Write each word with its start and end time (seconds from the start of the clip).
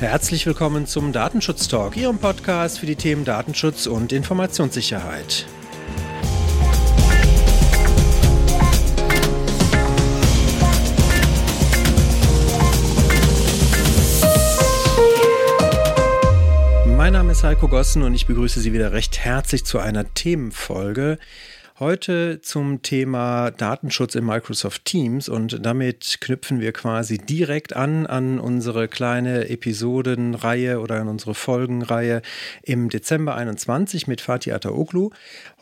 Herzlich 0.00 0.46
willkommen 0.46 0.86
zum 0.86 1.12
Datenschutz 1.12 1.68
Talk, 1.68 1.94
Ihrem 1.94 2.16
Podcast 2.16 2.78
für 2.78 2.86
die 2.86 2.96
Themen 2.96 3.26
Datenschutz 3.26 3.86
und 3.86 4.12
Informationssicherheit. 4.12 5.44
Mein 16.86 17.12
Name 17.12 17.32
ist 17.32 17.44
Heiko 17.44 17.68
Gossen 17.68 18.02
und 18.02 18.14
ich 18.14 18.26
begrüße 18.26 18.58
Sie 18.60 18.72
wieder 18.72 18.92
recht 18.92 19.18
herzlich 19.18 19.66
zu 19.66 19.80
einer 19.80 20.14
Themenfolge. 20.14 21.18
Heute 21.80 22.42
zum 22.42 22.82
Thema 22.82 23.50
Datenschutz 23.50 24.14
in 24.14 24.26
Microsoft 24.26 24.84
Teams 24.84 25.30
und 25.30 25.64
damit 25.64 26.18
knüpfen 26.20 26.60
wir 26.60 26.72
quasi 26.72 27.16
direkt 27.16 27.74
an 27.74 28.06
an 28.06 28.38
unsere 28.38 28.86
kleine 28.86 29.48
Episodenreihe 29.48 30.78
oder 30.78 31.00
an 31.00 31.08
unsere 31.08 31.32
Folgenreihe 31.34 32.20
im 32.62 32.90
Dezember 32.90 33.34
21 33.34 34.06
mit 34.08 34.20
Fatih 34.20 34.52
Ataoglu. 34.52 35.08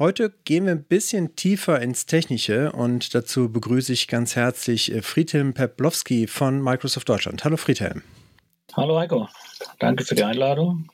Heute 0.00 0.34
gehen 0.44 0.64
wir 0.64 0.72
ein 0.72 0.82
bisschen 0.82 1.36
tiefer 1.36 1.80
ins 1.80 2.06
Technische 2.06 2.72
und 2.72 3.14
dazu 3.14 3.52
begrüße 3.52 3.92
ich 3.92 4.08
ganz 4.08 4.34
herzlich 4.34 4.92
Friedhelm 5.02 5.54
Peplowski 5.54 6.26
von 6.26 6.60
Microsoft 6.60 7.08
Deutschland. 7.08 7.44
Hallo 7.44 7.56
Friedhelm. 7.56 8.02
Hallo 8.74 8.98
Heiko, 8.98 9.28
danke 9.78 10.04
für 10.04 10.16
die 10.16 10.24
Einladung. 10.24 10.88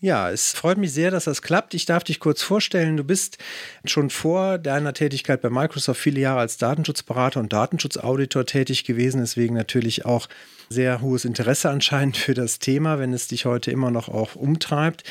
Ja, 0.00 0.30
es 0.30 0.52
freut 0.52 0.78
mich 0.78 0.92
sehr, 0.92 1.10
dass 1.10 1.24
das 1.24 1.42
klappt. 1.42 1.74
Ich 1.74 1.84
darf 1.84 2.04
dich 2.04 2.20
kurz 2.20 2.40
vorstellen. 2.40 2.96
Du 2.96 3.02
bist 3.02 3.38
schon 3.84 4.10
vor 4.10 4.58
deiner 4.58 4.94
Tätigkeit 4.94 5.40
bei 5.40 5.50
Microsoft 5.50 6.00
viele 6.00 6.20
Jahre 6.20 6.38
als 6.38 6.56
Datenschutzberater 6.56 7.40
und 7.40 7.52
Datenschutzauditor 7.52 8.46
tätig 8.46 8.84
gewesen, 8.84 9.20
deswegen 9.20 9.56
natürlich 9.56 10.04
auch 10.04 10.28
sehr 10.68 11.00
hohes 11.00 11.24
Interesse 11.24 11.70
anscheinend 11.70 12.16
für 12.16 12.34
das 12.34 12.60
Thema, 12.60 13.00
wenn 13.00 13.12
es 13.12 13.26
dich 13.26 13.44
heute 13.44 13.72
immer 13.72 13.90
noch 13.90 14.08
auch 14.08 14.36
umtreibt. 14.36 15.02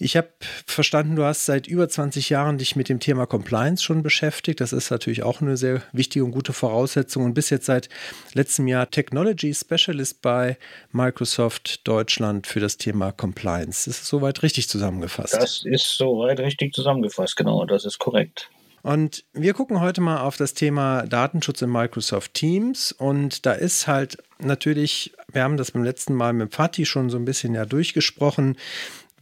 Ich 0.00 0.16
habe 0.16 0.28
verstanden, 0.64 1.16
du 1.16 1.24
hast 1.24 1.44
seit 1.44 1.66
über 1.66 1.88
20 1.88 2.30
Jahren 2.30 2.56
dich 2.58 2.76
mit 2.76 2.88
dem 2.88 3.00
Thema 3.00 3.26
Compliance 3.26 3.82
schon 3.82 4.04
beschäftigt. 4.04 4.60
Das 4.60 4.72
ist 4.72 4.92
natürlich 4.92 5.24
auch 5.24 5.40
eine 5.40 5.56
sehr 5.56 5.82
wichtige 5.90 6.24
und 6.24 6.30
gute 6.30 6.52
Voraussetzung 6.52 7.24
und 7.24 7.34
bist 7.34 7.50
jetzt 7.50 7.66
seit 7.66 7.88
letztem 8.32 8.68
Jahr 8.68 8.88
Technology 8.88 9.52
Specialist 9.52 10.22
bei 10.22 10.56
Microsoft 10.92 11.86
Deutschland 11.88 12.46
für 12.46 12.60
das 12.60 12.76
Thema 12.76 13.10
Compliance. 13.10 13.90
Ist 13.90 14.02
es 14.02 14.08
soweit 14.08 14.44
richtig 14.44 14.68
zusammengefasst? 14.68 15.34
Das 15.34 15.64
ist 15.64 15.96
soweit 15.96 16.38
richtig 16.38 16.74
zusammengefasst, 16.74 17.36
genau, 17.36 17.64
das 17.64 17.84
ist 17.84 17.98
korrekt. 17.98 18.50
Und 18.82 19.24
wir 19.32 19.52
gucken 19.52 19.80
heute 19.80 20.00
mal 20.00 20.20
auf 20.20 20.36
das 20.36 20.54
Thema 20.54 21.06
Datenschutz 21.06 21.60
in 21.62 21.70
Microsoft 21.70 22.34
Teams. 22.34 22.92
Und 22.92 23.44
da 23.44 23.52
ist 23.52 23.88
halt 23.88 24.18
natürlich, 24.38 25.12
wir 25.32 25.42
haben 25.42 25.56
das 25.56 25.72
beim 25.72 25.82
letzten 25.82 26.14
Mal 26.14 26.32
mit 26.32 26.54
Fatih 26.54 26.84
schon 26.84 27.10
so 27.10 27.18
ein 27.18 27.24
bisschen 27.24 27.54
ja 27.54 27.66
durchgesprochen, 27.66 28.56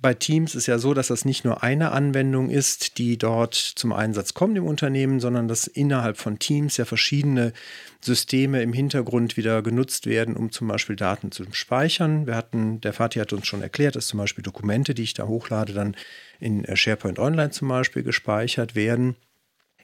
bei 0.07 0.15
Teams 0.15 0.55
ist 0.55 0.69
ja 0.69 0.79
so, 0.79 0.95
dass 0.95 1.09
das 1.09 1.25
nicht 1.25 1.45
nur 1.45 1.65
eine 1.65 1.91
Anwendung 1.91 2.49
ist, 2.49 2.99
die 2.99 3.19
dort 3.19 3.57
zum 3.57 3.93
Einsatz 3.93 4.35
kommt 4.35 4.57
im 4.57 4.65
Unternehmen, 4.65 5.19
sondern 5.19 5.49
dass 5.49 5.67
innerhalb 5.67 6.17
von 6.17 6.39
Teams 6.39 6.77
ja 6.77 6.85
verschiedene 6.85 7.53
Systeme 8.01 8.63
im 8.63 8.73
Hintergrund 8.73 9.37
wieder 9.37 9.63
genutzt 9.63 10.07
werden, 10.07 10.37
um 10.37 10.53
zum 10.53 10.69
Beispiel 10.69 10.95
Daten 10.95 11.33
zu 11.33 11.43
speichern. 11.51 12.29
Wir 12.29 12.37
hatten, 12.37 12.81
der 12.83 12.93
Fatih 12.93 13.19
hat 13.19 13.33
uns 13.33 13.49
schon 13.49 13.63
erklärt, 13.63 13.97
dass 13.97 14.07
zum 14.07 14.19
Beispiel 14.19 14.45
Dokumente, 14.45 14.95
die 14.95 15.03
ich 15.03 15.15
da 15.15 15.27
hochlade, 15.27 15.73
dann 15.73 15.97
in 16.39 16.65
SharePoint 16.73 17.19
Online 17.19 17.51
zum 17.51 17.67
Beispiel 17.67 18.05
gespeichert 18.05 18.77
werden. 18.77 19.17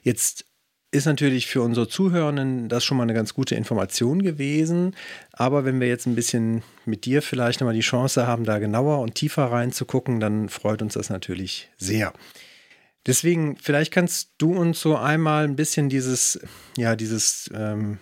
Jetzt 0.03 0.45
ist 0.93 1.05
natürlich 1.05 1.47
für 1.47 1.61
unsere 1.61 1.87
Zuhörenden 1.87 2.69
das 2.69 2.83
schon 2.83 2.97
mal 2.97 3.03
eine 3.03 3.15
ganz 3.15 3.33
gute 3.33 3.55
Information 3.55 4.21
gewesen. 4.21 4.95
Aber 5.31 5.65
wenn 5.65 5.79
wir 5.79 5.87
jetzt 5.87 6.05
ein 6.05 6.15
bisschen 6.15 6.61
mit 6.85 7.05
dir 7.05 7.21
vielleicht 7.21 7.59
nochmal 7.59 7.73
die 7.73 7.81
Chance 7.81 8.27
haben, 8.27 8.43
da 8.43 8.59
genauer 8.59 8.99
und 8.99 9.15
tiefer 9.15 9.45
reinzugucken, 9.45 10.19
dann 10.19 10.49
freut 10.49 10.81
uns 10.81 10.93
das 10.93 11.09
natürlich 11.09 11.69
sehr. 11.77 12.13
Deswegen, 13.07 13.57
vielleicht 13.57 13.91
kannst 13.91 14.33
du 14.37 14.53
uns 14.53 14.79
so 14.79 14.95
einmal 14.95 15.45
ein 15.45 15.55
bisschen 15.55 15.89
dieses, 15.89 16.39
ja, 16.77 16.95
dieses 16.95 17.49
ähm, 17.53 17.97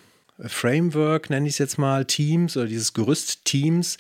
Framework, 0.46 1.29
nenne 1.29 1.47
ich 1.47 1.53
es 1.53 1.57
jetzt 1.59 1.78
mal, 1.78 2.06
Teams 2.06 2.57
oder 2.57 2.68
dieses 2.68 2.94
Gerüst 2.94 3.46
Teams 3.46 3.97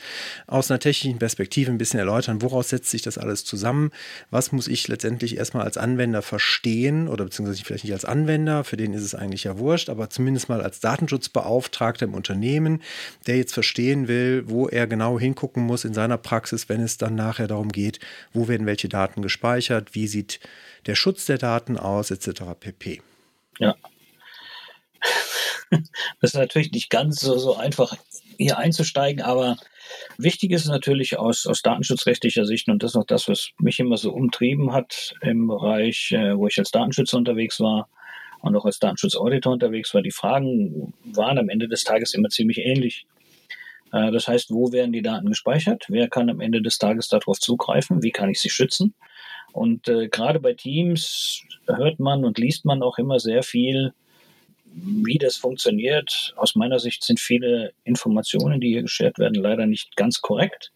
aus 0.47 0.71
einer 0.71 0.79
technischen 0.79 1.19
Perspektive 1.19 1.71
ein 1.71 1.77
bisschen 1.77 1.99
erläutern. 1.99 2.41
Woraus 2.41 2.69
setzt 2.69 2.89
sich 2.89 3.01
das 3.01 3.17
alles 3.17 3.45
zusammen? 3.45 3.91
Was 4.29 4.51
muss 4.51 4.67
ich 4.67 4.87
letztendlich 4.87 5.37
erstmal 5.37 5.63
als 5.63 5.77
Anwender 5.77 6.21
verstehen 6.21 7.07
oder 7.07 7.25
beziehungsweise 7.25 7.63
vielleicht 7.63 7.83
nicht 7.83 7.93
als 7.93 8.05
Anwender, 8.05 8.63
für 8.63 8.77
den 8.77 8.93
ist 8.93 9.03
es 9.03 9.15
eigentlich 9.15 9.43
ja 9.43 9.57
wurscht, 9.57 9.89
aber 9.89 10.09
zumindest 10.09 10.49
mal 10.49 10.61
als 10.61 10.79
Datenschutzbeauftragter 10.79 12.05
im 12.05 12.13
Unternehmen, 12.13 12.81
der 13.27 13.37
jetzt 13.37 13.53
verstehen 13.53 14.07
will, 14.07 14.43
wo 14.47 14.67
er 14.67 14.87
genau 14.87 15.19
hingucken 15.19 15.63
muss 15.63 15.85
in 15.85 15.93
seiner 15.93 16.17
Praxis, 16.17 16.69
wenn 16.69 16.81
es 16.81 16.97
dann 16.97 17.15
nachher 17.15 17.47
darum 17.47 17.69
geht, 17.69 17.99
wo 18.33 18.47
werden 18.47 18.67
welche 18.67 18.89
Daten 18.89 19.21
gespeichert, 19.21 19.93
wie 19.93 20.07
sieht 20.07 20.39
der 20.85 20.95
Schutz 20.95 21.25
der 21.25 21.37
Daten 21.37 21.77
aus, 21.77 22.11
etc. 22.11 22.41
pp. 22.59 23.01
Ja, 23.59 23.75
das 25.69 26.31
ist 26.31 26.35
natürlich 26.35 26.71
nicht 26.71 26.89
ganz 26.89 27.19
so, 27.19 27.37
so 27.37 27.55
einfach, 27.55 27.95
hier 28.37 28.57
einzusteigen, 28.57 29.21
aber 29.21 29.57
wichtig 30.17 30.51
ist 30.51 30.65
natürlich 30.67 31.17
aus, 31.17 31.45
aus 31.45 31.61
datenschutzrechtlicher 31.61 32.45
Sicht, 32.45 32.67
und 32.69 32.81
das 32.81 32.91
ist 32.91 32.95
auch 32.97 33.05
das, 33.05 33.27
was 33.27 33.51
mich 33.59 33.79
immer 33.79 33.97
so 33.97 34.11
umtrieben 34.11 34.73
hat 34.73 35.13
im 35.21 35.47
Bereich, 35.47 36.11
äh, 36.11 36.37
wo 36.37 36.47
ich 36.47 36.57
als 36.57 36.71
Datenschützer 36.71 37.17
unterwegs 37.17 37.59
war 37.59 37.87
und 38.41 38.55
auch 38.55 38.65
als 38.65 38.79
Datenschutzauditor 38.79 39.53
unterwegs 39.53 39.93
war, 39.93 40.01
die 40.01 40.11
Fragen 40.11 40.93
waren 41.03 41.37
am 41.37 41.49
Ende 41.49 41.67
des 41.67 41.83
Tages 41.83 42.13
immer 42.13 42.29
ziemlich 42.29 42.59
ähnlich. 42.59 43.05
Äh, 43.91 44.11
das 44.11 44.27
heißt, 44.27 44.51
wo 44.51 44.71
werden 44.71 44.91
die 44.91 45.01
Daten 45.01 45.27
gespeichert? 45.27 45.85
Wer 45.89 46.09
kann 46.09 46.29
am 46.29 46.41
Ende 46.41 46.61
des 46.61 46.77
Tages 46.77 47.07
darauf 47.07 47.39
zugreifen? 47.39 48.03
Wie 48.03 48.11
kann 48.11 48.29
ich 48.29 48.39
sie 48.39 48.49
schützen? 48.49 48.95
Und 49.53 49.87
äh, 49.87 50.07
gerade 50.07 50.39
bei 50.39 50.53
Teams 50.53 51.43
hört 51.67 51.99
man 51.99 52.25
und 52.25 52.37
liest 52.37 52.65
man 52.65 52.81
auch 52.81 52.97
immer 52.97 53.19
sehr 53.19 53.43
viel 53.43 53.93
wie 54.73 55.17
das 55.17 55.35
funktioniert, 55.35 56.33
aus 56.37 56.55
meiner 56.55 56.79
Sicht 56.79 57.03
sind 57.03 57.19
viele 57.19 57.73
Informationen, 57.83 58.59
die 58.61 58.69
hier 58.69 58.83
geschert 58.83 59.19
werden, 59.19 59.35
leider 59.35 59.65
nicht 59.65 59.95
ganz 59.95 60.21
korrekt, 60.21 60.71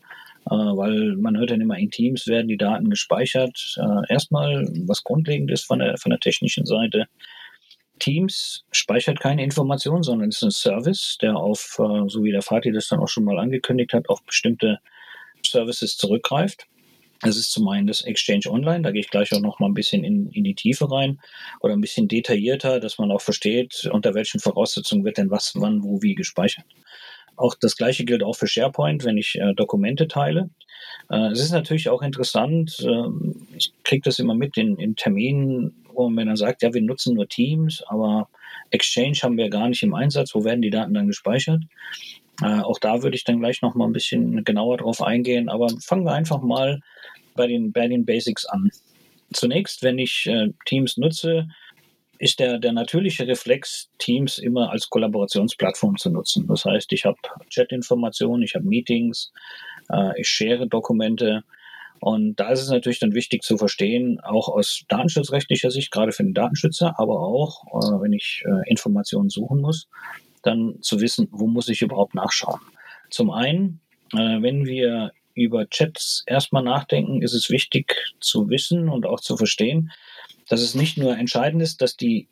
äh, 0.45 0.53
weil 0.53 1.15
man 1.15 1.37
hört 1.37 1.51
dann 1.51 1.61
immer, 1.61 1.77
in 1.77 1.91
Teams 1.91 2.27
werden 2.27 2.47
die 2.47 2.57
Daten 2.57 2.89
gespeichert. 2.89 3.77
Äh, 3.77 4.13
erstmal, 4.13 4.67
was 4.85 5.03
grundlegend 5.03 5.51
ist 5.51 5.65
von 5.65 5.79
der, 5.79 5.97
von 5.97 6.09
der 6.09 6.19
technischen 6.19 6.65
Seite, 6.65 7.07
Teams 7.99 8.65
speichert 8.71 9.19
keine 9.19 9.43
Informationen, 9.43 10.03
sondern 10.03 10.29
ist 10.29 10.43
ein 10.43 10.51
Service, 10.51 11.17
der 11.21 11.37
auf, 11.37 11.77
äh, 11.79 12.09
so 12.09 12.23
wie 12.23 12.31
der 12.31 12.41
Fatih 12.41 12.71
das 12.71 12.89
dann 12.89 12.99
auch 12.99 13.07
schon 13.07 13.23
mal 13.23 13.39
angekündigt 13.39 13.93
hat, 13.93 14.09
auf 14.09 14.21
bestimmte 14.23 14.79
Services 15.45 15.95
zurückgreift. 15.95 16.67
Das 17.21 17.37
ist 17.37 17.51
zum 17.51 17.67
einen 17.69 17.87
das 17.87 18.01
Exchange 18.01 18.47
Online, 18.47 18.81
da 18.81 18.91
gehe 18.91 19.01
ich 19.01 19.09
gleich 19.09 19.33
auch 19.33 19.39
noch 19.39 19.59
mal 19.59 19.67
ein 19.67 19.73
bisschen 19.73 20.03
in, 20.03 20.29
in 20.31 20.43
die 20.43 20.55
Tiefe 20.55 20.91
rein 20.91 21.19
oder 21.61 21.73
ein 21.73 21.81
bisschen 21.81 22.07
detaillierter, 22.07 22.79
dass 22.79 22.97
man 22.97 23.11
auch 23.11 23.21
versteht, 23.21 23.89
unter 23.91 24.13
welchen 24.13 24.39
Voraussetzungen 24.39 25.05
wird 25.05 25.17
denn 25.17 25.31
was, 25.31 25.53
wann, 25.55 25.83
wo, 25.83 26.01
wie 26.01 26.15
gespeichert. 26.15 26.65
Auch 27.37 27.55
das 27.55 27.75
gleiche 27.77 28.05
gilt 28.05 28.23
auch 28.23 28.35
für 28.35 28.47
SharePoint, 28.47 29.03
wenn 29.03 29.17
ich 29.17 29.35
äh, 29.35 29.53
Dokumente 29.53 30.07
teile. 30.07 30.49
Äh, 31.09 31.31
es 31.31 31.41
ist 31.41 31.51
natürlich 31.51 31.89
auch 31.89 32.01
interessant, 32.01 32.77
äh, 32.79 33.55
ich 33.55 33.73
kriege 33.83 34.03
das 34.03 34.19
immer 34.19 34.35
mit 34.35 34.57
in, 34.57 34.77
in 34.77 34.95
Terminen, 34.95 35.85
wo 35.93 36.09
man 36.09 36.27
dann 36.27 36.35
sagt, 36.35 36.61
ja, 36.61 36.73
wir 36.73 36.81
nutzen 36.81 37.15
nur 37.15 37.27
Teams, 37.27 37.83
aber 37.87 38.29
Exchange 38.71 39.17
haben 39.21 39.37
wir 39.37 39.49
gar 39.49 39.69
nicht 39.69 39.83
im 39.83 39.93
Einsatz, 39.93 40.35
wo 40.35 40.43
werden 40.43 40.61
die 40.61 40.69
Daten 40.69 40.93
dann 40.93 41.07
gespeichert? 41.07 41.61
Äh, 42.41 42.61
auch 42.61 42.79
da 42.79 43.01
würde 43.01 43.15
ich 43.15 43.23
dann 43.23 43.39
gleich 43.39 43.61
noch 43.61 43.75
mal 43.75 43.85
ein 43.85 43.93
bisschen 43.93 44.43
genauer 44.43 44.77
drauf 44.77 45.01
eingehen, 45.01 45.49
aber 45.49 45.69
fangen 45.81 46.05
wir 46.05 46.13
einfach 46.13 46.41
mal 46.41 46.81
bei 47.35 47.47
den, 47.47 47.71
bei 47.71 47.87
den 47.87 48.05
Basics 48.05 48.45
an. 48.45 48.69
Zunächst, 49.33 49.83
wenn 49.83 49.99
ich 49.99 50.25
äh, 50.27 50.49
Teams 50.65 50.97
nutze, 50.97 51.47
ist 52.17 52.39
der, 52.39 52.59
der 52.59 52.71
natürliche 52.71 53.27
Reflex, 53.27 53.89
Teams 53.97 54.37
immer 54.37 54.71
als 54.71 54.89
Kollaborationsplattform 54.89 55.97
zu 55.97 56.09
nutzen. 56.09 56.47
Das 56.47 56.65
heißt, 56.65 56.91
ich 56.93 57.05
habe 57.05 57.17
Chat-Informationen, 57.49 58.43
ich 58.43 58.55
habe 58.55 58.65
Meetings, 58.65 59.31
äh, 59.91 60.19
ich 60.19 60.27
share 60.27 60.67
Dokumente. 60.67 61.43
Und 61.99 62.35
da 62.39 62.49
ist 62.49 62.61
es 62.61 62.69
natürlich 62.69 62.99
dann 62.99 63.13
wichtig 63.13 63.43
zu 63.43 63.57
verstehen, 63.57 64.19
auch 64.21 64.49
aus 64.49 64.83
datenschutzrechtlicher 64.87 65.71
Sicht, 65.71 65.91
gerade 65.91 66.11
für 66.11 66.23
den 66.23 66.33
Datenschützer, 66.33 66.99
aber 66.99 67.19
auch, 67.19 67.65
äh, 67.67 68.01
wenn 68.01 68.13
ich 68.13 68.43
äh, 68.45 68.69
Informationen 68.69 69.29
suchen 69.29 69.61
muss, 69.61 69.87
dann 70.43 70.77
zu 70.81 71.01
wissen, 71.01 71.27
wo 71.31 71.47
muss 71.47 71.69
ich 71.69 71.81
überhaupt 71.81 72.13
nachschauen. 72.13 72.61
Zum 73.09 73.31
einen, 73.31 73.81
äh, 74.13 74.41
wenn 74.41 74.65
wir 74.65 75.11
über 75.35 75.69
Chats 75.69 76.23
erstmal 76.25 76.63
nachdenken, 76.63 77.21
ist 77.21 77.33
es 77.33 77.49
wichtig 77.49 77.95
zu 78.19 78.49
wissen 78.49 78.89
und 78.89 79.05
auch 79.05 79.19
zu 79.19 79.37
verstehen, 79.37 79.91
dass 80.49 80.61
es 80.61 80.75
nicht 80.75 80.97
nur 80.97 81.17
entscheidend 81.17 81.61
ist, 81.61 81.81
dass 81.81 81.95
die 81.97 82.27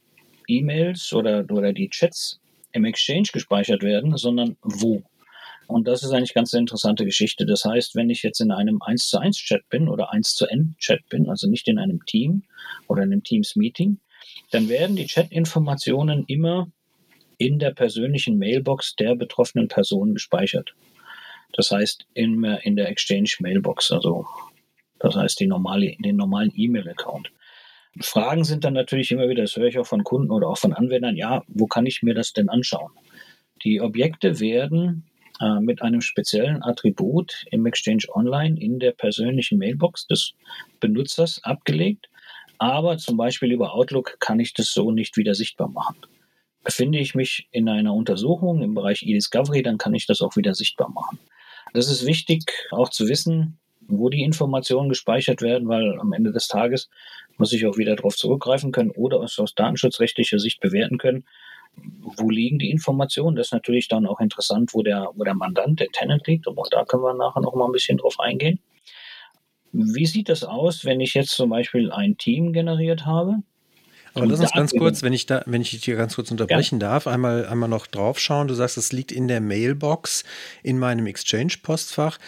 E-Mails 0.48 1.14
oder, 1.14 1.46
oder 1.52 1.74
die 1.74 1.90
Chats 1.90 2.40
im 2.72 2.86
Exchange 2.86 3.28
gespeichert 3.32 3.84
werden, 3.84 4.18
sondern 4.18 4.58
wo. 4.62 5.04
Und 5.68 5.88
das 5.88 6.04
ist 6.04 6.12
eigentlich 6.12 6.34
ganz 6.34 6.54
eine 6.54 6.62
interessante 6.62 7.06
Geschichte. 7.06 7.46
Das 7.46 7.66
heißt, 7.66 7.96
wenn 7.96 8.10
ich 8.10 8.24
jetzt 8.24 8.42
in 8.42 8.52
einem 8.52 8.82
1 8.82 9.08
zu 9.08 9.18
1 9.18 9.38
Chat 9.38 9.68
bin 9.70 9.88
oder 9.88 10.12
1 10.12 10.36
zu 10.36 10.46
N 10.48 10.76
Chat 10.78 11.08
bin, 11.10 11.30
also 11.30 11.48
nicht 11.48 11.68
in 11.68 11.80
einem 11.80 12.06
Team 12.06 12.44
oder 12.88 13.04
in 13.04 13.12
einem 13.12 13.24
Teams 13.24 13.56
Meeting, 13.56 14.00
dann 14.52 14.70
werden 14.70 14.96
die 14.96 15.08
Chat-Informationen 15.08 16.26
immer 16.28 16.70
in 17.38 17.60
der 17.60 17.72
persönlichen 17.72 18.38
Mailbox 18.38 18.96
der 18.96 19.16
betroffenen 19.16 19.68
Person 19.68 20.14
gespeichert. 20.14 20.74
Das 21.54 21.72
heißt 21.72 22.06
in, 22.14 22.44
in 22.44 22.76
der 22.76 22.90
Exchange 22.90 23.32
Mailbox, 23.40 23.92
also 23.92 24.26
das 25.00 25.16
heißt 25.16 25.40
die 25.40 25.48
normale, 25.48 25.96
den 26.00 26.16
normalen 26.16 26.52
E-Mail-Account. 26.56 27.32
Fragen 28.02 28.44
sind 28.44 28.64
dann 28.64 28.74
natürlich 28.74 29.12
immer 29.12 29.30
wieder, 29.30 29.44
das 29.44 29.56
höre 29.56 29.68
ich 29.68 29.78
auch 29.78 29.86
von 29.86 30.04
Kunden 30.04 30.32
oder 30.32 30.48
auch 30.48 30.58
von 30.58 30.74
Anwendern, 30.74 31.16
ja, 31.16 31.44
wo 31.48 31.68
kann 31.68 31.86
ich 31.86 32.02
mir 32.02 32.16
das 32.16 32.34
denn 32.34 32.50
anschauen? 32.50 32.92
Die 33.64 33.82
Objekte 33.82 34.40
werden 34.40 35.06
äh, 35.40 35.60
mit 35.60 35.82
einem 35.82 36.02
speziellen 36.02 36.64
Attribut 36.64 37.46
im 37.52 37.66
Exchange 37.66 38.04
Online 38.14 38.60
in 38.60 38.80
der 38.80 38.92
persönlichen 38.92 39.58
Mailbox 39.58 40.08
des 40.08 40.34
Benutzers 40.80 41.44
abgelegt. 41.44 42.10
Aber 42.58 42.98
zum 42.98 43.18
Beispiel 43.18 43.52
über 43.52 43.74
Outlook 43.74 44.18
kann 44.20 44.40
ich 44.40 44.54
das 44.54 44.74
so 44.74 44.92
nicht 44.92 45.18
wieder 45.18 45.36
sichtbar 45.36 45.70
machen. 45.70 45.98
Befinde 46.64 47.00
ich 47.00 47.14
mich 47.14 47.48
in 47.52 47.68
einer 47.68 47.94
Untersuchung 47.94 48.62
im 48.62 48.74
Bereich 48.74 49.04
E-Discovery, 49.04 49.64
dann 49.64 49.78
kann 49.78 49.94
ich 49.94 50.06
das 50.06 50.22
auch 50.22 50.36
wieder 50.38 50.54
sichtbar 50.54 50.90
machen. 50.90 51.20
Das 51.74 51.90
ist 51.90 52.06
wichtig, 52.06 52.44
auch 52.72 52.90
zu 52.90 53.08
wissen, 53.08 53.58
wo 53.88 54.10
die 54.10 54.24
Informationen 54.24 54.90
gespeichert 54.90 55.42
werden, 55.42 55.68
weil 55.68 56.00
am 56.00 56.14
Ende 56.14 56.32
des 56.32 56.48
Tages 56.48 56.90
muss 57.38 57.52
ich 57.52 57.66
auch 57.66 57.78
wieder 57.78 57.96
darauf 57.96 58.16
zurückgreifen 58.16 58.72
können 58.72 58.92
oder 58.92 59.20
aus, 59.20 59.40
aus 59.40 59.56
datenschutzrechtlicher 59.56 60.40
Sicht 60.40 60.60
bewerten 60.60 60.98
können, 60.98 61.26
wo 61.76 62.30
liegen 62.30 62.60
die 62.60 62.70
Informationen. 62.70 63.36
Das 63.36 63.48
ist 63.48 63.54
natürlich 63.54 63.88
dann 63.88 64.06
auch 64.06 64.20
interessant, 64.20 64.74
wo 64.74 64.84
der, 64.84 65.10
wo 65.16 65.24
der 65.24 65.34
Mandant, 65.34 65.80
der 65.80 65.90
Tenant 65.90 66.26
liegt. 66.28 66.48
Auch 66.48 66.70
da 66.70 66.86
können 66.86 67.04
wir 67.04 67.16
nachher 67.16 67.42
noch 67.42 67.56
mal 67.56 67.66
ein 67.66 67.72
bisschen 67.72 67.98
drauf 67.98 68.20
eingehen. 68.20 68.60
Wie 69.72 70.06
sieht 70.06 70.30
das 70.30 70.44
aus, 70.44 70.86
wenn 70.86 71.00
ich 71.00 71.16
jetzt 71.16 71.32
zum 71.32 71.50
Beispiel 71.50 71.92
ein 71.92 72.18
Team 72.18 72.54
generiert 72.54 73.08
habe? 73.08 73.38
Aber 74.14 74.26
lass 74.28 74.40
uns 74.40 74.52
ganz 74.52 74.72
kurz, 74.74 75.02
wenn 75.02 75.14
ich 75.14 75.26
da, 75.26 75.44
wenn 75.46 75.62
ich 75.62 75.72
dich 75.72 75.84
hier 75.84 75.96
ganz 75.96 76.16
kurz 76.16 76.30
unterbrechen 76.30 76.80
ja. 76.80 76.90
darf, 76.90 77.08
einmal, 77.08 77.46
einmal 77.48 77.70
noch 77.70 77.88
drauf 77.88 78.20
schauen. 78.20 78.48
Du 78.48 78.54
sagst, 78.54 78.78
es 78.78 78.92
liegt 78.92 79.12
in 79.12 79.28
der 79.28 79.42
Mailbox 79.42 80.24
in 80.62 80.78
meinem 80.78 81.08
Exchange-Postfach. 81.08 82.20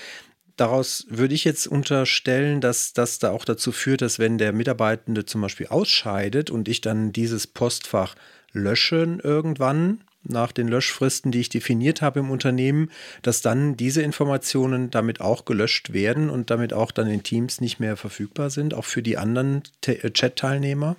Daraus 0.57 1.05
würde 1.09 1.35
ich 1.35 1.43
jetzt 1.43 1.67
unterstellen, 1.67 2.61
dass 2.61 2.93
das 2.93 3.19
da 3.19 3.31
auch 3.31 3.45
dazu 3.45 3.71
führt, 3.71 4.01
dass 4.01 4.19
wenn 4.19 4.37
der 4.37 4.53
Mitarbeitende 4.53 5.25
zum 5.25 5.41
Beispiel 5.41 5.67
ausscheidet 5.67 6.49
und 6.49 6.69
ich 6.69 6.81
dann 6.81 7.11
dieses 7.11 7.45
Postfach 7.45 8.15
löschen 8.53 9.19
irgendwann 9.19 9.99
nach 10.27 10.51
den 10.51 10.67
Löschfristen, 10.67 11.31
die 11.31 11.41
ich 11.41 11.49
definiert 11.49 12.01
habe 12.01 12.19
im 12.19 12.31
Unternehmen, 12.31 12.89
dass 13.21 13.41
dann 13.41 13.77
diese 13.77 14.01
Informationen 14.01 14.89
damit 14.89 15.21
auch 15.21 15.45
gelöscht 15.45 15.93
werden 15.93 16.29
und 16.29 16.49
damit 16.49 16.73
auch 16.73 16.91
dann 16.91 17.07
in 17.07 17.21
Teams 17.21 17.61
nicht 17.61 17.79
mehr 17.79 17.97
verfügbar 17.97 18.49
sind, 18.49 18.73
auch 18.73 18.85
für 18.85 19.03
die 19.03 19.17
anderen 19.17 19.63
äh, 19.85 20.09
Chat-Teilnehmer? 20.09 20.95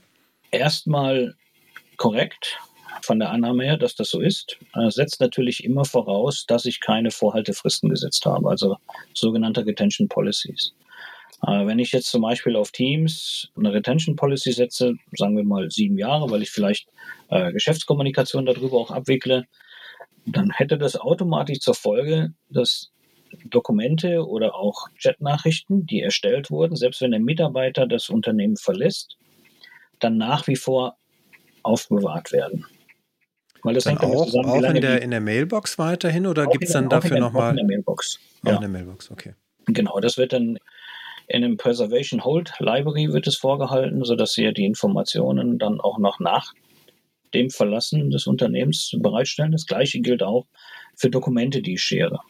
Erstmal 0.50 1.34
korrekt 1.96 2.58
von 3.02 3.18
der 3.18 3.30
Annahme 3.30 3.64
her, 3.64 3.76
dass 3.76 3.94
das 3.94 4.10
so 4.10 4.20
ist, 4.20 4.58
äh, 4.74 4.90
setzt 4.90 5.20
natürlich 5.20 5.64
immer 5.64 5.84
voraus, 5.84 6.44
dass 6.46 6.64
ich 6.64 6.80
keine 6.80 7.10
Vorhaltefristen 7.10 7.88
gesetzt 7.90 8.26
habe, 8.26 8.48
also 8.48 8.76
sogenannte 9.14 9.64
Retention 9.64 10.08
Policies. 10.08 10.74
Äh, 11.46 11.66
wenn 11.66 11.78
ich 11.78 11.92
jetzt 11.92 12.10
zum 12.10 12.22
Beispiel 12.22 12.56
auf 12.56 12.72
Teams 12.72 13.48
eine 13.56 13.72
Retention 13.72 14.16
Policy 14.16 14.52
setze, 14.52 14.94
sagen 15.12 15.36
wir 15.36 15.44
mal 15.44 15.70
sieben 15.70 15.98
Jahre, 15.98 16.30
weil 16.30 16.42
ich 16.42 16.50
vielleicht 16.50 16.88
äh, 17.28 17.52
Geschäftskommunikation 17.52 18.46
darüber 18.46 18.78
auch 18.78 18.90
abwickle, 18.90 19.44
dann 20.24 20.50
hätte 20.50 20.78
das 20.78 20.96
automatisch 20.96 21.60
zur 21.60 21.74
Folge, 21.74 22.32
dass 22.50 22.90
Dokumente 23.44 24.26
oder 24.26 24.54
auch 24.54 24.88
Chatnachrichten, 24.98 25.86
die 25.86 26.00
erstellt 26.00 26.50
wurden, 26.50 26.76
selbst 26.76 27.00
wenn 27.00 27.10
der 27.10 27.20
Mitarbeiter 27.20 27.86
das 27.86 28.08
Unternehmen 28.08 28.56
verlässt, 28.56 29.16
dann 30.00 30.16
nach 30.16 30.46
wie 30.46 30.56
vor 30.56 30.96
aufbewahrt 31.62 32.32
werden. 32.32 32.64
Weil 33.62 33.74
das 33.74 33.84
dann 33.84 33.98
hängt 33.98 34.14
auch, 34.14 34.26
zusammen, 34.26 34.48
auch 34.48 34.62
in, 34.62 34.80
der, 34.80 35.02
in 35.02 35.10
der 35.10 35.20
Mailbox 35.20 35.78
weiterhin 35.78 36.26
oder 36.26 36.46
gibt 36.46 36.64
es 36.64 36.72
dann 36.72 36.88
dafür 36.88 37.18
nochmal? 37.18 37.50
In 37.50 37.56
der 37.56 37.66
Mailbox. 37.66 38.20
Ja. 38.44 38.54
in 38.54 38.60
der 38.60 38.68
Mailbox, 38.68 39.10
okay. 39.10 39.34
Genau, 39.66 39.98
das 39.98 40.16
wird 40.16 40.32
dann 40.32 40.58
in 41.28 41.44
einem 41.44 41.56
Preservation 41.56 42.24
Hold 42.24 42.52
Library 42.60 43.12
wird 43.12 43.26
es 43.26 43.36
vorgehalten, 43.36 44.04
sodass 44.04 44.32
Sie 44.32 44.52
die 44.52 44.64
Informationen 44.64 45.58
dann 45.58 45.80
auch 45.80 45.98
noch 45.98 46.20
nach 46.20 46.52
dem 47.34 47.50
Verlassen 47.50 48.10
des 48.10 48.26
Unternehmens 48.26 48.94
bereitstellen. 48.98 49.52
Das 49.52 49.66
gleiche 49.66 50.00
gilt 50.00 50.22
auch 50.22 50.46
für 50.94 51.10
Dokumente, 51.10 51.62
die 51.62 51.74
ich 51.74 51.82
schere. 51.82 52.20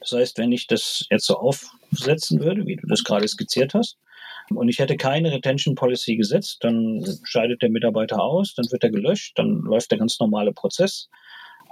Das 0.00 0.12
heißt, 0.12 0.38
wenn 0.38 0.50
ich 0.50 0.66
das 0.66 1.06
jetzt 1.10 1.26
so 1.26 1.36
aufsetzen 1.36 2.40
würde, 2.40 2.66
wie 2.66 2.76
du 2.76 2.86
das 2.86 3.04
gerade 3.04 3.28
skizziert 3.28 3.74
hast, 3.74 3.98
und 4.56 4.68
ich 4.68 4.78
hätte 4.78 4.96
keine 4.96 5.32
Retention 5.32 5.74
Policy 5.74 6.16
gesetzt, 6.16 6.58
dann 6.60 7.04
scheidet 7.24 7.62
der 7.62 7.70
Mitarbeiter 7.70 8.20
aus, 8.22 8.54
dann 8.54 8.66
wird 8.70 8.84
er 8.84 8.90
gelöscht, 8.90 9.38
dann 9.38 9.60
läuft 9.62 9.90
der 9.90 9.98
ganz 9.98 10.18
normale 10.20 10.52
Prozess. 10.52 11.08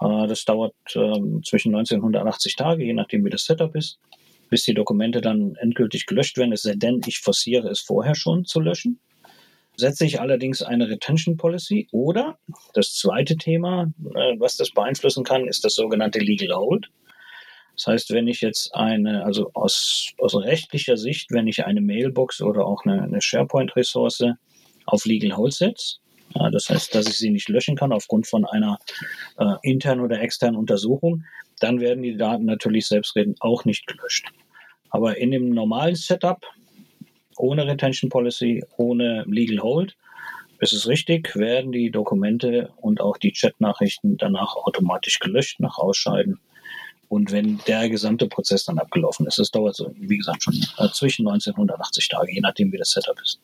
Äh, 0.00 0.26
das 0.26 0.44
dauert 0.44 0.74
ähm, 0.94 1.42
zwischen 1.44 1.74
1980 1.74 2.56
Tage, 2.56 2.84
je 2.84 2.94
nachdem 2.94 3.24
wie 3.24 3.30
das 3.30 3.44
Setup 3.44 3.74
ist 3.74 3.98
bis 4.50 4.64
die 4.64 4.74
Dokumente 4.74 5.22
dann 5.22 5.54
endgültig 5.54 6.04
gelöscht 6.06 6.36
werden, 6.36 6.52
es 6.52 6.62
sei 6.62 6.74
denn, 6.74 7.00
ich 7.06 7.20
forciere 7.20 7.68
es 7.68 7.80
vorher 7.80 8.14
schon 8.14 8.44
zu 8.44 8.60
löschen. 8.60 9.00
Setze 9.76 10.04
ich 10.04 10.20
allerdings 10.20 10.60
eine 10.62 10.90
Retention 10.90 11.36
Policy 11.36 11.88
oder 11.92 12.38
das 12.74 12.92
zweite 12.94 13.36
Thema, 13.36 13.92
äh, 14.14 14.34
was 14.38 14.56
das 14.56 14.72
beeinflussen 14.72 15.24
kann, 15.24 15.46
ist 15.46 15.64
das 15.64 15.74
sogenannte 15.74 16.18
Legal 16.18 16.54
Hold. 16.54 16.90
Das 17.80 17.86
heißt, 17.86 18.10
wenn 18.10 18.28
ich 18.28 18.42
jetzt 18.42 18.74
eine, 18.74 19.24
also 19.24 19.52
aus, 19.54 20.12
aus 20.18 20.36
rechtlicher 20.36 20.98
Sicht, 20.98 21.30
wenn 21.30 21.46
ich 21.46 21.64
eine 21.64 21.80
Mailbox 21.80 22.42
oder 22.42 22.66
auch 22.66 22.84
eine, 22.84 23.02
eine 23.02 23.22
SharePoint-Ressource 23.22 24.24
auf 24.84 25.06
Legal 25.06 25.34
Hold 25.34 25.54
setze, 25.54 25.96
ja, 26.34 26.50
das 26.50 26.68
heißt, 26.68 26.94
dass 26.94 27.08
ich 27.08 27.16
sie 27.16 27.30
nicht 27.30 27.48
löschen 27.48 27.76
kann 27.76 27.92
aufgrund 27.92 28.26
von 28.26 28.44
einer 28.44 28.78
äh, 29.38 29.54
internen 29.62 30.02
oder 30.02 30.20
externen 30.20 30.60
Untersuchung, 30.60 31.24
dann 31.60 31.80
werden 31.80 32.02
die 32.02 32.18
Daten 32.18 32.44
natürlich 32.44 32.86
selbstredend 32.86 33.40
auch 33.40 33.64
nicht 33.64 33.86
gelöscht. 33.86 34.28
Aber 34.90 35.16
in 35.16 35.30
dem 35.30 35.48
normalen 35.48 35.94
Setup, 35.94 36.44
ohne 37.38 37.66
Retention 37.66 38.10
Policy, 38.10 38.62
ohne 38.76 39.24
Legal 39.26 39.62
Hold, 39.62 39.96
ist 40.58 40.74
es 40.74 40.86
richtig, 40.86 41.34
werden 41.34 41.72
die 41.72 41.90
Dokumente 41.90 42.74
und 42.76 43.00
auch 43.00 43.16
die 43.16 43.32
Chatnachrichten 43.32 44.18
danach 44.18 44.54
automatisch 44.54 45.18
gelöscht 45.18 45.60
nach 45.60 45.78
Ausscheiden. 45.78 46.38
Und 47.10 47.32
wenn 47.32 47.58
der 47.66 47.88
gesamte 47.88 48.28
Prozess 48.28 48.64
dann 48.64 48.78
abgelaufen 48.78 49.26
ist, 49.26 49.36
das 49.36 49.50
dauert 49.50 49.74
so, 49.74 49.92
wie 49.98 50.16
gesagt, 50.16 50.44
schon 50.44 50.54
äh, 50.54 50.88
zwischen 50.92 51.26
1980 51.26 52.08
Tage, 52.08 52.32
je 52.32 52.40
nachdem, 52.40 52.72
wie 52.72 52.78
das 52.78 52.90
Setup 52.90 53.20
ist. 53.20 53.40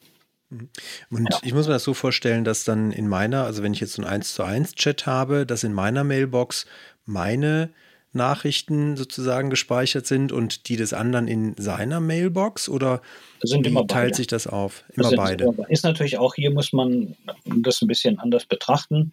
Mhm. 0.51 0.69
Und 1.11 1.29
ja. 1.33 1.41
ich 1.43 1.53
muss 1.53 1.67
mir 1.67 1.73
das 1.73 1.83
so 1.83 1.93
vorstellen, 1.93 2.45
dass 2.45 2.63
dann 2.63 2.93
in 2.93 3.09
meiner, 3.09 3.43
also 3.43 3.65
wenn 3.65 3.75
ich 3.75 3.81
jetzt 3.81 3.95
so 3.95 4.03
einen 4.03 4.11
1 4.13 4.35
zu 4.35 4.45
1 4.45 4.77
Chat 4.77 5.07
habe, 5.07 5.47
dass 5.47 5.65
in 5.65 5.73
meiner 5.73 6.05
Mailbox 6.05 6.67
meine 7.07 7.71
Nachrichten 8.13 8.97
sozusagen 8.97 9.51
gespeichert 9.51 10.07
sind 10.07 10.31
und 10.31 10.69
die 10.69 10.77
des 10.77 10.93
anderen 10.93 11.27
in 11.27 11.57
seiner 11.59 11.99
Mailbox 11.99 12.69
oder 12.69 13.03
sind 13.43 13.65
wie 13.65 13.71
immer 13.71 13.85
teilt 13.89 14.15
sich 14.15 14.29
das 14.29 14.47
auf? 14.47 14.85
Immer 14.95 15.11
das 15.11 15.17
beide. 15.17 15.55
Ist 15.71 15.83
natürlich 15.83 16.19
auch 16.19 16.37
hier 16.37 16.53
muss 16.53 16.73
man 16.73 17.17
das 17.45 17.83
ein 17.83 17.89
bisschen 17.89 18.21
anders 18.21 18.47
betrachten. 18.47 19.13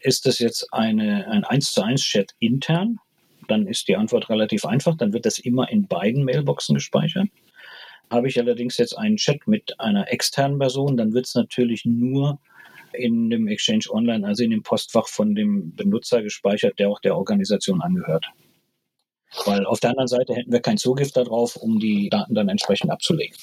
Ist 0.00 0.24
das 0.24 0.38
jetzt 0.38 0.72
eine, 0.72 1.28
ein 1.30 1.44
1 1.44 1.72
zu 1.72 1.82
1 1.82 2.00
Chat 2.00 2.34
intern? 2.38 2.98
Dann 3.50 3.66
ist 3.66 3.88
die 3.88 3.96
Antwort 3.96 4.30
relativ 4.30 4.64
einfach. 4.64 4.96
Dann 4.96 5.12
wird 5.12 5.26
das 5.26 5.38
immer 5.38 5.68
in 5.70 5.86
beiden 5.86 6.24
Mailboxen 6.24 6.76
gespeichert. 6.76 7.28
Habe 8.10 8.28
ich 8.28 8.38
allerdings 8.38 8.76
jetzt 8.78 8.96
einen 8.96 9.16
Chat 9.16 9.46
mit 9.46 9.78
einer 9.78 10.12
externen 10.12 10.58
Person, 10.58 10.96
dann 10.96 11.12
wird 11.12 11.26
es 11.26 11.34
natürlich 11.34 11.84
nur 11.84 12.40
in 12.92 13.30
dem 13.30 13.46
Exchange 13.46 13.84
Online, 13.90 14.26
also 14.26 14.42
in 14.42 14.50
dem 14.50 14.62
Postfach 14.62 15.06
von 15.06 15.34
dem 15.34 15.74
Benutzer 15.76 16.22
gespeichert, 16.22 16.78
der 16.78 16.88
auch 16.88 17.00
der 17.00 17.16
Organisation 17.16 17.80
angehört. 17.80 18.26
Weil 19.44 19.64
auf 19.64 19.78
der 19.78 19.90
anderen 19.90 20.08
Seite 20.08 20.34
hätten 20.34 20.52
wir 20.52 20.60
keinen 20.60 20.78
Zugriff 20.78 21.12
darauf, 21.12 21.54
um 21.54 21.78
die 21.78 22.08
Daten 22.08 22.34
dann 22.34 22.48
entsprechend 22.48 22.90
abzulegen. 22.90 23.36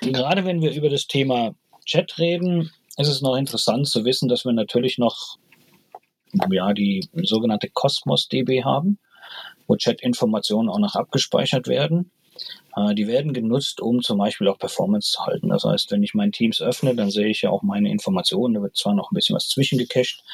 Gerade 0.00 0.44
wenn 0.44 0.60
wir 0.60 0.72
über 0.72 0.90
das 0.90 1.06
Thema 1.06 1.54
Chat 1.86 2.18
reden, 2.18 2.70
ist 2.98 3.08
es 3.08 3.22
noch 3.22 3.36
interessant 3.36 3.88
zu 3.88 4.04
wissen, 4.04 4.28
dass 4.28 4.44
wir 4.44 4.52
natürlich 4.52 4.98
noch 4.98 5.38
ja, 6.50 6.72
die 6.74 7.08
sogenannte 7.22 7.70
Cosmos 7.70 8.28
DB 8.28 8.64
haben, 8.64 8.98
wo 9.70 9.76
Chat-Informationen 9.76 10.68
auch 10.68 10.80
noch 10.80 10.96
abgespeichert 10.96 11.68
werden. 11.68 12.10
Äh, 12.76 12.94
die 12.96 13.06
werden 13.06 13.32
genutzt, 13.32 13.80
um 13.80 14.02
zum 14.02 14.18
Beispiel 14.18 14.48
auch 14.48 14.58
Performance 14.58 15.12
zu 15.12 15.24
halten. 15.24 15.48
Das 15.48 15.62
heißt, 15.62 15.92
wenn 15.92 16.02
ich 16.02 16.12
mein 16.12 16.32
Teams 16.32 16.60
öffne, 16.60 16.96
dann 16.96 17.10
sehe 17.10 17.28
ich 17.28 17.42
ja 17.42 17.50
auch 17.50 17.62
meine 17.62 17.88
Informationen. 17.88 18.54
Da 18.54 18.62
wird 18.62 18.76
zwar 18.76 18.94
noch 18.94 19.12
ein 19.12 19.14
bisschen 19.14 19.36
was 19.36 19.48
zwischengecached, 19.48 20.24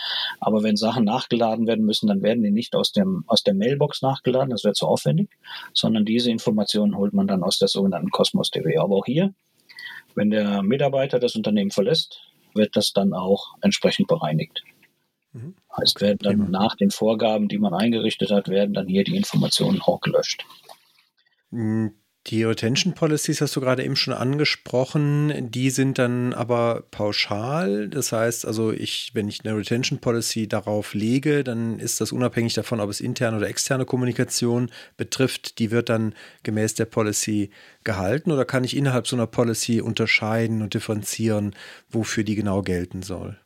aber 0.40 0.62
wenn 0.62 0.76
Sachen 0.76 1.04
nachgeladen 1.04 1.66
werden 1.66 1.84
müssen, 1.84 2.06
dann 2.06 2.22
werden 2.22 2.42
die 2.42 2.50
nicht 2.50 2.74
aus, 2.74 2.92
dem, 2.92 3.24
aus 3.26 3.42
der 3.42 3.52
Mailbox 3.52 4.00
nachgeladen. 4.00 4.50
Das 4.50 4.64
wäre 4.64 4.72
zu 4.72 4.86
aufwendig, 4.86 5.28
sondern 5.74 6.06
diese 6.06 6.30
Informationen 6.30 6.96
holt 6.96 7.12
man 7.12 7.26
dann 7.26 7.42
aus 7.42 7.58
der 7.58 7.68
sogenannten 7.68 8.10
Cosmos 8.10 8.50
DB. 8.50 8.78
Aber 8.78 8.96
auch 8.96 9.06
hier, 9.06 9.34
wenn 10.14 10.30
der 10.30 10.62
Mitarbeiter 10.62 11.18
das 11.18 11.36
Unternehmen 11.36 11.70
verlässt, 11.70 12.22
wird 12.54 12.74
das 12.74 12.94
dann 12.94 13.12
auch 13.12 13.54
entsprechend 13.60 14.08
bereinigt. 14.08 14.62
Mhm. 15.36 15.54
Heißt, 15.78 16.00
werden 16.00 16.18
dann 16.22 16.50
nach 16.50 16.74
den 16.76 16.90
Vorgaben, 16.90 17.48
die 17.48 17.58
man 17.58 17.74
eingerichtet 17.74 18.30
hat, 18.30 18.48
werden 18.48 18.74
dann 18.74 18.88
hier 18.88 19.04
die 19.04 19.16
Informationen 19.16 19.80
auch 19.82 20.00
gelöscht. 20.00 20.44
Hm, 21.50 21.94
Die 22.26 22.42
Retention 22.42 22.94
Policies 22.94 23.40
hast 23.40 23.54
du 23.54 23.60
gerade 23.60 23.84
eben 23.84 23.94
schon 23.94 24.12
angesprochen. 24.12 25.50
Die 25.52 25.70
sind 25.70 25.96
dann 25.98 26.32
aber 26.34 26.82
pauschal. 26.90 27.88
Das 27.88 28.10
heißt, 28.10 28.44
also 28.46 28.72
ich, 28.72 29.12
wenn 29.14 29.28
ich 29.28 29.44
eine 29.44 29.56
Retention 29.56 30.00
Policy 30.00 30.48
darauf 30.48 30.94
lege, 30.94 31.44
dann 31.44 31.78
ist 31.78 32.00
das 32.00 32.10
unabhängig 32.10 32.54
davon, 32.54 32.80
ob 32.80 32.90
es 32.90 33.00
interne 33.00 33.36
oder 33.36 33.48
externe 33.48 33.84
Kommunikation 33.84 34.70
betrifft. 34.96 35.60
Die 35.60 35.70
wird 35.70 35.88
dann 35.88 36.14
gemäß 36.42 36.74
der 36.74 36.86
Policy 36.86 37.50
gehalten 37.84 38.32
oder 38.32 38.44
kann 38.44 38.64
ich 38.64 38.76
innerhalb 38.76 39.06
so 39.06 39.14
einer 39.14 39.28
Policy 39.28 39.80
unterscheiden 39.80 40.62
und 40.62 40.74
differenzieren, 40.74 41.54
wofür 41.88 42.24
die 42.24 42.34
genau 42.34 42.62
gelten 42.62 43.02
soll? 43.02 43.38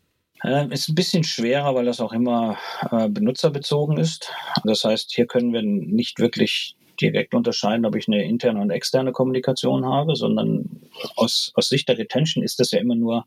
Äh, 0.43 0.73
ist 0.73 0.89
ein 0.89 0.95
bisschen 0.95 1.25
schwerer, 1.25 1.75
weil 1.75 1.85
das 1.85 2.01
auch 2.01 2.13
immer 2.13 2.57
äh, 2.91 3.09
benutzerbezogen 3.09 3.99
ist. 3.99 4.33
Das 4.65 4.85
heißt, 4.85 5.13
hier 5.13 5.27
können 5.27 5.53
wir 5.53 5.63
nicht 5.63 6.19
wirklich 6.19 6.77
direkt 7.01 7.35
unterscheiden, 7.35 7.87
ob 7.87 7.97
ich 7.97 8.09
eine 8.09 8.25
interne 8.25 8.61
und 8.61 8.71
externe 8.71 9.13
Kommunikation 9.13 9.87
habe, 9.87 10.17
sondern 10.17 10.83
aus, 11.17 11.53
aus 11.55 11.69
Sicht 11.69 11.89
der 11.89 11.99
Retention 11.99 12.45
ist 12.45 12.61
das 12.61 12.71
ja 12.71 12.79
immer 12.79 12.95
nur 12.95 13.27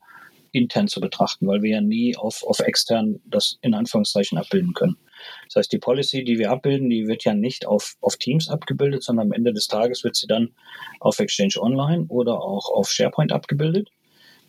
intern 0.52 0.88
zu 0.88 1.02
betrachten, 1.02 1.48
weil 1.48 1.64
wir 1.64 1.72
ja 1.72 1.82
nie 1.82 2.16
auf, 2.16 2.44
auf 2.44 2.60
extern 2.60 3.20
das 3.26 3.58
in 3.62 3.74
Anführungszeichen 3.74 4.38
abbilden 4.38 4.74
können. 4.74 4.98
Das 5.48 5.56
heißt, 5.56 5.72
die 5.72 5.80
Policy, 5.80 6.24
die 6.24 6.38
wir 6.38 6.52
abbilden, 6.52 6.90
die 6.90 7.08
wird 7.08 7.24
ja 7.24 7.34
nicht 7.34 7.66
auf, 7.66 7.96
auf 8.02 8.18
Teams 8.18 8.50
abgebildet, 8.50 9.04
sondern 9.04 9.28
am 9.28 9.32
Ende 9.34 9.54
des 9.54 9.68
Tages 9.68 10.04
wird 10.04 10.16
sie 10.16 10.28
dann 10.28 10.52
auf 11.00 11.20
Exchange 11.20 11.56
Online 11.58 12.06
oder 12.10 12.40
auch 12.42 12.70
auf 12.70 12.92
SharePoint 12.92 13.32
abgebildet. 13.32 13.90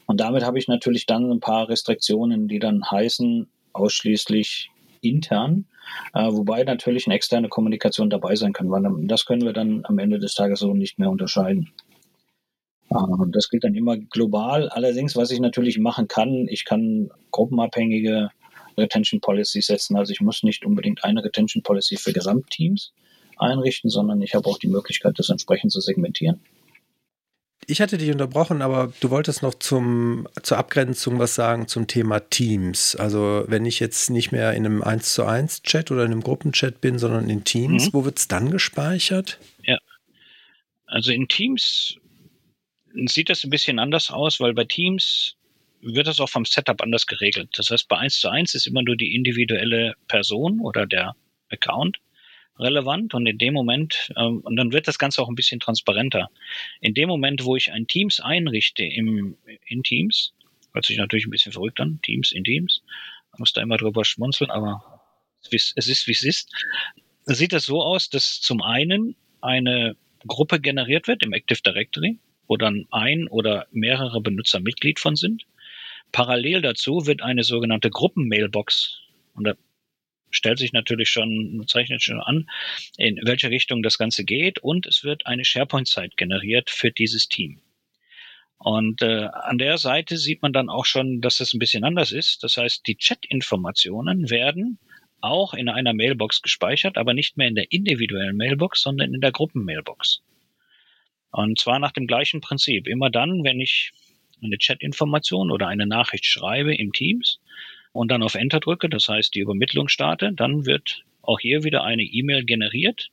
Und 0.06 0.20
damit 0.20 0.44
habe 0.44 0.58
ich 0.58 0.68
natürlich 0.68 1.06
dann 1.06 1.30
ein 1.30 1.40
paar 1.40 1.68
Restriktionen, 1.68 2.48
die 2.48 2.58
dann 2.58 2.82
heißen, 2.90 3.48
ausschließlich 3.72 4.70
intern, 5.00 5.66
äh, 6.14 6.30
wobei 6.30 6.64
natürlich 6.64 7.06
eine 7.06 7.14
externe 7.14 7.48
Kommunikation 7.48 8.10
dabei 8.10 8.36
sein 8.36 8.52
kann, 8.52 8.70
weil 8.70 8.82
das 9.06 9.26
können 9.26 9.42
wir 9.42 9.52
dann 9.52 9.84
am 9.84 9.98
Ende 9.98 10.18
des 10.18 10.34
Tages 10.34 10.60
so 10.60 10.72
nicht 10.72 10.98
mehr 10.98 11.10
unterscheiden. 11.10 11.70
Äh, 12.90 12.96
das 13.28 13.48
gilt 13.50 13.64
dann 13.64 13.74
immer 13.74 13.96
global. 13.96 14.68
Allerdings, 14.68 15.16
was 15.16 15.30
ich 15.30 15.40
natürlich 15.40 15.78
machen 15.78 16.08
kann, 16.08 16.46
ich 16.48 16.64
kann 16.64 17.10
gruppenabhängige 17.30 18.30
Retention 18.76 19.20
Policies 19.20 19.66
setzen. 19.66 19.96
Also 19.96 20.12
ich 20.12 20.20
muss 20.20 20.42
nicht 20.42 20.64
unbedingt 20.64 21.04
eine 21.04 21.22
Retention 21.22 21.62
Policy 21.62 21.96
für 21.96 22.12
Gesamtteams 22.12 22.92
einrichten, 23.36 23.90
sondern 23.90 24.22
ich 24.22 24.34
habe 24.34 24.48
auch 24.48 24.58
die 24.58 24.68
Möglichkeit, 24.68 25.18
das 25.18 25.28
entsprechend 25.28 25.72
zu 25.72 25.80
segmentieren. 25.80 26.40
Ich 27.66 27.80
hatte 27.80 27.98
dich 27.98 28.10
unterbrochen, 28.10 28.62
aber 28.62 28.92
du 29.00 29.10
wolltest 29.10 29.42
noch 29.42 29.54
zum, 29.54 30.28
zur 30.42 30.58
Abgrenzung 30.58 31.18
was 31.18 31.34
sagen 31.34 31.68
zum 31.68 31.86
Thema 31.86 32.20
Teams. 32.20 32.96
Also 32.96 33.44
wenn 33.48 33.64
ich 33.66 33.80
jetzt 33.80 34.10
nicht 34.10 34.32
mehr 34.32 34.52
in 34.52 34.66
einem 34.66 34.82
1 34.82 35.14
zu 35.14 35.24
1 35.24 35.62
Chat 35.62 35.90
oder 35.90 36.04
in 36.04 36.12
einem 36.12 36.22
Gruppenchat 36.22 36.80
bin, 36.80 36.98
sondern 36.98 37.30
in 37.30 37.44
Teams, 37.44 37.86
mhm. 37.86 37.90
wo 37.92 38.04
wird 38.04 38.18
es 38.18 38.28
dann 38.28 38.50
gespeichert? 38.50 39.38
Ja. 39.62 39.78
Also 40.86 41.12
in 41.12 41.28
Teams 41.28 41.96
sieht 43.06 43.30
das 43.30 43.44
ein 43.44 43.50
bisschen 43.50 43.78
anders 43.78 44.10
aus, 44.10 44.40
weil 44.40 44.54
bei 44.54 44.64
Teams 44.64 45.36
wird 45.80 46.06
das 46.06 46.20
auch 46.20 46.28
vom 46.28 46.44
Setup 46.44 46.80
anders 46.80 47.06
geregelt. 47.06 47.50
Das 47.54 47.70
heißt, 47.70 47.88
bei 47.88 47.98
1 47.98 48.20
zu 48.20 48.28
1 48.28 48.54
ist 48.54 48.66
immer 48.66 48.82
nur 48.82 48.96
die 48.96 49.14
individuelle 49.14 49.94
Person 50.08 50.60
oder 50.60 50.86
der 50.86 51.14
Account 51.50 51.98
relevant 52.58 53.14
und 53.14 53.26
in 53.26 53.38
dem 53.38 53.54
Moment, 53.54 54.12
ähm, 54.16 54.40
und 54.40 54.56
dann 54.56 54.72
wird 54.72 54.88
das 54.88 54.98
Ganze 54.98 55.22
auch 55.22 55.28
ein 55.28 55.34
bisschen 55.34 55.60
transparenter. 55.60 56.30
In 56.80 56.94
dem 56.94 57.08
Moment, 57.08 57.44
wo 57.44 57.56
ich 57.56 57.72
ein 57.72 57.86
Teams 57.86 58.20
einrichte 58.20 58.84
im, 58.84 59.36
in 59.66 59.82
Teams, 59.82 60.32
hört 60.72 60.86
sich 60.86 60.98
natürlich 60.98 61.26
ein 61.26 61.30
bisschen 61.30 61.52
verrückt 61.52 61.80
an, 61.80 62.00
Teams 62.02 62.32
in 62.32 62.44
Teams, 62.44 62.82
man 63.32 63.40
muss 63.40 63.52
da 63.52 63.62
immer 63.62 63.76
drüber 63.76 64.04
schmunzeln, 64.04 64.50
aber 64.50 65.00
es 65.42 65.52
ist, 65.52 66.06
wie 66.06 66.12
es 66.12 66.22
ist, 66.22 66.52
sieht 67.26 67.52
das 67.52 67.66
so 67.66 67.82
aus, 67.82 68.08
dass 68.08 68.40
zum 68.40 68.62
einen 68.62 69.16
eine 69.40 69.96
Gruppe 70.26 70.60
generiert 70.60 71.08
wird 71.08 71.24
im 71.24 71.32
Active 71.32 71.60
Directory, 71.60 72.18
wo 72.46 72.56
dann 72.56 72.86
ein 72.90 73.28
oder 73.28 73.66
mehrere 73.72 74.20
Benutzer 74.20 74.60
Mitglied 74.60 75.00
von 75.00 75.16
sind. 75.16 75.44
Parallel 76.12 76.62
dazu 76.62 77.06
wird 77.06 77.22
eine 77.22 77.42
sogenannte 77.42 77.90
Gruppenmailbox, 77.90 79.00
und 79.34 79.44
da 79.44 79.54
stellt 80.34 80.58
sich 80.58 80.72
natürlich 80.72 81.08
schon, 81.08 81.64
zeichnet 81.66 82.02
schon 82.02 82.20
an, 82.20 82.48
in 82.96 83.20
welche 83.24 83.50
Richtung 83.50 83.82
das 83.82 83.98
Ganze 83.98 84.24
geht 84.24 84.58
und 84.58 84.86
es 84.86 85.04
wird 85.04 85.26
eine 85.26 85.44
SharePoint-Zeit 85.44 86.16
generiert 86.16 86.70
für 86.70 86.90
dieses 86.90 87.28
Team. 87.28 87.60
Und 88.58 89.02
äh, 89.02 89.28
an 89.32 89.58
der 89.58 89.78
Seite 89.78 90.16
sieht 90.16 90.42
man 90.42 90.52
dann 90.52 90.68
auch 90.68 90.86
schon, 90.86 91.20
dass 91.20 91.36
das 91.38 91.52
ein 91.52 91.58
bisschen 91.58 91.84
anders 91.84 92.12
ist. 92.12 92.42
Das 92.42 92.56
heißt, 92.56 92.86
die 92.86 92.96
Chat-Informationen 92.96 94.30
werden 94.30 94.78
auch 95.20 95.54
in 95.54 95.68
einer 95.68 95.94
Mailbox 95.94 96.42
gespeichert, 96.42 96.96
aber 96.96 97.14
nicht 97.14 97.36
mehr 97.36 97.48
in 97.48 97.54
der 97.54 97.72
individuellen 97.72 98.36
Mailbox, 98.36 98.82
sondern 98.82 99.14
in 99.14 99.20
der 99.20 99.32
Gruppenmailbox. 99.32 100.22
Und 101.30 101.58
zwar 101.58 101.78
nach 101.78 101.92
dem 101.92 102.06
gleichen 102.06 102.40
Prinzip. 102.40 102.86
Immer 102.86 103.10
dann, 103.10 103.42
wenn 103.42 103.60
ich 103.60 103.92
eine 104.42 104.58
Chat-Information 104.58 105.50
oder 105.50 105.66
eine 105.66 105.86
Nachricht 105.86 106.26
schreibe 106.26 106.74
im 106.74 106.92
Teams, 106.92 107.40
und 107.94 108.10
dann 108.10 108.24
auf 108.24 108.34
Enter 108.34 108.58
drücke, 108.58 108.88
das 108.88 109.08
heißt 109.08 109.34
die 109.34 109.38
Übermittlung 109.38 109.88
starte, 109.88 110.32
dann 110.32 110.66
wird 110.66 111.04
auch 111.22 111.38
hier 111.38 111.62
wieder 111.62 111.84
eine 111.84 112.02
E-Mail 112.02 112.44
generiert, 112.44 113.10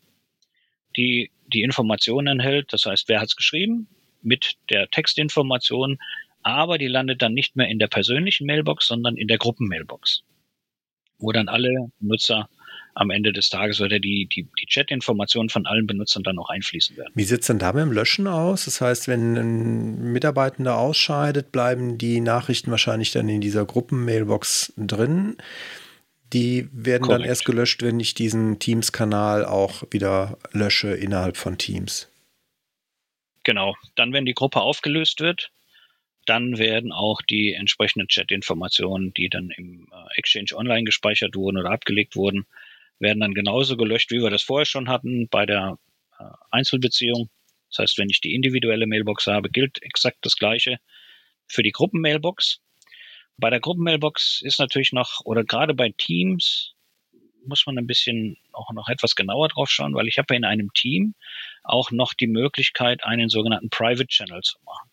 die 0.98 1.32
die 1.46 1.62
Informationen 1.62 2.40
enthält, 2.40 2.74
das 2.74 2.88
heißt, 2.88 3.08
wer 3.08 3.22
hat 3.22 3.28
es 3.28 3.36
geschrieben, 3.36 3.88
mit 4.24 4.56
der 4.72 4.90
Textinformation, 4.90 6.00
aber 6.42 6.80
die 6.80 6.88
landet 6.88 7.22
dann 7.22 7.34
nicht 7.34 7.56
mehr 7.56 7.68
in 7.68 7.78
der 7.78 7.90
persönlichen 7.90 8.48
Mailbox, 8.48 8.88
sondern 8.88 9.18
in 9.18 9.28
der 9.28 9.38
Gruppenmailbox, 9.38 10.24
wo 11.20 11.32
dann 11.32 11.48
alle 11.48 11.92
Nutzer 12.00 12.50
am 12.94 13.10
Ende 13.10 13.32
des 13.32 13.50
Tages 13.50 13.82
oder 13.82 14.00
die, 14.00 14.28
die, 14.28 14.48
die 14.60 14.66
Chat-Informationen 14.66 15.50
von 15.50 15.66
allen 15.66 15.88
Benutzern 15.88 16.24
dann 16.24 16.38
auch 16.40 16.50
einfließen 16.50 16.98
werden. 16.98 17.12
Wie 17.16 17.24
sieht 17.24 17.42
es 17.42 17.48
denn 17.48 17.60
da 17.60 17.74
mit 17.74 17.84
dem 17.84 17.92
Löschen 17.92 18.28
aus? 18.28 18.66
Das 18.66 18.82
heißt, 18.82 19.08
wenn 19.08 19.38
ein 19.38 20.12
Mitarbeitender 20.12 20.78
ausscheidet, 20.78 21.52
bleiben 21.52 21.98
die 21.98 22.20
Nachrichten 22.20 22.72
wahrscheinlich 22.72 23.12
dann 23.12 23.30
in 23.30 23.42
dieser 23.42 23.66
Gruppen-Mailbox 23.66 24.74
drin. 24.78 25.38
Die 26.34 26.68
werden 26.72 27.04
Correct. 27.04 27.22
dann 27.22 27.28
erst 27.28 27.46
gelöscht, 27.46 27.82
wenn 27.82 28.00
ich 28.00 28.14
diesen 28.14 28.60
Teams-Kanal 28.60 29.46
auch 29.46 29.84
wieder 29.92 30.38
lösche 30.52 30.94
innerhalb 30.94 31.38
von 31.38 31.58
Teams. 31.58 32.10
Genau. 33.44 33.76
Dann, 33.96 34.14
wenn 34.14 34.26
die 34.26 34.34
Gruppe 34.34 34.62
aufgelöst 34.62 35.20
wird, 35.20 35.52
dann 36.26 36.58
werden 36.58 36.92
auch 36.92 37.22
die 37.22 37.54
entsprechenden 37.54 38.08
Chat-Informationen, 38.08 39.14
die 39.14 39.30
dann 39.30 39.50
im 39.50 39.88
äh, 39.92 40.18
Exchange 40.20 40.56
Online 40.56 40.84
gespeichert 40.84 41.36
wurden 41.36 41.58
oder 41.58 41.72
abgelegt 41.72 42.16
wurden, 42.16 42.46
werden 43.02 43.20
dann 43.20 43.34
genauso 43.34 43.76
gelöscht, 43.76 44.12
wie 44.12 44.22
wir 44.22 44.30
das 44.30 44.44
vorher 44.44 44.66
schon 44.66 44.88
hatten 44.88 45.28
bei 45.30 45.46
der 45.46 45.78
äh, 46.20 46.24
Einzelbeziehung. 46.52 47.30
Das 47.70 47.80
heißt, 47.80 47.98
wenn 47.98 48.10
ich 48.10 48.22
die 48.22 48.34
individuelle 48.34 48.88
Mailbox 48.88 49.28
habe, 49.28 49.50
gilt 49.50 49.82
exakt 49.82 50.20
das 50.22 50.36
Gleiche 50.36 50.78
für 51.48 51.64
die 51.64 51.72
Gruppenmailbox. 51.72 52.60
Bei 53.38 53.50
der 53.50 53.60
Gruppenmailbox 53.60 54.42
ist 54.44 54.60
natürlich 54.60 54.92
noch, 54.94 55.22
oder 55.26 55.44
gerade 55.44 55.74
bei 55.74 55.94
Teams, 55.98 56.74
muss 57.46 57.66
man 57.66 57.78
ein 57.78 57.88
bisschen 57.88 58.38
auch 58.54 58.72
noch 58.72 58.88
etwas 58.88 59.16
genauer 59.16 59.48
drauf 59.48 59.70
schauen, 59.70 59.96
weil 59.96 60.08
ich 60.08 60.20
habe 60.20 60.36
in 60.36 60.46
einem 60.46 60.72
Team 60.74 61.16
auch 61.64 61.90
noch 61.90 62.14
die 62.14 62.28
Möglichkeit, 62.28 63.04
einen 63.04 63.30
sogenannten 63.30 63.70
Private 63.70 64.08
Channel 64.08 64.42
zu 64.42 64.58
machen. 64.64 64.92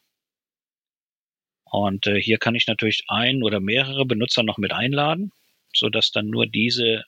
Und 1.64 2.06
äh, 2.06 2.20
hier 2.20 2.38
kann 2.38 2.54
ich 2.54 2.66
natürlich 2.66 3.04
ein 3.08 3.42
oder 3.42 3.60
mehrere 3.60 4.06
Benutzer 4.06 4.42
noch 4.42 4.56
mit 4.56 4.72
einladen, 4.72 5.32
so 5.74 5.90
dass 5.90 6.10
dann 6.10 6.30
nur 6.30 6.46
diese 6.46 7.04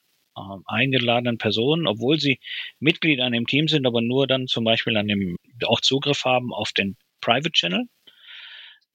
eingeladenen 0.66 1.38
Personen, 1.38 1.86
obwohl 1.86 2.18
sie 2.18 2.40
Mitglied 2.78 3.20
an 3.20 3.32
dem 3.32 3.46
Team 3.46 3.68
sind, 3.68 3.86
aber 3.86 4.00
nur 4.00 4.26
dann 4.26 4.46
zum 4.46 4.64
Beispiel 4.64 4.96
an 4.96 5.08
dem 5.08 5.36
auch 5.66 5.80
Zugriff 5.80 6.24
haben 6.24 6.52
auf 6.52 6.72
den 6.72 6.96
Private 7.20 7.52
Channel. 7.52 7.86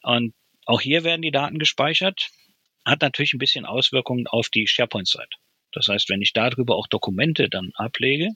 Und 0.02 0.34
auch 0.66 0.82
hier 0.82 1.04
werden 1.04 1.22
die 1.22 1.32
Daten 1.32 1.60
gespeichert. 1.60 2.30
Hat 2.86 3.02
natürlich 3.02 3.34
ein 3.34 3.40
bisschen 3.40 3.66
Auswirkungen 3.66 4.28
auf 4.28 4.50
die 4.50 4.68
SharePoint-Seite. 4.68 5.38
Das 5.72 5.88
heißt, 5.88 6.10
wenn 6.10 6.22
ich 6.22 6.34
darüber 6.34 6.76
auch 6.76 6.88
Dokumente 6.88 7.50
dann 7.50 7.72
ablege, 7.76 8.32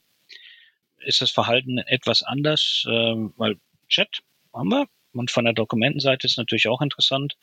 ist 0.98 1.22
das 1.22 1.32
Verhalten 1.32 1.78
etwas 1.78 2.24
anders, 2.24 2.86
äh, 2.88 3.16
weil 3.38 3.56
Chat 3.88 4.20
haben 4.54 4.70
wir. 4.70 4.88
Und 5.14 5.32
von 5.32 5.46
der 5.46 5.54
Dokumentenseite 5.54 6.28
ist 6.28 6.38
natürlich 6.38 6.68
auch 6.68 6.82
interessant. 6.82 7.36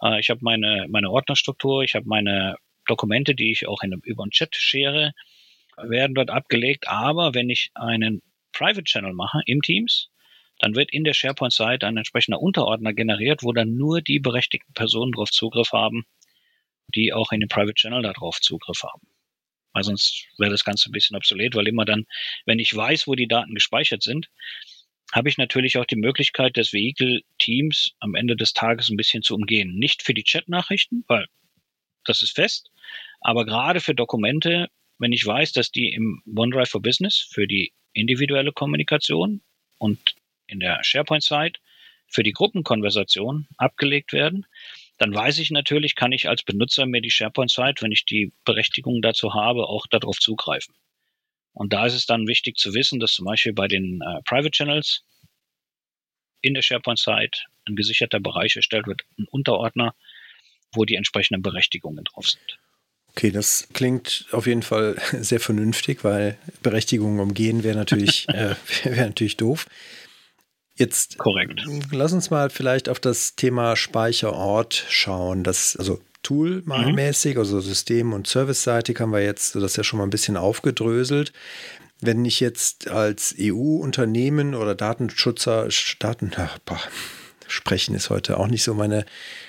Äh, 0.00 0.20
ich 0.20 0.30
habe 0.30 0.40
meine, 0.42 0.86
meine 0.88 1.10
Ordnerstruktur, 1.10 1.82
ich 1.82 1.94
habe 1.94 2.06
meine 2.06 2.56
Dokumente, 2.92 3.34
die 3.34 3.52
ich 3.52 3.66
auch 3.66 3.82
in, 3.82 3.92
über 4.04 4.22
einen 4.22 4.30
Chat 4.30 4.54
share, 4.54 5.12
werden 5.78 6.14
dort 6.14 6.28
abgelegt. 6.28 6.88
Aber 6.88 7.34
wenn 7.34 7.48
ich 7.48 7.70
einen 7.74 8.20
Private 8.52 8.84
Channel 8.84 9.14
mache 9.14 9.40
im 9.46 9.62
Teams, 9.62 10.10
dann 10.58 10.76
wird 10.76 10.92
in 10.92 11.04
der 11.04 11.14
SharePoint-Seite 11.14 11.86
ein 11.86 11.96
entsprechender 11.96 12.40
Unterordner 12.40 12.92
generiert, 12.92 13.42
wo 13.42 13.52
dann 13.52 13.76
nur 13.76 14.02
die 14.02 14.18
berechtigten 14.18 14.74
Personen 14.74 15.12
darauf 15.12 15.30
Zugriff 15.30 15.72
haben, 15.72 16.04
die 16.94 17.14
auch 17.14 17.32
in 17.32 17.40
den 17.40 17.48
Private 17.48 17.74
Channel 17.74 18.02
darauf 18.02 18.40
Zugriff 18.40 18.82
haben. 18.82 19.08
Weil 19.72 19.84
sonst 19.84 20.26
wäre 20.36 20.50
das 20.50 20.64
Ganze 20.64 20.90
ein 20.90 20.92
bisschen 20.92 21.16
obsolet, 21.16 21.54
weil 21.54 21.66
immer 21.66 21.86
dann, 21.86 22.04
wenn 22.44 22.58
ich 22.58 22.76
weiß, 22.76 23.06
wo 23.06 23.14
die 23.14 23.26
Daten 23.26 23.54
gespeichert 23.54 24.02
sind, 24.02 24.28
habe 25.12 25.28
ich 25.30 25.38
natürlich 25.38 25.78
auch 25.78 25.86
die 25.86 25.96
Möglichkeit, 25.96 26.56
das 26.56 26.72
Vehicle 26.72 27.22
Teams 27.38 27.92
am 28.00 28.14
Ende 28.14 28.36
des 28.36 28.52
Tages 28.52 28.88
ein 28.90 28.96
bisschen 28.96 29.22
zu 29.22 29.34
umgehen. 29.34 29.74
Nicht 29.74 30.02
für 30.02 30.14
die 30.14 30.24
Chat-Nachrichten, 30.24 31.04
weil 31.08 31.26
das 32.04 32.22
ist 32.22 32.34
fest. 32.34 32.70
Aber 33.20 33.44
gerade 33.44 33.80
für 33.80 33.94
Dokumente, 33.94 34.68
wenn 34.98 35.12
ich 35.12 35.26
weiß, 35.26 35.52
dass 35.52 35.70
die 35.70 35.92
im 35.92 36.22
OneDrive 36.26 36.68
for 36.68 36.82
Business 36.82 37.18
für 37.30 37.46
die 37.46 37.72
individuelle 37.92 38.52
Kommunikation 38.52 39.42
und 39.78 40.14
in 40.46 40.60
der 40.60 40.82
SharePoint-Site 40.82 41.60
für 42.06 42.22
die 42.22 42.32
Gruppenkonversation 42.32 43.48
abgelegt 43.56 44.12
werden, 44.12 44.46
dann 44.98 45.14
weiß 45.14 45.38
ich 45.38 45.50
natürlich, 45.50 45.94
kann 45.94 46.12
ich 46.12 46.28
als 46.28 46.42
Benutzer 46.42 46.86
mir 46.86 47.00
die 47.00 47.10
SharePoint-Site, 47.10 47.82
wenn 47.82 47.92
ich 47.92 48.04
die 48.04 48.32
Berechtigung 48.44 49.02
dazu 49.02 49.34
habe, 49.34 49.66
auch 49.66 49.86
darauf 49.86 50.18
zugreifen. 50.18 50.74
Und 51.54 51.72
da 51.72 51.86
ist 51.86 51.94
es 51.94 52.06
dann 52.06 52.26
wichtig 52.26 52.56
zu 52.56 52.74
wissen, 52.74 53.00
dass 53.00 53.12
zum 53.12 53.26
Beispiel 53.26 53.52
bei 53.52 53.68
den 53.68 54.00
äh, 54.00 54.22
Private 54.24 54.50
Channels 54.50 55.04
in 56.40 56.54
der 56.54 56.62
SharePoint-Site 56.62 57.40
ein 57.66 57.76
gesicherter 57.76 58.20
Bereich 58.20 58.56
erstellt 58.56 58.86
wird, 58.86 59.02
ein 59.18 59.26
Unterordner, 59.30 59.94
wo 60.74 60.84
die 60.84 60.94
entsprechenden 60.94 61.42
Berechtigungen 61.42 62.04
drauf 62.04 62.28
sind. 62.28 62.58
Okay, 63.14 63.30
das 63.30 63.68
klingt 63.74 64.26
auf 64.32 64.46
jeden 64.46 64.62
Fall 64.62 64.96
sehr 65.20 65.40
vernünftig, 65.40 66.04
weil 66.04 66.38
Berechtigungen 66.62 67.20
umgehen 67.20 67.62
wäre 67.62 67.76
natürlich, 67.76 68.28
äh, 68.28 68.54
wäre 68.84 69.06
natürlich 69.06 69.36
doof. 69.36 69.66
Jetzt 70.74 71.18
korrekt. 71.18 71.64
Lass 71.90 72.14
uns 72.14 72.30
mal 72.30 72.48
vielleicht 72.48 72.88
auf 72.88 72.98
das 72.98 73.36
Thema 73.36 73.76
Speicherort 73.76 74.86
schauen. 74.88 75.44
Das, 75.44 75.76
also 75.76 76.00
Tool-mäßig, 76.22 77.34
mhm. 77.34 77.40
also 77.40 77.60
System- 77.60 78.12
und 78.12 78.26
Service-seitig 78.26 78.98
haben 79.00 79.12
wir 79.12 79.22
jetzt 79.22 79.54
das 79.56 79.76
ja 79.76 79.84
schon 79.84 79.98
mal 79.98 80.04
ein 80.04 80.10
bisschen 80.10 80.36
aufgedröselt. 80.36 81.32
Wenn 82.00 82.24
ich 82.24 82.40
jetzt 82.40 82.88
als 82.88 83.34
EU-Unternehmen 83.38 84.54
oder 84.54 84.74
Datenschutzer, 84.74 85.68
Daten, 85.98 86.32
ach, 86.36 86.58
sprechen 87.52 87.94
ist 87.94 88.10
heute 88.10 88.38
auch 88.38 88.48
nicht 88.48 88.64
so 88.64 88.74
meine 88.74 89.04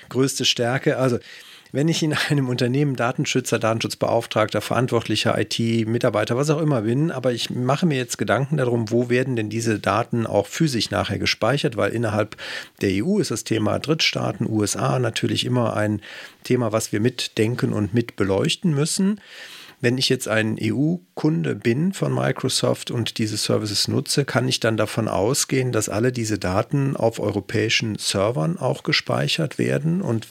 größte 0.08 0.44
Stärke. 0.44 0.98
Also 0.98 1.18
wenn 1.74 1.88
ich 1.88 2.04
in 2.04 2.12
einem 2.30 2.48
Unternehmen 2.48 2.94
Datenschützer, 2.94 3.58
Datenschutzbeauftragter, 3.58 4.60
Verantwortlicher, 4.60 5.36
IT-Mitarbeiter, 5.36 6.36
was 6.36 6.48
auch 6.50 6.60
immer 6.60 6.82
bin, 6.82 7.10
aber 7.10 7.32
ich 7.32 7.50
mache 7.50 7.84
mir 7.84 7.96
jetzt 7.96 8.16
Gedanken 8.16 8.58
darum, 8.58 8.92
wo 8.92 9.10
werden 9.10 9.34
denn 9.34 9.50
diese 9.50 9.80
Daten 9.80 10.24
auch 10.24 10.46
physisch 10.46 10.92
nachher 10.92 11.18
gespeichert, 11.18 11.76
weil 11.76 11.90
innerhalb 11.90 12.36
der 12.80 13.04
EU 13.04 13.18
ist 13.18 13.32
das 13.32 13.42
Thema 13.42 13.80
Drittstaaten, 13.80 14.48
USA 14.48 15.00
natürlich 15.00 15.44
immer 15.44 15.74
ein 15.76 16.00
Thema, 16.44 16.70
was 16.70 16.92
wir 16.92 17.00
mitdenken 17.00 17.72
und 17.72 17.92
mit 17.92 18.14
beleuchten 18.14 18.72
müssen. 18.72 19.20
Wenn 19.84 19.98
ich 19.98 20.08
jetzt 20.08 20.28
ein 20.28 20.56
EU-Kunde 20.58 21.54
bin 21.54 21.92
von 21.92 22.14
Microsoft 22.14 22.90
und 22.90 23.18
diese 23.18 23.36
Services 23.36 23.86
nutze, 23.86 24.24
kann 24.24 24.48
ich 24.48 24.58
dann 24.58 24.78
davon 24.78 25.08
ausgehen, 25.08 25.72
dass 25.72 25.90
alle 25.90 26.10
diese 26.10 26.38
Daten 26.38 26.96
auf 26.96 27.20
europäischen 27.20 27.98
Servern 27.98 28.56
auch 28.56 28.82
gespeichert 28.82 29.58
werden 29.58 30.00
und 30.00 30.28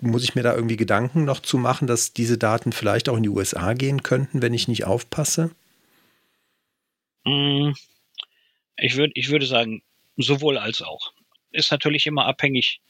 muss 0.00 0.24
ich 0.24 0.34
mir 0.34 0.42
da 0.42 0.56
irgendwie 0.56 0.76
Gedanken 0.76 1.24
noch 1.24 1.38
zu 1.38 1.56
machen, 1.56 1.86
dass 1.86 2.14
diese 2.14 2.36
Daten 2.36 2.72
vielleicht 2.72 3.08
auch 3.08 3.16
in 3.16 3.22
die 3.22 3.28
USA 3.28 3.74
gehen 3.74 4.02
könnten, 4.02 4.42
wenn 4.42 4.54
ich 4.54 4.66
nicht 4.66 4.86
aufpasse? 4.86 5.52
Mm, 7.22 7.70
ich, 8.76 8.96
würd, 8.96 9.12
ich 9.14 9.30
würde 9.30 9.46
sagen, 9.46 9.84
sowohl 10.16 10.58
als 10.58 10.82
auch. 10.82 11.12
Ist 11.52 11.70
natürlich 11.70 12.08
immer 12.08 12.26
abhängig 12.26 12.80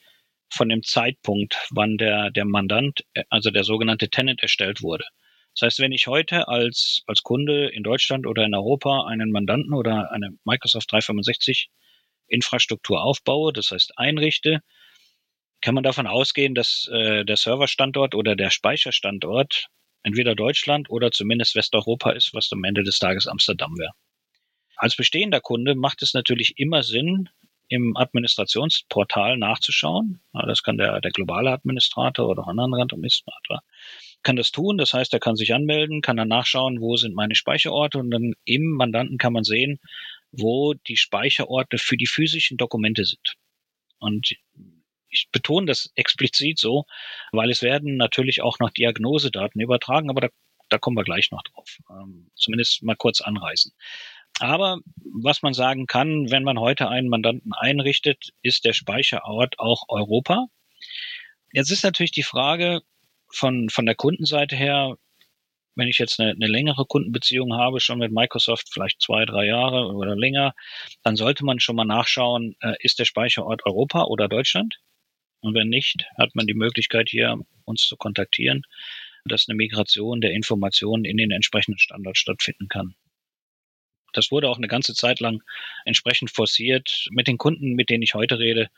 von 0.48 0.70
dem 0.70 0.82
Zeitpunkt, 0.82 1.58
wann 1.68 1.98
der, 1.98 2.30
der 2.30 2.46
Mandant, 2.46 3.04
also 3.28 3.50
der 3.50 3.64
sogenannte 3.64 4.08
Tenant 4.08 4.40
erstellt 4.40 4.80
wurde. 4.80 5.04
Das 5.54 5.66
heißt, 5.66 5.78
wenn 5.80 5.92
ich 5.92 6.06
heute 6.06 6.48
als, 6.48 7.02
als 7.06 7.22
Kunde 7.22 7.68
in 7.68 7.82
Deutschland 7.82 8.26
oder 8.26 8.44
in 8.44 8.54
Europa 8.54 9.06
einen 9.06 9.30
Mandanten 9.30 9.74
oder 9.74 10.10
eine 10.10 10.30
Microsoft 10.44 10.90
365 10.90 11.68
Infrastruktur 12.26 13.02
aufbaue, 13.02 13.52
das 13.52 13.70
heißt 13.70 13.98
einrichte, 13.98 14.60
kann 15.60 15.74
man 15.74 15.84
davon 15.84 16.06
ausgehen, 16.06 16.54
dass 16.54 16.88
äh, 16.92 17.24
der 17.24 17.36
Serverstandort 17.36 18.14
oder 18.14 18.34
der 18.34 18.50
Speicherstandort 18.50 19.68
entweder 20.02 20.34
Deutschland 20.34 20.90
oder 20.90 21.10
zumindest 21.10 21.54
Westeuropa 21.54 22.10
ist, 22.10 22.34
was 22.34 22.50
am 22.52 22.64
Ende 22.64 22.82
des 22.82 22.98
Tages 22.98 23.26
Amsterdam 23.26 23.78
wäre. 23.78 23.92
Als 24.76 24.96
bestehender 24.96 25.40
Kunde 25.40 25.74
macht 25.74 26.02
es 26.02 26.14
natürlich 26.14 26.54
immer 26.56 26.82
Sinn, 26.82 27.28
im 27.68 27.96
Administrationsportal 27.96 29.38
nachzuschauen. 29.38 30.20
Das 30.32 30.62
kann 30.62 30.76
der, 30.76 31.00
der 31.00 31.10
globale 31.10 31.52
Administrator 31.52 32.28
oder 32.28 32.46
anderer 32.46 32.82
Administrator 32.82 33.62
kann 34.22 34.36
das 34.36 34.52
tun. 34.52 34.78
Das 34.78 34.94
heißt, 34.94 35.12
er 35.12 35.20
kann 35.20 35.36
sich 35.36 35.54
anmelden, 35.54 36.00
kann 36.00 36.16
dann 36.16 36.28
nachschauen, 36.28 36.80
wo 36.80 36.96
sind 36.96 37.14
meine 37.14 37.34
Speicherorte 37.34 37.98
und 37.98 38.10
dann 38.10 38.34
im 38.44 38.70
Mandanten 38.70 39.18
kann 39.18 39.32
man 39.32 39.44
sehen, 39.44 39.80
wo 40.30 40.74
die 40.74 40.96
Speicherorte 40.96 41.78
für 41.78 41.96
die 41.96 42.06
physischen 42.06 42.56
Dokumente 42.56 43.04
sind. 43.04 43.34
Und 43.98 44.34
ich 45.08 45.28
betone 45.30 45.66
das 45.66 45.92
explizit 45.94 46.58
so, 46.58 46.86
weil 47.32 47.50
es 47.50 47.62
werden 47.62 47.96
natürlich 47.96 48.42
auch 48.42 48.58
noch 48.58 48.70
Diagnosedaten 48.70 49.60
übertragen, 49.60 50.10
aber 50.10 50.22
da, 50.22 50.28
da 50.70 50.78
kommen 50.78 50.96
wir 50.96 51.04
gleich 51.04 51.30
noch 51.30 51.42
drauf. 51.42 51.78
Ähm, 51.90 52.30
zumindest 52.34 52.82
mal 52.82 52.96
kurz 52.96 53.20
anreißen. 53.20 53.72
Aber 54.40 54.78
was 55.20 55.42
man 55.42 55.52
sagen 55.52 55.86
kann, 55.86 56.30
wenn 56.30 56.42
man 56.42 56.58
heute 56.58 56.88
einen 56.88 57.08
Mandanten 57.08 57.52
einrichtet, 57.52 58.30
ist 58.40 58.64
der 58.64 58.72
Speicherort 58.72 59.58
auch 59.58 59.84
Europa. 59.88 60.46
Jetzt 61.52 61.70
ist 61.70 61.84
natürlich 61.84 62.12
die 62.12 62.22
Frage 62.22 62.80
von, 63.32 63.68
von 63.70 63.86
der 63.86 63.94
Kundenseite 63.94 64.56
her, 64.56 64.96
wenn 65.74 65.88
ich 65.88 65.98
jetzt 65.98 66.20
eine, 66.20 66.32
eine 66.32 66.46
längere 66.46 66.84
Kundenbeziehung 66.84 67.54
habe, 67.54 67.80
schon 67.80 67.98
mit 67.98 68.12
Microsoft, 68.12 68.68
vielleicht 68.70 69.00
zwei, 69.00 69.24
drei 69.24 69.46
Jahre 69.46 69.88
oder 69.94 70.16
länger, 70.16 70.54
dann 71.02 71.16
sollte 71.16 71.44
man 71.44 71.60
schon 71.60 71.76
mal 71.76 71.84
nachschauen, 71.84 72.56
äh, 72.60 72.74
ist 72.80 72.98
der 72.98 73.04
Speicherort 73.04 73.64
Europa 73.64 74.04
oder 74.04 74.28
Deutschland? 74.28 74.78
Und 75.40 75.54
wenn 75.54 75.68
nicht, 75.68 76.06
hat 76.16 76.34
man 76.34 76.46
die 76.46 76.54
Möglichkeit 76.54 77.08
hier 77.08 77.36
uns 77.64 77.82
zu 77.82 77.96
kontaktieren, 77.96 78.62
dass 79.24 79.48
eine 79.48 79.56
Migration 79.56 80.20
der 80.20 80.32
Informationen 80.32 81.04
in 81.04 81.16
den 81.16 81.30
entsprechenden 81.30 81.78
Standort 81.78 82.18
stattfinden 82.18 82.68
kann. 82.68 82.94
Das 84.12 84.30
wurde 84.30 84.48
auch 84.48 84.58
eine 84.58 84.68
ganze 84.68 84.94
Zeit 84.94 85.20
lang 85.20 85.42
entsprechend 85.84 86.30
forciert. 86.30 87.06
Mit 87.10 87.28
den 87.28 87.38
Kunden, 87.38 87.74
mit 87.74 87.88
denen 87.88 88.02
ich 88.02 88.14
heute 88.14 88.38
rede, 88.38 88.68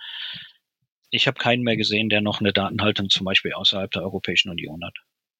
ich 1.14 1.28
habe 1.28 1.38
keinen 1.38 1.62
mehr 1.62 1.76
gesehen, 1.76 2.08
der 2.08 2.20
noch 2.20 2.40
eine 2.40 2.52
Datenhaltung 2.52 3.08
zum 3.08 3.24
Beispiel 3.24 3.52
außerhalb 3.52 3.88
der 3.92 4.02
Europäischen 4.02 4.50
Union 4.50 4.84
hat. 4.84 4.96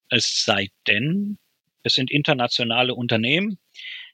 Es 0.09 0.45
sei 0.45 0.69
denn, 0.87 1.39
es 1.83 1.95
sind 1.95 2.13
internationale 2.13 2.95
Unternehmen, 2.95 3.59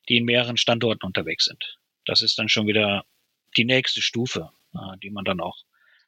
die 0.08 0.16
in 0.16 0.24
mehreren 0.24 0.56
Standorten 0.56 1.04
unterwegs 1.04 1.44
sind. 1.44 1.78
Das 2.06 2.22
ist 2.22 2.38
dann 2.38 2.48
schon 2.48 2.66
wieder 2.66 3.04
die 3.58 3.66
nächste 3.66 4.00
Stufe, 4.00 4.50
äh, 4.74 4.96
die 5.02 5.10
man 5.10 5.26
dann 5.26 5.40
auch 5.40 5.58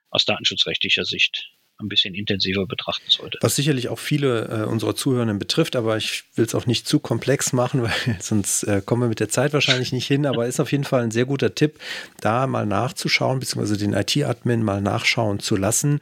aus 0.08 0.24
datenschutzrechtlicher 0.24 1.04
Sicht 1.04 1.50
ein 1.82 1.88
bisschen 1.88 2.14
intensiver 2.14 2.66
betrachten 2.66 3.04
sollte. 3.08 3.38
Was 3.40 3.56
sicherlich 3.56 3.88
auch 3.88 3.98
viele 3.98 4.48
äh, 4.48 4.64
unserer 4.64 4.94
Zuhörenden 4.94 5.38
betrifft, 5.38 5.76
aber 5.76 5.96
ich 5.96 6.24
will 6.34 6.44
es 6.44 6.54
auch 6.54 6.66
nicht 6.66 6.86
zu 6.86 7.00
komplex 7.00 7.52
machen, 7.52 7.82
weil 7.84 7.92
sonst 8.20 8.64
äh, 8.64 8.82
kommen 8.84 9.02
wir 9.02 9.08
mit 9.08 9.20
der 9.20 9.28
Zeit 9.28 9.52
wahrscheinlich 9.52 9.92
nicht 9.92 10.06
hin. 10.06 10.26
Aber 10.26 10.46
ist 10.46 10.60
auf 10.60 10.72
jeden 10.72 10.84
Fall 10.84 11.02
ein 11.02 11.10
sehr 11.10 11.24
guter 11.24 11.54
Tipp, 11.54 11.78
da 12.20 12.46
mal 12.46 12.66
nachzuschauen, 12.66 13.40
beziehungsweise 13.40 13.76
den 13.76 13.92
IT-Admin 13.92 14.62
mal 14.62 14.80
nachschauen 14.80 15.40
zu 15.40 15.56
lassen, 15.56 16.00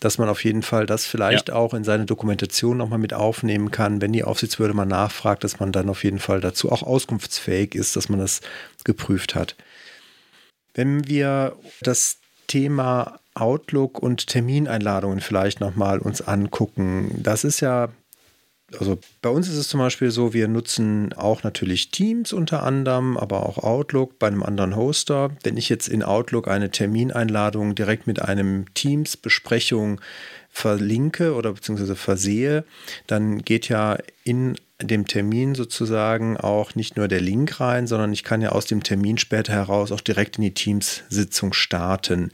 dass 0.00 0.18
man 0.18 0.28
auf 0.28 0.44
jeden 0.44 0.62
Fall 0.62 0.86
das 0.86 1.06
vielleicht 1.06 1.48
ja. 1.48 1.54
auch 1.54 1.74
in 1.74 1.84
seine 1.84 2.04
Dokumentation 2.04 2.76
nochmal 2.76 2.98
mit 2.98 3.14
aufnehmen 3.14 3.70
kann, 3.70 4.00
wenn 4.00 4.12
die 4.12 4.24
Aufsichtsbehörde 4.24 4.74
mal 4.74 4.84
nachfragt, 4.84 5.44
dass 5.44 5.60
man 5.60 5.72
dann 5.72 5.88
auf 5.88 6.04
jeden 6.04 6.18
Fall 6.18 6.40
dazu 6.40 6.70
auch 6.70 6.82
auskunftsfähig 6.82 7.74
ist, 7.74 7.96
dass 7.96 8.08
man 8.08 8.18
das 8.18 8.40
geprüft 8.84 9.34
hat. 9.34 9.56
Wenn 10.74 11.06
wir 11.06 11.56
das 11.82 12.18
Thema 12.46 13.20
Outlook 13.34 13.98
und 13.98 14.26
Termineinladungen 14.26 15.20
vielleicht 15.20 15.60
nochmal 15.60 15.98
uns 15.98 16.20
angucken. 16.20 17.20
Das 17.22 17.44
ist 17.44 17.60
ja, 17.60 17.88
also 18.78 18.98
bei 19.20 19.30
uns 19.30 19.48
ist 19.48 19.56
es 19.56 19.68
zum 19.68 19.80
Beispiel 19.80 20.10
so, 20.10 20.32
wir 20.34 20.48
nutzen 20.48 21.12
auch 21.14 21.42
natürlich 21.42 21.90
Teams 21.90 22.32
unter 22.32 22.62
anderem, 22.62 23.16
aber 23.16 23.46
auch 23.46 23.58
Outlook 23.58 24.18
bei 24.18 24.26
einem 24.26 24.42
anderen 24.42 24.76
Hoster. 24.76 25.30
Wenn 25.42 25.56
ich 25.56 25.68
jetzt 25.68 25.88
in 25.88 26.02
Outlook 26.02 26.48
eine 26.48 26.70
Termineinladung 26.70 27.74
direkt 27.74 28.06
mit 28.06 28.20
einem 28.20 28.66
Teams-Besprechung 28.74 30.00
verlinke 30.50 31.34
oder 31.34 31.52
beziehungsweise 31.54 31.96
versehe, 31.96 32.64
dann 33.06 33.42
geht 33.42 33.68
ja 33.70 33.96
in 34.24 34.56
dem 34.82 35.06
Termin 35.06 35.54
sozusagen 35.54 36.36
auch 36.36 36.74
nicht 36.74 36.96
nur 36.96 37.08
der 37.08 37.20
Link 37.20 37.60
rein, 37.60 37.86
sondern 37.86 38.12
ich 38.12 38.24
kann 38.24 38.42
ja 38.42 38.50
aus 38.50 38.66
dem 38.66 38.82
Termin 38.82 39.16
später 39.16 39.52
heraus 39.52 39.92
auch 39.92 40.00
direkt 40.00 40.36
in 40.36 40.42
die 40.42 40.54
Teams-Sitzung 40.54 41.52
starten. 41.52 42.32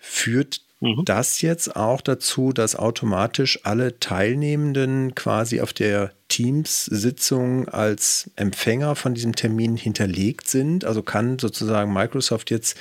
Führt 0.00 0.62
mhm. 0.80 1.04
das 1.04 1.42
jetzt 1.42 1.76
auch 1.76 2.00
dazu, 2.00 2.52
dass 2.52 2.74
automatisch 2.74 3.60
alle 3.64 4.00
Teilnehmenden 4.00 5.14
quasi 5.14 5.60
auf 5.60 5.72
der 5.72 6.12
Teams-Sitzung 6.28 7.68
als 7.68 8.30
Empfänger 8.36 8.96
von 8.96 9.14
diesem 9.14 9.36
Termin 9.36 9.76
hinterlegt 9.76 10.48
sind? 10.48 10.84
Also 10.84 11.02
kann 11.02 11.38
sozusagen 11.38 11.92
Microsoft 11.92 12.50
jetzt 12.50 12.78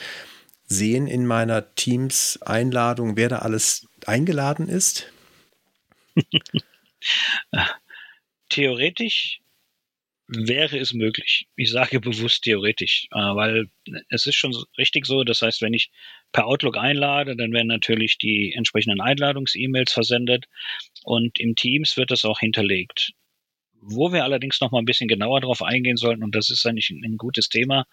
sehen 0.66 1.08
in 1.08 1.26
meiner 1.26 1.76
Teams-Einladung, 1.76 3.18
wer 3.18 3.28
da 3.28 3.40
alles 3.40 3.88
eingeladen 4.06 4.70
ist? 4.70 5.12
Theoretisch 8.50 9.42
wäre 10.30 10.78
es 10.78 10.94
möglich. 10.94 11.48
Ich 11.56 11.72
sage 11.72 12.00
bewusst 12.00 12.44
theoretisch, 12.44 13.08
äh, 13.12 13.18
weil 13.18 13.70
es 14.10 14.28
ist 14.28 14.36
schon 14.36 14.56
richtig 14.78 15.06
so. 15.06 15.24
Das 15.24 15.42
heißt, 15.42 15.62
wenn 15.62 15.74
ich 15.74 15.92
per 16.32 16.46
Outlook 16.46 16.78
einlade, 16.78 17.36
dann 17.36 17.52
werden 17.52 17.68
natürlich 17.68 18.18
die 18.18 18.54
entsprechenden 18.54 19.02
Einladungs-E-Mails 19.02 19.92
versendet 19.92 20.46
und 21.04 21.40
im 21.40 21.56
Teams 21.56 21.98
wird 21.98 22.12
das 22.12 22.26
auch 22.26 22.40
hinterlegt. 22.40 23.14
Wo 23.82 24.12
wir 24.12 24.24
allerdings 24.24 24.60
noch 24.62 24.72
mal 24.72 24.80
ein 24.80 24.86
bisschen 24.86 25.08
genauer 25.08 25.42
drauf 25.42 25.62
eingehen 25.62 25.98
sollten, 25.98 26.24
und 26.24 26.36
das 26.36 26.50
ist 26.50 26.66
eigentlich 26.66 26.90
ein, 26.90 27.18
gutes 27.18 27.50
Thema, 27.50 27.86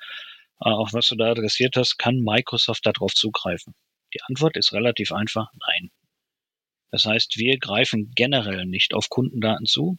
äh, 0.61 0.68
auf 0.68 0.92
was 0.92 1.09
du 1.09 1.16
da 1.16 1.31
adressiert 1.31 1.77
hast, 1.77 1.96
kann 1.96 2.20
Microsoft 2.20 2.85
darauf 2.85 3.14
zugreifen? 3.14 3.75
Die 4.12 4.22
Antwort 4.22 4.57
ist 4.57 4.72
relativ 4.72 5.12
einfach, 5.12 5.49
nein. 5.66 5.90
Das 6.90 7.07
heißt, 7.07 7.38
wir 7.38 7.59
greifen 7.59 8.12
generell 8.14 8.66
nicht 8.66 8.94
auf 8.94 9.09
Kundendaten 9.09 9.66
zu, 9.66 9.99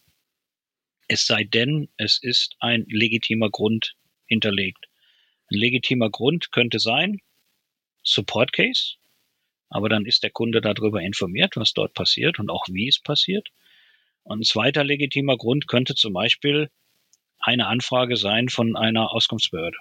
es 1.08 1.26
sei 1.26 1.44
denn, 1.46 1.90
es 1.98 2.20
ist 2.22 2.56
ein 2.60 2.86
legitimer 2.88 3.50
Grund 3.50 3.96
hinterlegt. 4.26 4.88
Ein 5.50 5.60
legitimer 5.60 6.10
Grund 6.10 6.52
könnte 6.52 6.80
sein, 6.80 7.20
Support 8.08 8.54
Case, 8.54 8.96
aber 9.70 9.90
dann 9.90 10.06
ist 10.06 10.24
der 10.24 10.32
Kunde 10.32 10.62
darüber 10.62 11.02
informiert, 11.02 11.58
was 11.58 11.74
dort 11.74 11.94
passiert 11.94 12.40
und 12.40 12.50
auch 12.50 12.66
wie 12.70 12.88
es 12.88 13.00
passiert. 13.00 13.50
Und 14.24 14.40
ein 14.40 14.44
zweiter 14.44 14.84
legitimer 14.84 15.38
Grund 15.38 15.68
könnte 15.68 15.94
zum 15.94 16.14
Beispiel 16.14 16.70
eine 17.40 17.68
Anfrage 17.68 18.16
sein 18.16 18.50
von 18.50 18.76
einer 18.78 19.12
Auskunftsbehörde. 19.12 19.78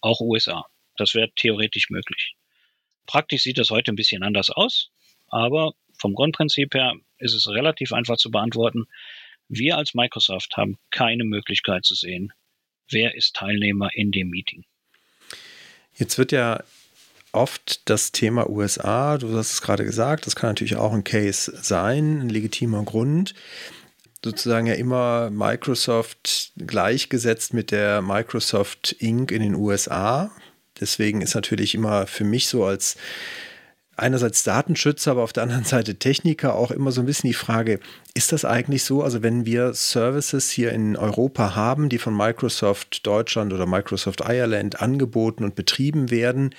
Auch 0.00 0.20
USA. 0.20 0.66
Das 0.96 1.14
wäre 1.14 1.30
theoretisch 1.34 1.90
möglich. 1.90 2.34
Praktisch 3.06 3.42
sieht 3.42 3.58
das 3.58 3.70
heute 3.70 3.92
ein 3.92 3.96
bisschen 3.96 4.22
anders 4.22 4.50
aus, 4.50 4.90
aber 5.28 5.74
vom 5.96 6.14
Grundprinzip 6.14 6.74
her 6.74 6.94
ist 7.18 7.34
es 7.34 7.48
relativ 7.48 7.92
einfach 7.92 8.16
zu 8.16 8.30
beantworten. 8.30 8.86
Wir 9.48 9.76
als 9.76 9.94
Microsoft 9.94 10.56
haben 10.56 10.78
keine 10.90 11.24
Möglichkeit 11.24 11.84
zu 11.84 11.94
sehen, 11.94 12.32
wer 12.90 13.14
ist 13.14 13.36
Teilnehmer 13.36 13.90
in 13.94 14.10
dem 14.10 14.28
Meeting. 14.28 14.64
Jetzt 15.94 16.18
wird 16.18 16.32
ja 16.32 16.62
oft 17.32 17.88
das 17.88 18.12
Thema 18.12 18.48
USA, 18.48 19.18
du 19.18 19.36
hast 19.36 19.52
es 19.52 19.62
gerade 19.62 19.84
gesagt, 19.84 20.26
das 20.26 20.36
kann 20.36 20.50
natürlich 20.50 20.76
auch 20.76 20.92
ein 20.92 21.04
Case 21.04 21.52
sein, 21.60 22.20
ein 22.20 22.28
legitimer 22.28 22.84
Grund. 22.84 23.34
Sozusagen 24.24 24.66
ja 24.66 24.74
immer 24.74 25.30
Microsoft 25.30 26.52
gleichgesetzt 26.56 27.54
mit 27.54 27.72
der 27.72 28.02
Microsoft 28.02 28.92
Inc. 28.92 29.32
in 29.32 29.42
den 29.42 29.54
USA. 29.54 30.30
Deswegen 30.80 31.22
ist 31.22 31.34
natürlich 31.34 31.74
immer 31.74 32.06
für 32.06 32.24
mich 32.24 32.46
so 32.46 32.64
als 32.64 32.96
einerseits 33.96 34.42
Datenschützer, 34.42 35.10
aber 35.10 35.22
auf 35.22 35.32
der 35.32 35.42
anderen 35.42 35.64
Seite 35.64 35.96
Techniker 35.96 36.54
auch 36.54 36.70
immer 36.70 36.92
so 36.92 37.02
ein 37.02 37.06
bisschen 37.06 37.28
die 37.28 37.34
Frage, 37.34 37.78
ist 38.14 38.32
das 38.32 38.44
eigentlich 38.44 38.84
so? 38.84 39.02
Also 39.02 39.22
wenn 39.22 39.44
wir 39.44 39.74
Services 39.74 40.50
hier 40.50 40.72
in 40.72 40.96
Europa 40.96 41.54
haben, 41.54 41.88
die 41.88 41.98
von 41.98 42.16
Microsoft 42.16 43.06
Deutschland 43.06 43.52
oder 43.52 43.66
Microsoft 43.66 44.22
Ireland 44.26 44.80
angeboten 44.80 45.44
und 45.44 45.54
betrieben 45.54 46.10
werden, 46.10 46.54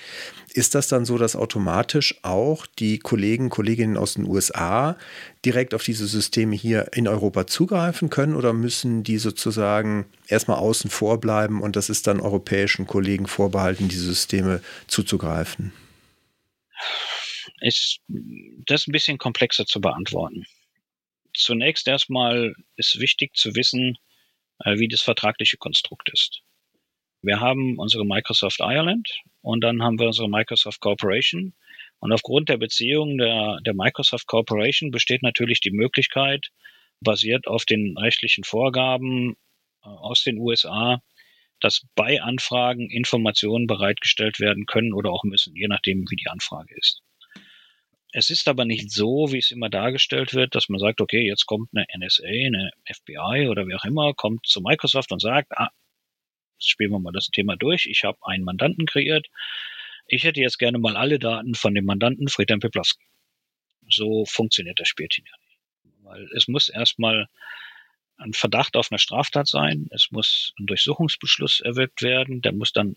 ist 0.52 0.76
das 0.76 0.86
dann 0.86 1.04
so, 1.04 1.18
dass 1.18 1.34
automatisch 1.34 2.20
auch 2.22 2.66
die 2.66 3.00
Kollegen, 3.00 3.50
Kolleginnen 3.50 3.96
aus 3.96 4.14
den 4.14 4.28
USA 4.28 4.96
direkt 5.44 5.74
auf 5.74 5.82
diese 5.82 6.06
Systeme 6.06 6.54
hier 6.54 6.92
in 6.92 7.08
Europa 7.08 7.48
zugreifen 7.48 8.10
können 8.10 8.36
oder 8.36 8.52
müssen 8.52 9.02
die 9.02 9.18
sozusagen 9.18 10.06
erstmal 10.28 10.58
außen 10.58 10.88
vor 10.88 11.20
bleiben 11.20 11.60
und 11.60 11.74
das 11.74 11.90
ist 11.90 12.06
dann 12.06 12.20
europäischen 12.20 12.86
Kollegen 12.86 13.26
vorbehalten, 13.26 13.88
diese 13.88 14.04
Systeme 14.04 14.60
zuzugreifen? 14.86 15.72
Ist 17.60 18.00
das 18.08 18.86
ein 18.86 18.92
bisschen 18.92 19.18
komplexer 19.18 19.66
zu 19.66 19.80
beantworten. 19.80 20.46
Zunächst 21.34 21.88
erstmal 21.88 22.54
ist 22.76 23.00
wichtig 23.00 23.36
zu 23.36 23.54
wissen, 23.54 23.98
äh, 24.60 24.78
wie 24.78 24.88
das 24.88 25.02
vertragliche 25.02 25.56
Konstrukt 25.56 26.10
ist. 26.12 26.42
Wir 27.22 27.40
haben 27.40 27.78
unsere 27.78 28.04
Microsoft 28.04 28.60
Ireland 28.60 29.08
und 29.40 29.62
dann 29.62 29.82
haben 29.82 29.98
wir 29.98 30.06
unsere 30.06 30.28
Microsoft 30.28 30.80
Corporation. 30.80 31.54
Und 31.98 32.12
aufgrund 32.12 32.50
der 32.50 32.58
Beziehung 32.58 33.16
der, 33.16 33.60
der 33.64 33.74
Microsoft 33.74 34.26
Corporation 34.26 34.90
besteht 34.90 35.22
natürlich 35.22 35.60
die 35.60 35.70
Möglichkeit, 35.70 36.50
basiert 37.00 37.46
auf 37.46 37.64
den 37.64 37.96
rechtlichen 37.96 38.44
Vorgaben 38.44 39.36
äh, 39.82 39.88
aus 39.88 40.22
den 40.22 40.38
USA, 40.38 41.02
dass 41.60 41.86
bei 41.94 42.20
Anfragen 42.20 42.90
Informationen 42.90 43.66
bereitgestellt 43.66 44.38
werden 44.38 44.66
können 44.66 44.92
oder 44.92 45.10
auch 45.10 45.24
müssen, 45.24 45.56
je 45.56 45.68
nachdem, 45.68 46.04
wie 46.10 46.16
die 46.16 46.28
Anfrage 46.28 46.74
ist. 46.76 47.00
Es 48.16 48.30
ist 48.30 48.46
aber 48.46 48.64
nicht 48.64 48.92
so, 48.92 49.32
wie 49.32 49.38
es 49.38 49.50
immer 49.50 49.68
dargestellt 49.68 50.34
wird, 50.34 50.54
dass 50.54 50.68
man 50.68 50.78
sagt, 50.78 51.00
okay, 51.00 51.26
jetzt 51.26 51.46
kommt 51.46 51.70
eine 51.74 51.84
NSA, 51.98 52.22
eine 52.24 52.70
FBI 52.86 53.48
oder 53.48 53.66
wie 53.66 53.74
auch 53.74 53.84
immer, 53.84 54.14
kommt 54.14 54.46
zu 54.46 54.60
Microsoft 54.60 55.10
und 55.10 55.20
sagt, 55.20 55.50
ah, 55.58 55.70
spielen 56.60 56.92
wir 56.92 57.00
mal 57.00 57.10
das 57.10 57.26
Thema 57.26 57.56
durch. 57.56 57.86
Ich 57.86 58.04
habe 58.04 58.16
einen 58.22 58.44
Mandanten 58.44 58.86
kreiert. 58.86 59.26
Ich 60.06 60.22
hätte 60.22 60.40
jetzt 60.40 60.60
gerne 60.60 60.78
mal 60.78 60.96
alle 60.96 61.18
Daten 61.18 61.56
von 61.56 61.74
dem 61.74 61.86
Mandanten 61.86 62.28
Friedhelm 62.28 62.60
Peplowski. 62.60 63.04
So 63.88 64.24
funktioniert 64.26 64.78
das 64.78 64.86
Spielchen 64.86 65.24
ja 65.26 65.32
nicht. 65.48 66.04
Weil 66.04 66.28
es 66.36 66.46
muss 66.46 66.68
erstmal 66.68 67.26
ein 68.16 68.32
Verdacht 68.32 68.76
auf 68.76 68.92
eine 68.92 69.00
Straftat 69.00 69.48
sein. 69.48 69.88
Es 69.90 70.12
muss 70.12 70.54
ein 70.60 70.66
Durchsuchungsbeschluss 70.66 71.62
erwirkt 71.62 72.00
werden. 72.02 72.42
Der 72.42 72.52
muss 72.52 72.72
dann 72.72 72.94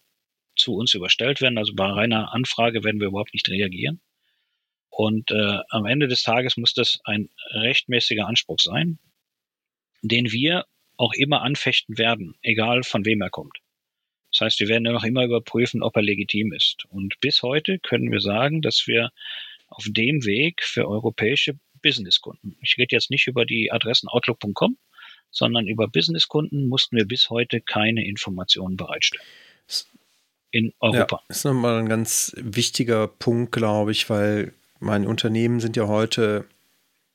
zu 0.56 0.76
uns 0.76 0.94
überstellt 0.94 1.42
werden. 1.42 1.58
Also 1.58 1.74
bei 1.74 1.88
reiner 1.88 2.36
Anfrage 2.36 2.84
werden 2.84 3.00
wir 3.00 3.08
überhaupt 3.08 3.34
nicht 3.34 3.50
reagieren. 3.50 4.00
Und 4.98 5.30
äh, 5.30 5.60
am 5.70 5.86
Ende 5.86 6.08
des 6.08 6.24
Tages 6.24 6.58
muss 6.58 6.74
das 6.74 7.00
ein 7.04 7.30
rechtmäßiger 7.52 8.26
Anspruch 8.26 8.58
sein, 8.60 8.98
den 10.02 10.32
wir 10.32 10.66
auch 10.96 11.14
immer 11.14 11.44
anfechten 11.44 12.00
werden, 12.00 12.34
egal 12.42 12.82
von 12.82 13.06
wem 13.06 13.22
er 13.22 13.30
kommt. 13.30 13.60
Das 14.32 14.42
heißt, 14.42 14.60
wir 14.60 14.70
werden 14.70 14.86
ja 14.86 14.94
noch 14.94 15.04
immer 15.04 15.24
überprüfen, 15.24 15.84
ob 15.84 15.96
er 15.98 16.02
legitim 16.02 16.52
ist. 16.52 16.86
Und 16.90 17.20
bis 17.20 17.44
heute 17.44 17.78
können 17.78 18.12
wir 18.12 18.22
sagen, 18.22 18.64
dass 18.64 18.88
wir 18.88 19.12
auf 19.68 19.86
dem 19.88 20.26
Weg 20.26 20.64
für 20.64 20.88
europäische 20.88 21.60
Businesskunden, 21.84 22.58
ich 22.60 22.76
rede 22.80 22.96
jetzt 22.96 23.12
nicht 23.12 23.28
über 23.28 23.46
die 23.46 23.72
Adressen 23.72 24.08
outlook.com, 24.08 24.80
sondern 25.30 25.68
über 25.68 25.88
Businesskunden 25.88 26.68
mussten 26.68 26.98
wir 26.98 27.06
bis 27.06 27.30
heute 27.30 27.62
keine 27.62 28.04
Informationen 28.04 28.78
bereitstellen. 28.78 29.24
In 30.50 30.74
Europa. 30.80 31.18
Ja, 31.18 31.24
das 31.28 31.38
ist 31.38 31.44
nochmal 31.44 31.78
ein 31.78 31.88
ganz 31.88 32.34
wichtiger 32.36 33.08
Punkt, 33.08 33.52
glaube 33.52 33.92
ich, 33.92 34.10
weil 34.10 34.54
meine 34.80 35.08
Unternehmen 35.08 35.60
sind 35.60 35.76
ja 35.76 35.88
heute 35.88 36.46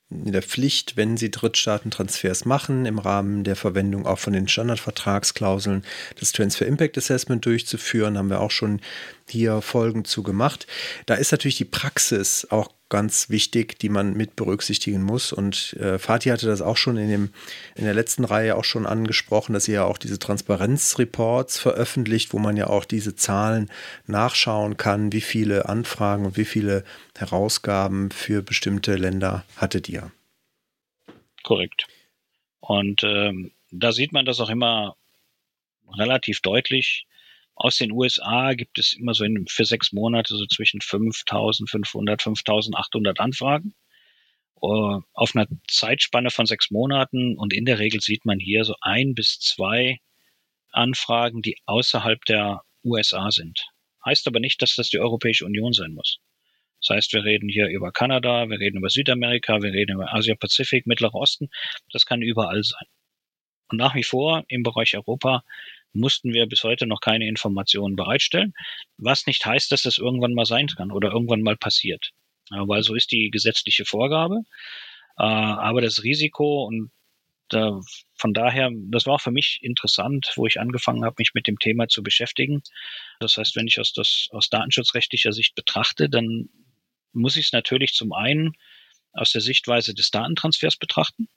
in 0.09 0.31
der 0.31 0.43
Pflicht, 0.43 0.95
wenn 0.95 1.17
sie 1.17 1.31
Drittstaatentransfers 1.31 2.45
machen, 2.45 2.85
im 2.85 2.99
Rahmen 2.99 3.43
der 3.43 3.55
Verwendung 3.55 4.05
auch 4.05 4.19
von 4.19 4.33
den 4.33 4.47
Standardvertragsklauseln 4.47 5.83
das 6.19 6.31
Transfer 6.31 6.67
Impact 6.67 6.97
Assessment 6.97 7.45
durchzuführen. 7.45 8.17
Haben 8.17 8.29
wir 8.29 8.39
auch 8.39 8.51
schon 8.51 8.79
hier 9.29 9.61
Folgen 9.61 10.05
zu 10.05 10.23
gemacht. 10.23 10.67
Da 11.05 11.15
ist 11.15 11.31
natürlich 11.31 11.57
die 11.57 11.65
Praxis 11.65 12.47
auch 12.49 12.69
ganz 12.89 13.29
wichtig, 13.29 13.79
die 13.79 13.89
man 13.89 14.13
mit 14.13 14.35
berücksichtigen 14.35 15.01
muss. 15.01 15.33
Und 15.33 15.73
äh, 15.73 15.97
Fatih 15.97 16.31
hatte 16.31 16.45
das 16.45 16.61
auch 16.61 16.77
schon 16.77 16.97
in, 16.97 17.09
dem, 17.09 17.29
in 17.75 17.85
der 17.85 17.95
letzten 17.95 18.23
Reihe 18.23 18.55
auch 18.55 18.63
schon 18.63 18.85
angesprochen, 18.85 19.53
dass 19.53 19.67
ihr 19.67 19.73
ja 19.75 19.85
auch 19.85 19.97
diese 19.97 20.19
Transparenzreports 20.19 21.57
veröffentlicht, 21.57 22.33
wo 22.33 22.39
man 22.39 22.55
ja 22.55 22.67
auch 22.67 22.85
diese 22.85 23.15
Zahlen 23.15 23.71
nachschauen 24.05 24.77
kann, 24.77 25.11
wie 25.11 25.21
viele 25.21 25.67
Anfragen 25.67 26.25
und 26.25 26.37
wie 26.37 26.45
viele 26.45 26.83
Herausgaben 27.17 28.11
für 28.11 28.43
bestimmte 28.43 28.95
Länder 28.95 29.43
hattet 29.57 29.89
ihr. 29.89 30.11
Korrekt. 31.41 31.87
Und 32.59 33.03
ähm, 33.03 33.51
da 33.71 33.91
sieht 33.91 34.13
man 34.13 34.25
das 34.25 34.39
auch 34.39 34.49
immer 34.49 34.95
relativ 35.97 36.41
deutlich, 36.41 37.07
aus 37.55 37.77
den 37.77 37.91
USA 37.91 38.53
gibt 38.53 38.79
es 38.79 38.93
immer 38.93 39.13
so 39.13 39.23
in, 39.23 39.45
für 39.47 39.65
sechs 39.65 39.91
Monate 39.91 40.35
so 40.35 40.45
zwischen 40.47 40.79
5.500, 40.79 42.21
5.800 42.21 43.19
Anfragen 43.19 43.75
uh, 44.61 45.01
auf 45.13 45.35
einer 45.35 45.47
Zeitspanne 45.67 46.31
von 46.31 46.45
sechs 46.45 46.71
Monaten 46.71 47.37
und 47.37 47.53
in 47.53 47.65
der 47.65 47.79
Regel 47.79 48.01
sieht 48.01 48.25
man 48.25 48.39
hier 48.39 48.63
so 48.63 48.75
ein 48.81 49.13
bis 49.13 49.39
zwei 49.39 49.99
Anfragen, 50.71 51.41
die 51.41 51.57
außerhalb 51.65 52.25
der 52.25 52.61
USA 52.83 53.29
sind. 53.29 53.67
Heißt 54.05 54.27
aber 54.27 54.39
nicht, 54.39 54.61
dass 54.61 54.75
das 54.75 54.89
die 54.89 54.99
Europäische 54.99 55.45
Union 55.45 55.73
sein 55.73 55.93
muss. 55.93 56.19
Das 56.81 56.97
heißt, 56.97 57.13
wir 57.13 57.23
reden 57.23 57.47
hier 57.47 57.67
über 57.67 57.91
Kanada, 57.91 58.49
wir 58.49 58.59
reden 58.59 58.77
über 58.77 58.89
Südamerika, 58.89 59.61
wir 59.61 59.71
reden 59.71 59.93
über 59.93 60.13
Asia-Pazifik, 60.13 60.85
Mittlerer 60.85 61.15
Osten. 61.15 61.49
Das 61.91 62.05
kann 62.05 62.21
überall 62.21 62.61
sein. 62.63 62.87
Und 63.69 63.77
nach 63.77 63.95
wie 63.95 64.03
vor 64.03 64.43
im 64.49 64.63
Bereich 64.63 64.95
Europa 64.95 65.43
mussten 65.93 66.33
wir 66.33 66.47
bis 66.47 66.63
heute 66.63 66.87
noch 66.87 66.99
keine 66.99 67.27
Informationen 67.27 67.95
bereitstellen, 67.95 68.53
was 68.97 69.25
nicht 69.27 69.45
heißt, 69.45 69.71
dass 69.71 69.83
das 69.83 69.97
irgendwann 69.97 70.33
mal 70.33 70.45
sein 70.45 70.67
kann 70.67 70.91
oder 70.91 71.11
irgendwann 71.11 71.41
mal 71.41 71.57
passiert. 71.57 72.11
Weil 72.49 72.83
so 72.83 72.95
ist 72.95 73.11
die 73.11 73.29
gesetzliche 73.31 73.85
Vorgabe. 73.85 74.41
Äh, 75.17 75.23
aber 75.23 75.81
das 75.81 76.03
Risiko 76.03 76.65
und 76.65 76.91
von 78.15 78.33
daher, 78.33 78.71
das 78.89 79.05
war 79.05 79.19
für 79.19 79.31
mich 79.31 79.59
interessant, 79.61 80.31
wo 80.35 80.47
ich 80.47 80.59
angefangen 80.59 81.05
habe, 81.05 81.15
mich 81.19 81.31
mit 81.35 81.47
dem 81.47 81.59
Thema 81.59 81.87
zu 81.87 82.01
beschäftigen. 82.01 82.63
Das 83.19 83.37
heißt, 83.37 83.55
wenn 83.55 83.67
ich 83.67 83.79
aus, 83.79 83.93
das, 83.93 84.27
aus 84.31 84.49
datenschutzrechtlicher 84.49 85.31
Sicht 85.33 85.53
betrachte, 85.53 86.09
dann 86.09 86.49
muss 87.11 87.37
ich 87.37 87.47
es 87.47 87.51
natürlich 87.51 87.93
zum 87.93 88.11
einen 88.11 88.53
aus 89.11 89.31
der 89.31 89.41
Sichtweise 89.41 89.93
des 89.93 90.09
Datentransfers 90.09 90.77
betrachten. 90.77 91.27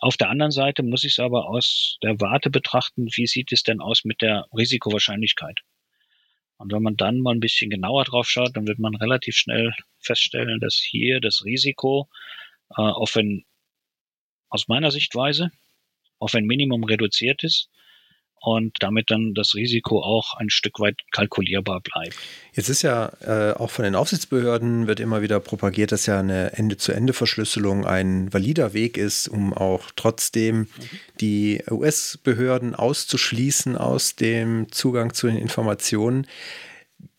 Auf 0.00 0.16
der 0.16 0.30
anderen 0.30 0.50
Seite 0.50 0.82
muss 0.82 1.04
ich 1.04 1.12
es 1.12 1.18
aber 1.18 1.48
aus 1.48 1.98
der 2.02 2.20
Warte 2.20 2.48
betrachten, 2.48 3.08
wie 3.14 3.26
sieht 3.26 3.52
es 3.52 3.62
denn 3.62 3.80
aus 3.80 4.04
mit 4.04 4.22
der 4.22 4.46
Risikowahrscheinlichkeit? 4.56 5.60
Und 6.56 6.72
wenn 6.72 6.82
man 6.82 6.96
dann 6.96 7.20
mal 7.20 7.34
ein 7.34 7.40
bisschen 7.40 7.70
genauer 7.70 8.04
drauf 8.04 8.28
schaut, 8.28 8.56
dann 8.56 8.66
wird 8.66 8.78
man 8.78 8.94
relativ 8.94 9.36
schnell 9.36 9.72
feststellen, 9.98 10.58
dass 10.60 10.76
hier 10.76 11.20
das 11.20 11.44
Risiko 11.44 12.08
äh, 12.70 12.80
auf 12.82 13.14
ein, 13.16 13.44
aus 14.48 14.68
meiner 14.68 14.90
Sichtweise, 14.90 15.50
auf 16.18 16.34
ein 16.34 16.44
Minimum 16.44 16.84
reduziert 16.84 17.44
ist 17.44 17.70
und 18.40 18.76
damit 18.80 19.10
dann 19.10 19.34
das 19.34 19.54
Risiko 19.54 20.02
auch 20.02 20.34
ein 20.34 20.50
Stück 20.50 20.80
weit 20.80 20.96
kalkulierbar 21.12 21.80
bleibt. 21.80 22.16
Jetzt 22.54 22.70
ist 22.70 22.82
ja 22.82 23.12
äh, 23.20 23.52
auch 23.52 23.70
von 23.70 23.84
den 23.84 23.94
Aufsichtsbehörden 23.94 24.86
wird 24.86 24.98
immer 24.98 25.20
wieder 25.22 25.40
propagiert, 25.40 25.92
dass 25.92 26.06
ja 26.06 26.18
eine 26.18 26.54
Ende-zu-Ende-Verschlüsselung 26.54 27.86
ein 27.86 28.32
valider 28.32 28.72
Weg 28.72 28.96
ist, 28.96 29.28
um 29.28 29.52
auch 29.52 29.90
trotzdem 29.94 30.68
die 31.20 31.62
US-Behörden 31.70 32.74
auszuschließen 32.74 33.76
aus 33.76 34.16
dem 34.16 34.72
Zugang 34.72 35.12
zu 35.12 35.26
den 35.26 35.36
Informationen. 35.36 36.26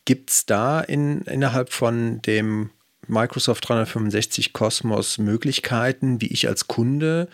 Gibt 0.06 0.32
es 0.32 0.46
da 0.48 0.82
in, 0.82 1.22
innerhalb 1.22 1.72
von 1.72 2.22
dem 2.24 2.72
Microsoft 3.08 3.68
365 3.68 4.54
Cosmos 4.54 5.20
Möglichkeiten, 5.20 6.22
wie 6.22 6.28
ich 6.28 6.48
als 6.48 6.68
Kunde 6.68 7.28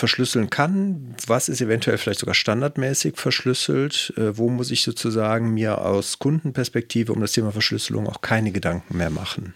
verschlüsseln 0.00 0.50
kann, 0.50 1.14
was 1.26 1.48
ist 1.48 1.60
eventuell 1.60 1.98
vielleicht 1.98 2.20
sogar 2.20 2.34
standardmäßig 2.34 3.16
verschlüsselt, 3.16 4.12
äh, 4.16 4.36
wo 4.36 4.50
muss 4.50 4.72
ich 4.72 4.82
sozusagen 4.82 5.54
mir 5.54 5.78
aus 5.78 6.18
Kundenperspektive 6.18 7.12
um 7.12 7.20
das 7.20 7.32
Thema 7.32 7.52
Verschlüsselung 7.52 8.08
auch 8.08 8.20
keine 8.20 8.50
Gedanken 8.50 8.96
mehr 8.96 9.10
machen. 9.10 9.54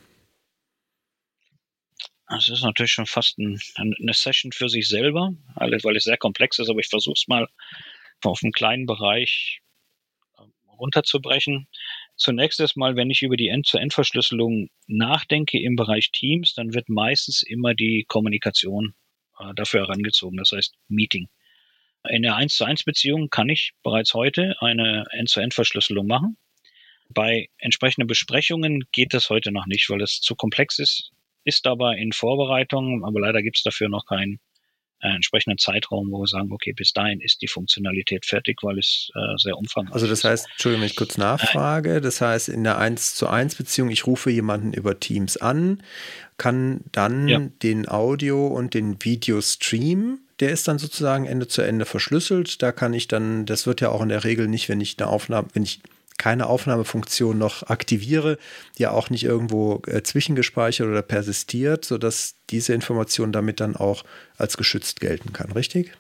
Das 2.28 2.48
ist 2.48 2.62
natürlich 2.62 2.92
schon 2.92 3.07
fast 3.07 3.38
ein, 3.38 3.61
eine 3.76 4.14
Session 4.14 4.52
für 4.52 4.68
sich 4.68 4.88
selber, 4.88 5.35
weil 5.57 5.96
es 5.96 6.04
sehr 6.04 6.16
komplex 6.16 6.59
ist, 6.59 6.68
aber 6.70 6.80
ich 6.80 6.88
versuche 6.88 7.14
es 7.16 7.28
mal 7.28 7.48
auf 8.22 8.40
einen 8.42 8.52
kleinen 8.52 8.87
Bereich 8.87 9.61
ähm, 10.38 10.52
runterzubrechen. 10.68 11.68
Zunächst 12.16 12.61
erstmal, 12.61 12.96
wenn 12.96 13.11
ich 13.11 13.22
über 13.22 13.37
die 13.37 13.48
End-zu-End-Verschlüsselung 13.48 14.70
nachdenke 14.87 15.61
im 15.61 15.76
Bereich 15.76 16.12
Teams, 16.12 16.54
dann 16.54 16.72
wird 16.72 16.88
meistens 16.88 17.42
immer 17.42 17.74
die 17.74 18.04
Kommunikation 18.09 18.94
dafür 19.54 19.83
herangezogen, 19.83 20.37
das 20.38 20.52
heißt 20.52 20.74
Meeting. 20.88 21.28
In 22.09 22.22
der 22.22 22.37
1 22.37 22.54
zu 22.54 22.64
1 22.64 22.85
Beziehung 22.85 23.30
kann 23.30 23.48
ich 23.48 23.72
bereits 23.83 24.12
heute 24.14 24.57
eine 24.61 25.07
End-zu-End-Verschlüsselung 25.11 26.07
machen. 26.07 26.37
Bei 27.09 27.48
entsprechenden 27.59 28.07
Besprechungen 28.07 28.85
geht 28.92 29.14
das 29.14 29.30
heute 29.30 29.52
noch 29.52 29.66
nicht, 29.66 29.88
weil 29.90 30.02
es 30.02 30.20
zu 30.20 30.35
komplex 30.35 30.78
ist, 30.78 31.12
ist 31.44 31.66
aber 31.66 31.96
in 31.96 32.12
Vorbereitung, 32.12 33.04
aber 33.04 33.20
leider 33.20 33.42
gibt 33.42 33.57
es 33.57 33.62
dafür 33.62 33.88
noch 33.88 34.07
keinen 34.07 34.40
äh, 35.04 35.14
entsprechenden 35.14 35.58
Zeitraum, 35.58 36.10
wo 36.10 36.20
wir 36.20 36.26
sagen, 36.26 36.50
okay, 36.50 36.72
bis 36.72 36.94
dahin 36.94 37.20
ist 37.20 37.42
die 37.42 37.48
Funktionalität 37.48 38.24
fertig, 38.24 38.62
weil 38.62 38.78
es 38.78 39.10
äh, 39.14 39.36
sehr 39.36 39.58
umfangreich 39.58 39.90
ist. 39.90 40.02
Also 40.02 40.06
das 40.06 40.24
heißt, 40.24 40.46
Entschuldigung, 40.52 40.80
wenn 40.80 40.86
ich 40.86 40.96
kurz 40.96 41.18
nachfrage, 41.18 42.00
das 42.00 42.22
heißt 42.22 42.48
in 42.48 42.64
der 42.64 42.78
1 42.78 43.14
zu 43.14 43.28
1 43.28 43.56
Beziehung, 43.56 43.90
ich 43.90 44.06
rufe 44.06 44.30
jemanden 44.30 44.72
über 44.72 44.98
Teams 44.98 45.36
an, 45.36 45.82
kann 46.38 46.80
dann 46.90 47.28
ja. 47.28 47.38
den 47.62 47.86
Audio 47.86 48.46
und 48.46 48.72
den 48.72 49.04
Video 49.04 49.42
streamen. 49.42 50.20
Der 50.40 50.50
ist 50.50 50.66
dann 50.68 50.78
sozusagen 50.78 51.26
Ende 51.26 51.48
zu 51.48 51.60
Ende 51.60 51.84
verschlüsselt. 51.84 52.62
Da 52.62 52.72
kann 52.72 52.94
ich 52.94 53.06
dann, 53.06 53.44
das 53.44 53.66
wird 53.66 53.82
ja 53.82 53.90
auch 53.90 54.00
in 54.00 54.08
der 54.08 54.24
Regel 54.24 54.48
nicht, 54.48 54.70
wenn 54.70 54.80
ich 54.80 54.98
eine 54.98 55.08
Aufnahme, 55.08 55.48
wenn 55.52 55.64
ich 55.64 55.80
keine 56.18 56.46
Aufnahmefunktion 56.46 57.38
noch 57.38 57.64
aktiviere, 57.64 58.38
ja 58.79 58.92
auch 58.92 59.11
nicht 59.11 59.24
irgendwo 59.24 59.83
äh, 59.87 60.03
zwischengespeichert 60.03 60.87
oder 60.87 61.03
persistiert, 61.03 61.85
sodass 61.85 62.37
diese 62.50 62.72
Information 62.72 63.33
damit 63.33 63.61
dann 63.61 63.77
auch 63.77 64.05
als 64.37 64.57
geschützt 64.57 65.00
gelten 65.00 65.33
kann, 65.33 65.53
richtig? 65.53 65.92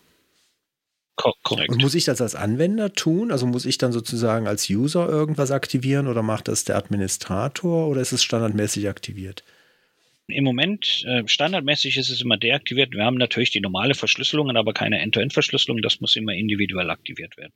korrekt. 1.16 1.70
Und 1.70 1.80
muss 1.80 1.94
ich 1.94 2.04
das 2.04 2.20
als 2.20 2.34
Anwender 2.34 2.92
tun? 2.92 3.30
Also 3.30 3.46
muss 3.46 3.66
ich 3.66 3.78
dann 3.78 3.92
sozusagen 3.92 4.46
als 4.46 4.68
User 4.68 5.08
irgendwas 5.08 5.50
aktivieren 5.50 6.08
oder 6.08 6.22
macht 6.22 6.48
das 6.48 6.64
der 6.64 6.76
Administrator 6.76 7.88
oder 7.88 8.00
ist 8.00 8.12
es 8.12 8.24
standardmäßig 8.24 8.88
aktiviert? 8.88 9.44
Im 10.26 10.44
Moment, 10.44 11.04
äh, 11.06 11.22
standardmäßig 11.26 11.98
ist 11.98 12.08
es 12.08 12.22
immer 12.22 12.38
deaktiviert. 12.38 12.92
Wir 12.94 13.04
haben 13.04 13.18
natürlich 13.18 13.50
die 13.50 13.60
normale 13.60 13.94
Verschlüsselung, 13.94 14.50
aber 14.56 14.72
keine 14.72 15.00
End-to-End-Verschlüsselung. 15.00 15.82
Das 15.82 16.00
muss 16.00 16.16
immer 16.16 16.32
individuell 16.32 16.90
aktiviert 16.90 17.36
werden. 17.36 17.52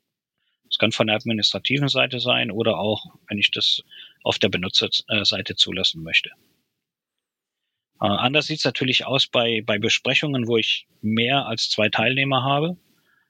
Es 0.71 0.79
kann 0.79 0.93
von 0.93 1.07
der 1.07 1.17
administrativen 1.17 1.89
Seite 1.89 2.21
sein 2.21 2.51
oder 2.51 2.79
auch, 2.79 3.07
wenn 3.29 3.39
ich 3.39 3.51
das 3.51 3.83
auf 4.23 4.39
der 4.39 4.49
Benutzerseite 4.49 5.57
zulassen 5.57 6.03
möchte. 6.03 6.31
Äh, 8.01 8.07
anders 8.07 8.47
sieht 8.47 8.59
es 8.59 8.65
natürlich 8.65 9.07
aus 9.07 9.27
bei, 9.27 9.63
bei 9.65 9.79
Besprechungen, 9.79 10.47
wo 10.47 10.57
ich 10.57 10.87
mehr 11.01 11.47
als 11.47 11.69
zwei 11.69 11.89
Teilnehmer 11.89 12.43
habe, 12.45 12.77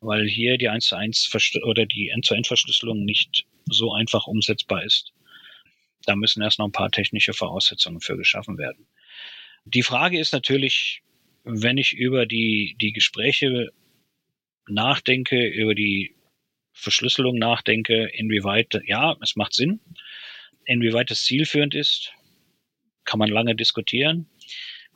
weil 0.01 0.27
hier 0.29 0.59
die 0.59 0.69
1 0.69 0.87
zu 0.87 0.97
1 0.97 1.31
oder 1.65 1.87
die 1.87 2.11
End-zu-End-Verschlüsselung 2.11 3.05
nicht 3.05 3.47
so 3.67 3.93
einfach 3.93 4.27
umsetzbar 4.27 4.85
ist. 4.85 5.13
Da 6.05 6.17
müssen 6.17 6.43
erst 6.43 6.59
noch 6.59 6.67
ein 6.67 6.73
paar 6.73 6.91
technische 6.91 7.33
Voraussetzungen 7.33 8.01
für 8.01 8.17
geschaffen 8.17 8.59
werden. 8.59 8.87
Die 9.65 9.83
Frage 9.83 10.19
ist 10.19 10.33
natürlich, 10.33 11.03
wenn 11.45 11.79
ich 11.79 11.93
über 11.93 12.27
die, 12.27 12.77
die 12.81 12.93
Gespräche 12.93 13.71
nachdenke, 14.67 15.47
über 15.47 15.75
die 15.75 16.15
Verschlüsselung 16.79 17.37
nachdenke, 17.37 18.09
inwieweit, 18.13 18.81
ja, 18.85 19.17
es 19.21 19.37
macht 19.37 19.53
Sinn. 19.53 19.81
Inwieweit 20.65 21.11
es 21.11 21.25
zielführend 21.25 21.75
ist, 21.75 22.13
kann 23.05 23.19
man 23.19 23.31
lange 23.31 23.57
diskutieren. 23.57 24.29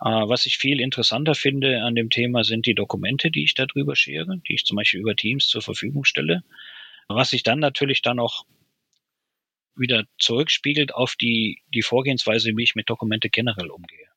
Äh, 0.01 0.05
was 0.05 0.47
ich 0.47 0.59
viel 0.59 0.81
interessanter 0.81 1.35
finde 1.35 1.83
an 1.83 1.95
dem 1.95 2.09
Thema 2.09 2.45
sind 2.45 2.67
die 2.67 2.75
Dokumente, 2.75 3.31
die 3.31 3.45
ich 3.45 3.55
darüber 3.55 3.97
schere, 3.97 4.39
die 4.49 4.55
ich 4.55 4.65
zum 4.65 4.77
Beispiel 4.77 5.01
über 5.01 5.17
Teams 5.17 5.49
zur 5.49 5.63
Verfügung 5.63 6.05
stelle. 6.05 6.45
Was 7.09 7.31
sich 7.31 7.43
dann 7.43 7.59
natürlich 7.59 8.01
dann 8.01 8.21
auch 8.21 8.45
wieder 9.75 10.05
zurückspiegelt 10.19 10.95
auf 10.95 11.17
die, 11.17 11.63
die 11.75 11.83
Vorgehensweise, 11.83 12.53
wie 12.57 12.63
ich 12.63 12.75
mit 12.75 12.89
Dokumente 12.89 13.29
generell 13.29 13.71
umgehe. 13.71 14.09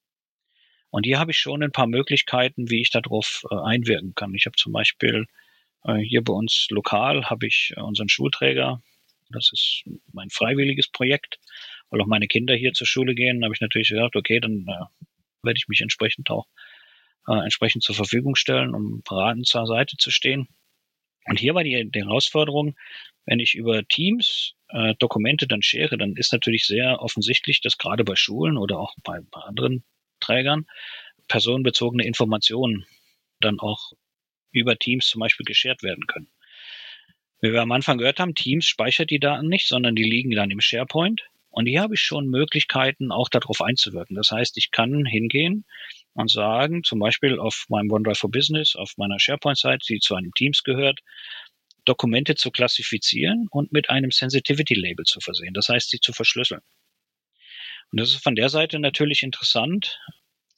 Und 0.91 1.05
hier 1.05 1.19
habe 1.19 1.31
ich 1.31 1.39
schon 1.39 1.63
ein 1.63 1.71
paar 1.71 1.87
Möglichkeiten, 1.87 2.69
wie 2.69 2.81
ich 2.81 2.89
darauf 2.89 3.43
äh, 3.49 3.55
einwirken 3.55 4.13
kann. 4.15 4.35
Ich 4.35 4.45
habe 4.45 4.55
zum 4.55 4.71
Beispiel 4.71 5.25
hier 5.93 6.23
bei 6.23 6.33
uns 6.33 6.67
lokal 6.69 7.25
habe 7.29 7.47
ich 7.47 7.73
äh, 7.75 7.81
unseren 7.81 8.09
Schulträger. 8.09 8.81
Das 9.29 9.51
ist 9.51 9.83
mein 10.11 10.29
freiwilliges 10.29 10.87
Projekt, 10.89 11.39
weil 11.89 12.01
auch 12.01 12.07
meine 12.07 12.27
Kinder 12.27 12.55
hier 12.55 12.73
zur 12.73 12.87
Schule 12.87 13.15
gehen. 13.15 13.41
Da 13.41 13.45
habe 13.45 13.55
ich 13.55 13.61
natürlich 13.61 13.89
gesagt, 13.89 14.15
okay, 14.15 14.39
dann 14.39 14.65
äh, 14.67 14.85
werde 15.43 15.57
ich 15.57 15.67
mich 15.67 15.81
entsprechend 15.81 16.29
auch 16.29 16.47
äh, 17.27 17.39
entsprechend 17.39 17.83
zur 17.83 17.95
Verfügung 17.95 18.35
stellen, 18.35 18.73
um 18.73 19.01
beratend 19.03 19.47
zur 19.47 19.65
Seite 19.65 19.97
zu 19.97 20.11
stehen. 20.11 20.47
Und 21.25 21.39
hier 21.39 21.55
war 21.55 21.63
die, 21.63 21.89
die 21.89 22.03
Herausforderung, 22.03 22.75
wenn 23.25 23.39
ich 23.39 23.55
über 23.55 23.87
Teams 23.87 24.53
äh, 24.69 24.93
Dokumente 24.99 25.47
dann 25.47 25.63
schere, 25.63 25.97
dann 25.97 26.15
ist 26.15 26.31
natürlich 26.31 26.65
sehr 26.65 27.01
offensichtlich, 27.01 27.61
dass 27.61 27.77
gerade 27.77 28.03
bei 28.03 28.15
Schulen 28.15 28.57
oder 28.57 28.79
auch 28.79 28.93
bei, 29.03 29.19
bei 29.31 29.41
anderen 29.41 29.83
Trägern 30.19 30.67
personenbezogene 31.27 32.05
Informationen 32.05 32.85
dann 33.39 33.59
auch 33.59 33.93
über 34.59 34.77
Teams 34.77 35.07
zum 35.07 35.19
Beispiel 35.19 35.45
geshared 35.45 35.83
werden 35.83 36.07
können. 36.07 36.29
Wie 37.41 37.51
wir 37.51 37.61
am 37.61 37.71
Anfang 37.71 37.97
gehört 37.97 38.19
haben, 38.19 38.33
Teams 38.33 38.65
speichert 38.65 39.09
die 39.09 39.19
Daten 39.19 39.47
nicht, 39.47 39.67
sondern 39.67 39.95
die 39.95 40.03
liegen 40.03 40.31
dann 40.31 40.51
im 40.51 40.61
SharePoint. 40.61 41.23
Und 41.49 41.67
hier 41.67 41.81
habe 41.81 41.93
ich 41.93 42.01
schon 42.01 42.27
Möglichkeiten, 42.27 43.11
auch 43.11 43.29
darauf 43.29 43.61
einzuwirken. 43.61 44.15
Das 44.15 44.31
heißt, 44.31 44.57
ich 44.57 44.71
kann 44.71 45.05
hingehen 45.05 45.65
und 46.13 46.29
sagen, 46.29 46.83
zum 46.83 46.99
Beispiel 46.99 47.39
auf 47.39 47.65
meinem 47.69 47.91
OneDrive 47.91 48.17
for 48.17 48.31
Business, 48.31 48.75
auf 48.75 48.93
meiner 48.97 49.19
SharePoint-Seite, 49.19 49.85
die 49.87 49.99
zu 49.99 50.15
einem 50.15 50.33
Teams 50.33 50.63
gehört, 50.63 50.99
Dokumente 51.85 52.35
zu 52.35 52.51
klassifizieren 52.51 53.47
und 53.51 53.71
mit 53.71 53.89
einem 53.89 54.11
Sensitivity-Label 54.11 55.05
zu 55.05 55.19
versehen. 55.19 55.53
Das 55.53 55.69
heißt, 55.69 55.89
sie 55.89 55.99
zu 55.99 56.13
verschlüsseln. 56.13 56.61
Und 57.91 57.99
das 58.01 58.09
ist 58.09 58.23
von 58.23 58.35
der 58.35 58.49
Seite 58.49 58.79
natürlich 58.79 59.23
interessant, 59.23 59.99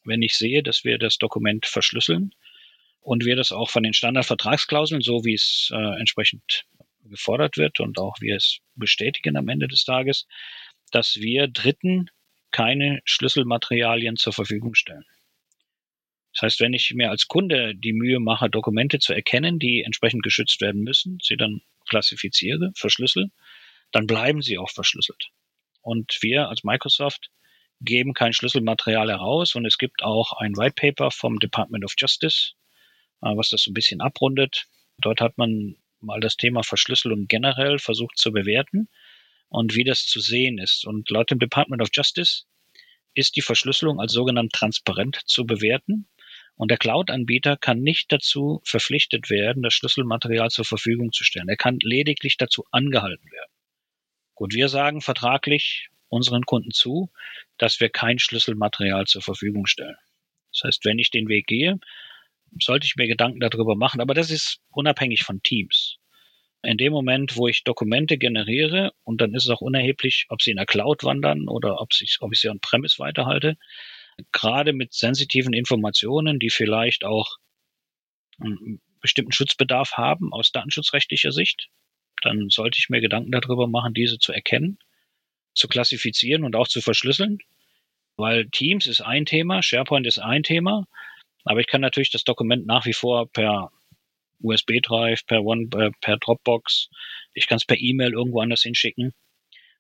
wenn 0.03 0.21
ich 0.21 0.36
sehe, 0.36 0.63
dass 0.63 0.83
wir 0.83 0.97
das 0.97 1.17
Dokument 1.17 1.65
verschlüsseln 1.65 2.31
und 3.08 3.24
wir 3.24 3.38
das 3.38 3.54
auch 3.54 3.70
von 3.70 3.84
den 3.84 3.93
Standardvertragsklauseln, 3.93 5.00
so 5.00 5.24
wie 5.24 5.34
es 5.34 5.72
äh, 5.72 5.98
entsprechend 5.98 6.65
gefordert 7.06 7.56
wird 7.56 7.80
und 7.80 8.00
auch 8.00 8.20
wir 8.20 8.36
es 8.36 8.58
bestätigen 8.76 9.38
am 9.38 9.48
Ende 9.48 9.70
des 9.70 9.86
Tages, 9.86 10.28
dass 10.91 11.15
wir 11.15 11.48
Dritten 11.48 12.10
keine 12.52 13.00
Schlüsselmaterialien 13.06 14.17
zur 14.17 14.34
Verfügung 14.34 14.76
stellen. 14.76 15.06
Das 16.34 16.41
heißt, 16.41 16.60
wenn 16.60 16.74
ich 16.74 16.93
mir 16.96 17.10
als 17.10 17.30
Kunde 17.30 17.76
die 17.76 17.93
Mühe 17.93 18.20
mache, 18.20 18.50
Dokumente 18.50 19.00
zu 19.00 19.13
erkennen, 19.13 19.58
die 19.58 19.84
entsprechend 19.84 20.22
geschützt 20.22 20.60
werden 20.60 20.84
müssen, 20.84 21.20
sie 21.24 21.38
dann 21.38 21.62
klassifiziere, 21.88 22.74
verschlüssel, 22.76 23.32
dann 23.93 24.06
bleiben 24.06 24.41
sie 24.41 24.58
auch 24.58 24.70
verschlüsselt. 24.70 25.30
Und 25.80 26.17
wir 26.20 26.50
als 26.50 26.65
Microsoft 26.65 27.30
geben 27.80 28.13
kein 28.13 28.34
Schlüsselmaterial 28.34 29.10
heraus 29.10 29.56
und 29.56 29.65
es 29.65 29.78
gibt 29.78 30.04
auch 30.04 30.34
ein 30.34 30.58
White 30.58 30.76
Paper 30.76 31.10
vom 31.10 31.39
Department 31.39 31.86
of 31.86 31.93
Justice, 31.98 32.52
was 33.21 33.49
das 33.49 33.63
so 33.63 33.71
ein 33.71 33.73
bisschen 33.73 34.01
abrundet. 34.01 34.67
Dort 34.99 35.21
hat 35.21 35.38
man 35.38 35.75
mal 35.99 36.19
das 36.19 36.38
Thema 36.38 36.63
Verschlüsselung 36.63 37.27
generell 37.27 37.80
versucht 37.80 38.17
zu 38.17 38.32
bewerten 38.32 38.89
und 39.49 39.75
wie 39.75 39.84
das 39.84 40.06
zu 40.06 40.19
sehen 40.19 40.58
ist. 40.58 40.86
Und 40.86 41.10
laut 41.10 41.32
dem 41.32 41.39
Department 41.39 41.82
of 41.82 41.89
Justice 41.91 42.43
ist 43.13 43.36
die 43.36 43.41
Verschlüsselung 43.41 43.99
als 43.99 44.13
sogenannt 44.13 44.53
transparent 44.53 45.21
zu 45.25 45.45
bewerten. 45.45 46.08
Und 46.56 46.71
der 46.71 46.77
Cloud-Anbieter 46.77 47.56
kann 47.58 47.82
nicht 47.82 48.12
dazu 48.12 48.62
verpflichtet 48.63 49.30
werden, 49.30 49.62
das 49.62 49.73
Schlüsselmaterial 49.73 50.49
zur 50.49 50.65
Verfügung 50.65 51.12
zu 51.12 51.23
stellen. 51.23 51.49
Er 51.49 51.58
kann 51.58 51.77
lediglich 51.82 52.38
dazu 52.38 52.65
angehalten 52.71 53.32
werden. 53.32 53.51
Gut, 54.34 54.53
wir 54.53 54.67
sagen 54.67 55.01
vertraglich 55.01 55.89
unseren 56.10 56.43
Kunden 56.43 56.71
zu, 56.71 57.12
dass 57.58 57.80
wir 57.80 57.89
kein 57.89 58.17
Schlüsselmaterial 58.17 59.06
zur 59.06 59.21
Verfügung 59.21 59.67
stellen. 59.67 59.97
Das 60.51 60.63
heißt, 60.63 60.86
wenn 60.86 60.99
ich 60.99 61.12
den 61.12 61.27
Weg 61.27 61.47
gehe, 61.47 61.80
sollte 62.60 62.86
ich 62.86 62.95
mir 62.95 63.07
Gedanken 63.07 63.39
darüber 63.39 63.75
machen, 63.75 64.01
aber 64.01 64.13
das 64.13 64.31
ist 64.31 64.60
unabhängig 64.71 65.23
von 65.23 65.41
Teams. 65.41 65.97
In 66.63 66.77
dem 66.77 66.91
Moment, 66.91 67.38
wo 67.38 67.47
ich 67.47 67.63
Dokumente 67.63 68.17
generiere, 68.17 68.91
und 69.03 69.21
dann 69.21 69.33
ist 69.33 69.43
es 69.43 69.49
auch 69.49 69.62
unerheblich, 69.62 70.25
ob 70.29 70.41
sie 70.41 70.51
in 70.51 70.57
der 70.57 70.65
Cloud 70.65 71.03
wandern 71.03 71.47
oder 71.47 71.79
ob, 71.79 71.89
ich, 71.99 72.17
ob 72.19 72.33
ich 72.33 72.39
sie 72.39 72.49
on-premise 72.49 72.99
weiterhalte, 72.99 73.57
gerade 74.31 74.73
mit 74.73 74.93
sensitiven 74.93 75.53
Informationen, 75.53 76.39
die 76.39 76.49
vielleicht 76.49 77.05
auch 77.05 77.38
einen 78.39 78.81
bestimmten 79.01 79.31
Schutzbedarf 79.31 79.93
haben 79.93 80.33
aus 80.33 80.51
datenschutzrechtlicher 80.51 81.31
Sicht, 81.31 81.69
dann 82.21 82.49
sollte 82.49 82.79
ich 82.79 82.89
mir 82.89 83.01
Gedanken 83.01 83.31
darüber 83.31 83.67
machen, 83.67 83.93
diese 83.93 84.17
zu 84.17 84.33
erkennen, 84.33 84.79
zu 85.53 85.67
klassifizieren 85.67 86.43
und 86.43 86.55
auch 86.55 86.67
zu 86.67 86.81
verschlüsseln, 86.81 87.38
weil 88.15 88.49
Teams 88.49 88.88
ist 88.88 89.01
ein 89.01 89.25
Thema, 89.25 89.62
SharePoint 89.62 90.07
ist 90.07 90.19
ein 90.19 90.43
Thema, 90.43 90.88
aber 91.47 91.60
ich 91.60 91.67
kann 91.67 91.81
natürlich 91.81 92.12
das 92.12 92.23
Dokument 92.23 92.65
nach 92.65 92.86
wie 92.86 92.93
vor 92.93 93.27
per 93.29 93.71
USB-Drive, 94.39 95.25
per 95.25 95.39
äh, 95.39 95.91
per 96.01 96.17
Dropbox, 96.17 96.89
ich 97.33 97.47
kann 97.47 97.57
es 97.57 97.65
per 97.65 97.77
E-Mail 97.79 98.13
irgendwo 98.13 98.41
anders 98.41 98.62
hinschicken 98.62 99.13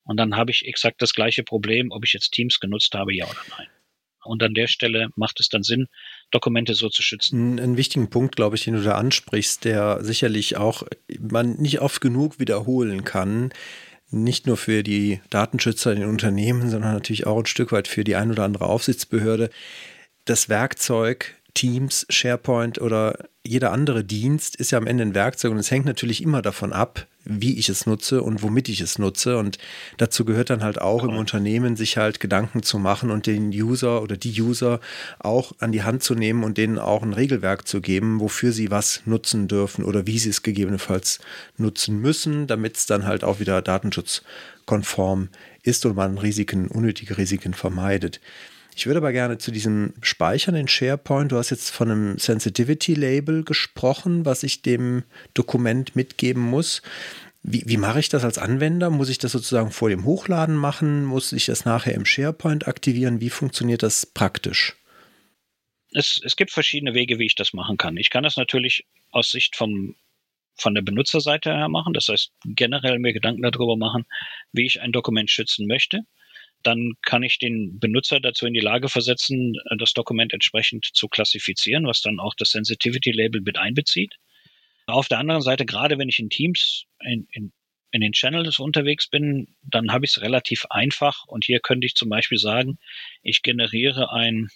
und 0.03 0.17
dann 0.17 0.35
habe 0.35 0.51
ich 0.51 0.65
exakt 0.65 1.01
das 1.01 1.13
gleiche 1.13 1.43
Problem, 1.43 1.91
ob 1.91 2.05
ich 2.05 2.13
jetzt 2.13 2.31
Teams 2.31 2.59
genutzt 2.59 2.95
habe, 2.95 3.13
ja 3.13 3.25
oder 3.25 3.41
nein. 3.57 3.67
Und 4.23 4.43
an 4.43 4.53
der 4.53 4.67
Stelle 4.67 5.07
macht 5.15 5.39
es 5.39 5.47
dann 5.47 5.63
Sinn, 5.63 5.87
Dokumente 6.31 6.73
so 6.73 6.89
zu 6.89 7.01
schützen. 7.01 7.59
Einen 7.59 7.77
wichtigen 7.77 8.09
Punkt, 8.09 8.35
glaube 8.35 8.57
ich, 8.57 8.63
den 8.65 8.73
du 8.73 8.83
da 8.83 8.95
ansprichst, 8.95 9.63
der 9.63 10.03
sicherlich 10.03 10.57
auch 10.57 10.83
man 11.19 11.55
nicht 11.57 11.79
oft 11.79 12.01
genug 12.01 12.39
wiederholen 12.39 13.05
kann, 13.05 13.53
nicht 14.09 14.45
nur 14.45 14.57
für 14.57 14.83
die 14.83 15.21
Datenschützer 15.29 15.93
in 15.93 16.01
den 16.01 16.09
Unternehmen, 16.09 16.69
sondern 16.69 16.93
natürlich 16.93 17.25
auch 17.25 17.39
ein 17.39 17.45
Stück 17.45 17.71
weit 17.71 17.87
für 17.87 18.03
die 18.03 18.15
ein 18.15 18.31
oder 18.31 18.43
andere 18.43 18.65
Aufsichtsbehörde. 18.65 19.49
Das 20.25 20.49
Werkzeug 20.49 21.36
Teams, 21.57 22.05
SharePoint 22.07 22.79
oder 22.79 23.17
jeder 23.43 23.71
andere 23.71 24.03
Dienst 24.03 24.55
ist 24.57 24.69
ja 24.69 24.77
am 24.77 24.85
Ende 24.85 25.01
ein 25.01 25.15
Werkzeug 25.15 25.51
und 25.51 25.57
es 25.57 25.71
hängt 25.71 25.87
natürlich 25.87 26.21
immer 26.21 26.43
davon 26.43 26.71
ab, 26.71 27.07
wie 27.23 27.57
ich 27.57 27.67
es 27.67 27.87
nutze 27.87 28.21
und 28.21 28.43
womit 28.43 28.69
ich 28.69 28.79
es 28.79 28.99
nutze. 28.99 29.39
Und 29.39 29.57
dazu 29.97 30.23
gehört 30.23 30.51
dann 30.51 30.63
halt 30.63 30.79
auch 30.79 31.03
im 31.03 31.17
Unternehmen, 31.17 31.75
sich 31.75 31.97
halt 31.97 32.19
Gedanken 32.19 32.61
zu 32.61 32.77
machen 32.77 33.09
und 33.09 33.25
den 33.25 33.49
User 33.49 34.03
oder 34.03 34.17
die 34.17 34.39
User 34.39 34.79
auch 35.17 35.51
an 35.57 35.71
die 35.71 35.81
Hand 35.81 36.03
zu 36.03 36.13
nehmen 36.13 36.43
und 36.43 36.59
denen 36.59 36.77
auch 36.77 37.01
ein 37.01 37.13
Regelwerk 37.13 37.67
zu 37.67 37.81
geben, 37.81 38.19
wofür 38.19 38.51
sie 38.51 38.69
was 38.69 39.01
nutzen 39.05 39.47
dürfen 39.47 39.83
oder 39.83 40.05
wie 40.05 40.19
sie 40.19 40.29
es 40.29 40.43
gegebenenfalls 40.43 41.17
nutzen 41.57 41.99
müssen, 41.99 42.45
damit 42.45 42.77
es 42.77 42.85
dann 42.85 43.07
halt 43.07 43.23
auch 43.23 43.39
wieder 43.39 43.63
datenschutzkonform 43.63 45.29
ist 45.63 45.87
und 45.87 45.95
man 45.95 46.19
Risiken, 46.19 46.67
unnötige 46.67 47.17
Risiken 47.17 47.55
vermeidet. 47.55 48.21
Ich 48.77 48.85
würde 48.85 48.99
aber 48.99 49.11
gerne 49.11 49.39
zu 49.39 49.49
diesem 49.49 49.95
Speichern 50.03 50.53
in 50.53 50.67
SharePoint, 50.67 51.31
du 51.31 51.37
hast 51.37 51.49
jetzt 51.49 51.71
von 51.71 51.89
einem 51.89 52.19
Sensitivity-Label 52.19 53.43
gesprochen, 53.43 54.23
was 54.23 54.43
ich 54.43 54.61
dem 54.61 55.03
Dokument 55.33 55.95
mitgeben 55.95 56.43
muss. 56.43 56.83
Wie, 57.41 57.63
wie, 57.65 57.77
mache 57.77 57.99
ich 57.99 58.09
das 58.09 58.23
als 58.23 58.37
Anwender? 58.37 58.91
Muss 58.91 59.09
ich 59.09 59.17
das 59.17 59.31
sozusagen 59.31 59.71
vor 59.71 59.89
dem 59.89 60.05
Hochladen 60.05 60.55
machen? 60.55 61.05
Muss 61.05 61.31
ich 61.31 61.47
das 61.47 61.65
nachher 61.65 61.95
im 61.95 62.05
SharePoint 62.05 62.67
aktivieren? 62.67 63.19
Wie 63.19 63.31
funktioniert 63.31 63.81
das 63.81 64.05
praktisch? 64.05 64.75
Es, 65.93 66.21
es 66.23 66.35
gibt 66.35 66.51
verschiedene 66.51 66.93
Wege, 66.93 67.17
wie 67.17 67.25
ich 67.25 67.35
das 67.35 67.53
machen 67.53 67.77
kann. 67.77 67.97
Ich 67.97 68.11
kann 68.11 68.23
das 68.23 68.37
natürlich 68.37 68.85
aus 69.09 69.31
Sicht 69.31 69.55
vom, 69.55 69.95
von 70.53 70.75
der 70.75 70.83
Benutzerseite 70.83 71.51
her 71.51 71.67
machen. 71.67 71.93
Das 71.93 72.09
heißt, 72.09 72.31
generell 72.45 72.99
mir 72.99 73.13
Gedanken 73.13 73.41
darüber 73.41 73.75
machen, 73.75 74.05
wie 74.51 74.67
ich 74.67 74.81
ein 74.81 74.91
Dokument 74.91 75.31
schützen 75.31 75.65
möchte 75.65 76.01
dann 76.63 76.93
kann 77.01 77.23
ich 77.23 77.39
den 77.39 77.79
Benutzer 77.79 78.19
dazu 78.19 78.45
in 78.45 78.53
die 78.53 78.59
Lage 78.59 78.89
versetzen, 78.89 79.53
das 79.77 79.93
Dokument 79.93 80.33
entsprechend 80.33 80.85
zu 80.93 81.07
klassifizieren, 81.07 81.85
was 81.85 82.01
dann 82.01 82.19
auch 82.19 82.33
das 82.35 82.51
Sensitivity 82.51 83.11
Label 83.11 83.41
mit 83.41 83.57
einbezieht. 83.57 84.15
Auf 84.87 85.07
der 85.07 85.19
anderen 85.19 85.41
Seite, 85.41 85.65
gerade 85.65 85.97
wenn 85.97 86.09
ich 86.09 86.19
in 86.19 86.29
Teams, 86.29 86.85
in, 87.01 87.27
in, 87.31 87.51
in 87.91 88.01
den 88.01 88.13
Channels 88.13 88.59
unterwegs 88.59 89.09
bin, 89.09 89.55
dann 89.61 89.91
habe 89.91 90.05
ich 90.05 90.11
es 90.11 90.21
relativ 90.21 90.65
einfach. 90.69 91.25
Und 91.27 91.45
hier 91.45 91.59
könnte 91.59 91.85
ich 91.85 91.95
zum 91.95 92.09
Beispiel 92.09 92.37
sagen, 92.37 92.79
ich 93.21 93.41
generiere 93.41 94.11
ein 94.11 94.47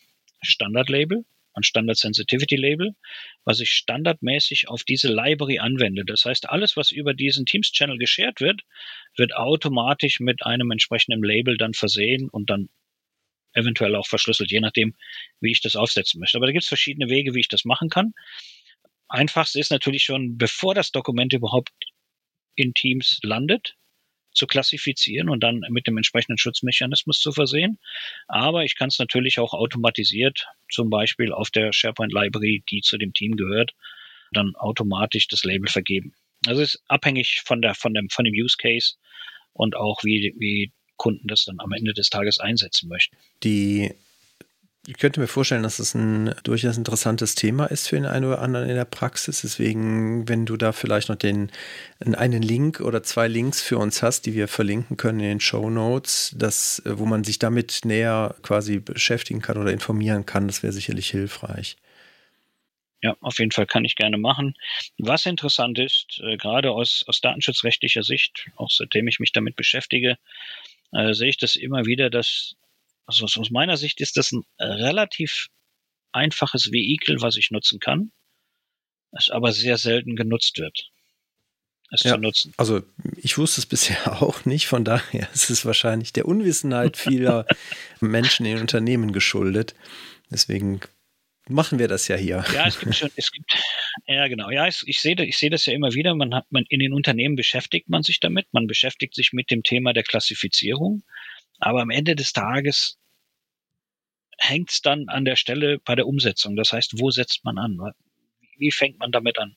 Standard-Label, 0.41 1.25
ein 1.53 1.63
Standard 1.63 1.97
Sensitivity 1.97 2.55
Label, 2.55 2.95
was 3.43 3.59
ich 3.59 3.71
standardmäßig 3.71 4.69
auf 4.69 4.83
diese 4.83 5.13
Library 5.13 5.59
anwende. 5.59 6.05
Das 6.05 6.25
heißt, 6.25 6.49
alles, 6.49 6.77
was 6.77 6.91
über 6.91 7.13
diesen 7.13 7.45
Teams 7.45 7.71
Channel 7.71 7.97
geshared 7.97 8.39
wird, 8.39 8.61
wird 9.17 9.35
automatisch 9.35 10.19
mit 10.19 10.45
einem 10.45 10.71
entsprechenden 10.71 11.23
Label 11.23 11.57
dann 11.57 11.73
versehen 11.73 12.29
und 12.29 12.49
dann 12.49 12.69
eventuell 13.53 13.95
auch 13.95 14.07
verschlüsselt, 14.07 14.51
je 14.51 14.61
nachdem, 14.61 14.95
wie 15.41 15.51
ich 15.51 15.61
das 15.61 15.75
aufsetzen 15.75 16.19
möchte. 16.19 16.37
Aber 16.37 16.45
da 16.45 16.53
gibt 16.53 16.63
es 16.63 16.69
verschiedene 16.69 17.09
Wege, 17.09 17.33
wie 17.33 17.41
ich 17.41 17.49
das 17.49 17.65
machen 17.65 17.89
kann. 17.89 18.13
Einfachste 19.09 19.59
ist 19.59 19.71
natürlich 19.71 20.03
schon, 20.03 20.37
bevor 20.37 20.73
das 20.73 20.91
Dokument 20.91 21.33
überhaupt 21.33 21.71
in 22.55 22.73
Teams 22.73 23.19
landet, 23.23 23.75
zu 24.33 24.47
klassifizieren 24.47 25.29
und 25.29 25.41
dann 25.41 25.61
mit 25.69 25.87
dem 25.87 25.97
entsprechenden 25.97 26.37
Schutzmechanismus 26.37 27.19
zu 27.19 27.31
versehen. 27.31 27.79
Aber 28.27 28.63
ich 28.63 28.75
kann 28.75 28.89
es 28.89 28.99
natürlich 28.99 29.39
auch 29.39 29.53
automatisiert, 29.53 30.47
zum 30.69 30.89
Beispiel 30.89 31.31
auf 31.31 31.49
der 31.49 31.73
SharePoint 31.73 32.13
Library, 32.13 32.63
die 32.69 32.81
zu 32.81 32.97
dem 32.97 33.13
Team 33.13 33.35
gehört, 33.35 33.73
dann 34.31 34.55
automatisch 34.55 35.27
das 35.27 35.43
Label 35.43 35.69
vergeben. 35.69 36.13
Also 36.47 36.61
es 36.61 36.75
ist 36.75 36.83
abhängig 36.87 37.41
von 37.45 37.61
der, 37.61 37.75
von 37.75 37.93
dem, 37.93 38.09
von 38.09 38.25
dem 38.25 38.33
Use 38.33 38.55
Case 38.57 38.95
und 39.53 39.75
auch 39.75 40.03
wie, 40.03 40.33
wie 40.37 40.71
Kunden 40.97 41.27
das 41.27 41.45
dann 41.45 41.59
am 41.59 41.71
Ende 41.71 41.93
des 41.93 42.09
Tages 42.09 42.39
einsetzen 42.39 42.87
möchten. 42.87 43.17
Die 43.43 43.91
ich 44.87 44.97
könnte 44.97 45.19
mir 45.19 45.27
vorstellen, 45.27 45.61
dass 45.61 45.77
es 45.77 45.93
ein 45.93 46.33
durchaus 46.43 46.75
interessantes 46.75 47.35
Thema 47.35 47.65
ist 47.65 47.87
für 47.87 47.97
den 47.97 48.05
einen 48.05 48.25
oder 48.25 48.41
anderen 48.41 48.67
in 48.67 48.75
der 48.75 48.85
Praxis. 48.85 49.41
Deswegen, 49.41 50.27
wenn 50.27 50.47
du 50.47 50.57
da 50.57 50.71
vielleicht 50.71 51.09
noch 51.09 51.17
den, 51.17 51.51
einen 51.99 52.41
Link 52.41 52.79
oder 52.79 53.03
zwei 53.03 53.27
Links 53.27 53.61
für 53.61 53.77
uns 53.77 54.01
hast, 54.01 54.25
die 54.25 54.33
wir 54.33 54.47
verlinken 54.47 54.97
können 54.97 55.19
in 55.19 55.27
den 55.27 55.39
Show 55.39 55.69
Notes, 55.69 56.33
das, 56.35 56.81
wo 56.85 57.05
man 57.05 57.23
sich 57.23 57.37
damit 57.37 57.81
näher 57.85 58.35
quasi 58.41 58.79
beschäftigen 58.79 59.41
kann 59.41 59.59
oder 59.59 59.71
informieren 59.71 60.25
kann, 60.25 60.47
das 60.47 60.63
wäre 60.63 60.73
sicherlich 60.73 61.09
hilfreich. 61.11 61.77
Ja, 63.03 63.15
auf 63.21 63.37
jeden 63.37 63.51
Fall 63.51 63.67
kann 63.67 63.85
ich 63.85 63.95
gerne 63.95 64.17
machen. 64.17 64.55
Was 64.97 65.27
interessant 65.27 65.77
ist, 65.77 66.21
äh, 66.23 66.37
gerade 66.37 66.71
aus, 66.71 67.03
aus 67.07 67.19
datenschutzrechtlicher 67.21 68.03
Sicht, 68.03 68.49
auch 68.55 68.69
seitdem 68.69 69.07
ich 69.07 69.19
mich 69.19 69.31
damit 69.31 69.55
beschäftige, 69.55 70.17
äh, 70.91 71.13
sehe 71.13 71.29
ich 71.29 71.37
das 71.37 71.55
immer 71.55 71.85
wieder, 71.85 72.09
dass 72.09 72.55
also 73.19 73.41
aus 73.41 73.51
meiner 73.51 73.77
Sicht 73.77 73.99
ist 74.01 74.17
das 74.17 74.31
ein 74.31 74.43
relativ 74.59 75.47
einfaches 76.11 76.71
Vehikel, 76.71 77.21
was 77.21 77.37
ich 77.37 77.51
nutzen 77.51 77.79
kann, 77.79 78.11
es 79.11 79.29
aber 79.29 79.51
sehr 79.51 79.77
selten 79.77 80.15
genutzt 80.15 80.57
wird. 80.57 80.89
Es 81.93 82.03
ja, 82.03 82.13
zu 82.13 82.19
nutzen. 82.19 82.53
Also 82.55 82.81
ich 83.17 83.37
wusste 83.37 83.59
es 83.61 83.65
bisher 83.67 84.21
auch 84.21 84.45
nicht, 84.45 84.67
von 84.67 84.85
daher 84.85 85.29
ist 85.33 85.49
es 85.49 85.65
wahrscheinlich 85.65 86.13
der 86.13 86.25
Unwissenheit 86.25 86.97
vieler 86.97 87.45
Menschen 87.99 88.45
in 88.45 88.59
Unternehmen 88.59 89.11
geschuldet. 89.11 89.75
Deswegen 90.29 90.79
machen 91.49 91.79
wir 91.79 91.89
das 91.89 92.07
ja 92.07 92.15
hier. 92.15 92.45
Ja, 92.53 92.67
es 92.67 92.79
gibt 92.79 92.95
schon, 92.95 93.09
es 93.15 93.31
gibt, 93.31 93.51
ja 94.07 94.27
genau, 94.27 94.49
ja, 94.49 94.67
ich, 94.67 94.83
ich 94.85 95.01
sehe, 95.01 95.15
ich 95.25 95.37
sehe 95.37 95.49
das 95.49 95.65
ja 95.65 95.73
immer 95.73 95.93
wieder. 95.93 96.15
Man 96.15 96.33
hat, 96.33 96.45
man 96.49 96.63
in 96.69 96.79
den 96.79 96.93
Unternehmen 96.93 97.35
beschäftigt 97.35 97.89
man 97.89 98.03
sich 98.03 98.21
damit, 98.21 98.47
man 98.53 98.67
beschäftigt 98.67 99.13
sich 99.13 99.33
mit 99.33 99.51
dem 99.51 99.63
Thema 99.63 99.91
der 99.91 100.03
Klassifizierung, 100.03 101.03
aber 101.59 101.81
am 101.81 101.89
Ende 101.89 102.15
des 102.15 102.31
Tages 102.31 102.97
hängt 104.41 104.71
es 104.71 104.81
dann 104.81 105.07
an 105.07 105.23
der 105.23 105.35
Stelle 105.35 105.79
bei 105.79 105.95
der 105.95 106.07
Umsetzung. 106.07 106.55
Das 106.55 106.73
heißt, 106.73 106.99
wo 106.99 107.11
setzt 107.11 107.45
man 107.45 107.57
an? 107.57 107.77
Wie 108.57 108.71
fängt 108.71 108.99
man 108.99 109.11
damit 109.11 109.37
an? 109.37 109.55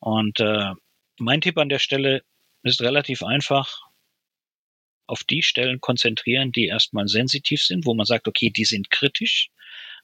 Und 0.00 0.40
äh, 0.40 0.72
mein 1.18 1.40
Tipp 1.40 1.56
an 1.56 1.68
der 1.68 1.78
Stelle 1.78 2.22
ist 2.62 2.82
relativ 2.82 3.22
einfach. 3.22 3.80
Auf 5.06 5.24
die 5.24 5.42
Stellen 5.42 5.80
konzentrieren, 5.80 6.52
die 6.52 6.66
erstmal 6.66 7.06
sensitiv 7.06 7.62
sind, 7.62 7.86
wo 7.86 7.94
man 7.94 8.06
sagt, 8.06 8.26
okay, 8.26 8.50
die 8.50 8.64
sind 8.64 8.90
kritisch 8.90 9.50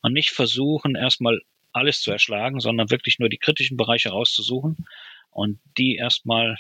und 0.03 0.13
nicht 0.13 0.31
versuchen, 0.31 0.95
erstmal 0.95 1.41
alles 1.73 2.01
zu 2.01 2.11
erschlagen, 2.13 2.61
sondern 2.61 2.91
wirklich 2.91 3.19
nur 3.19 3.29
die 3.29 3.39
kritischen 3.39 3.77
Bereiche 3.77 4.11
rauszusuchen 4.11 4.87
und 5.31 5.61
die 5.77 5.97
erstmal 5.97 6.57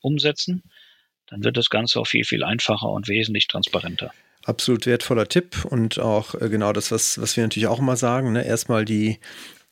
umsetzen. 0.00 0.62
Dann 1.26 1.44
wird 1.44 1.56
das 1.56 1.70
Ganze 1.70 2.00
auch 2.00 2.06
viel, 2.06 2.24
viel 2.24 2.44
einfacher 2.44 2.88
und 2.88 3.08
wesentlich 3.08 3.46
transparenter 3.48 4.12
absolut 4.46 4.86
wertvoller 4.86 5.28
Tipp 5.28 5.64
und 5.64 5.98
auch 5.98 6.34
äh, 6.34 6.48
genau 6.48 6.72
das, 6.72 6.90
was, 6.90 7.20
was 7.20 7.36
wir 7.36 7.44
natürlich 7.44 7.66
auch 7.66 7.80
immer 7.80 7.96
sagen. 7.96 8.32
Ne? 8.32 8.46
Erstmal 8.46 8.84
die, 8.84 9.18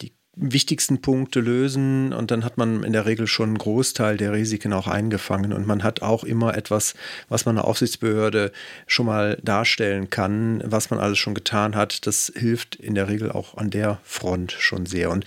die 0.02 0.12
wichtigsten 0.36 1.00
Punkte 1.00 1.40
lösen 1.40 2.12
und 2.12 2.30
dann 2.30 2.44
hat 2.44 2.58
man 2.58 2.82
in 2.82 2.92
der 2.92 3.06
Regel 3.06 3.26
schon 3.26 3.50
einen 3.50 3.58
Großteil 3.58 4.16
der 4.16 4.32
Risiken 4.32 4.72
auch 4.72 4.88
eingefangen 4.88 5.52
und 5.52 5.66
man 5.66 5.84
hat 5.84 6.02
auch 6.02 6.24
immer 6.24 6.56
etwas, 6.56 6.94
was 7.28 7.46
man 7.46 7.56
einer 7.56 7.66
Aufsichtsbehörde 7.66 8.50
schon 8.86 9.06
mal 9.06 9.38
darstellen 9.42 10.10
kann, 10.10 10.62
was 10.64 10.90
man 10.90 10.98
alles 10.98 11.18
schon 11.18 11.34
getan 11.34 11.76
hat. 11.76 12.06
Das 12.06 12.32
hilft 12.34 12.74
in 12.74 12.94
der 12.94 13.08
Regel 13.08 13.30
auch 13.30 13.56
an 13.56 13.70
der 13.70 14.00
Front 14.02 14.52
schon 14.52 14.86
sehr. 14.86 15.10
Und 15.10 15.24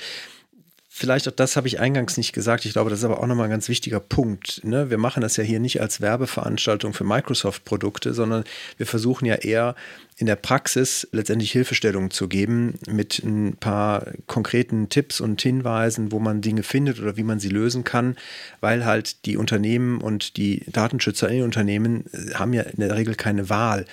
vielleicht 0.97 1.27
auch 1.27 1.33
das 1.33 1.55
habe 1.55 1.67
ich 1.67 1.79
eingangs 1.79 2.17
nicht 2.17 2.33
gesagt. 2.33 2.65
Ich 2.65 2.73
glaube, 2.73 2.89
das 2.89 2.99
ist 2.99 3.05
aber 3.05 3.21
auch 3.21 3.27
nochmal 3.27 3.45
ein 3.45 3.51
ganz 3.51 3.69
wichtiger 3.69 3.99
Punkt. 3.99 4.61
Ne? 4.63 4.89
Wir 4.89 4.97
machen 4.97 5.21
das 5.21 5.37
ja 5.37 5.43
hier 5.43 5.59
nicht 5.59 5.79
als 5.79 6.01
Werbeveranstaltung 6.01 6.93
für 6.93 7.03
Microsoft-Produkte, 7.03 8.15
sondern 8.15 8.43
wir 8.77 8.87
versuchen 8.87 9.25
ja 9.25 9.35
eher 9.35 9.75
in 10.17 10.25
der 10.25 10.35
Praxis 10.35 11.07
letztendlich 11.11 11.51
Hilfestellungen 11.51 12.09
zu 12.09 12.27
geben 12.27 12.79
mit 12.89 13.19
ein 13.23 13.57
paar 13.59 14.07
konkreten 14.25 14.89
Tipps 14.89 15.21
und 15.21 15.39
Hinweisen, 15.39 16.11
wo 16.11 16.17
man 16.17 16.41
Dinge 16.41 16.63
findet 16.63 16.99
oder 16.99 17.15
wie 17.15 17.23
man 17.23 17.39
sie 17.39 17.49
lösen 17.49 17.83
kann, 17.83 18.15
weil 18.59 18.83
halt 18.83 19.25
die 19.25 19.37
Unternehmen 19.37 20.01
und 20.01 20.35
die 20.35 20.63
Datenschützer 20.65 21.29
in 21.29 21.35
den 21.35 21.43
Unternehmen 21.43 22.05
äh, 22.11 22.33
haben 22.33 22.53
ja 22.53 22.63
in 22.63 22.79
der 22.79 22.95
Regel 22.95 23.13
keine 23.13 23.49
Wahl 23.49 23.85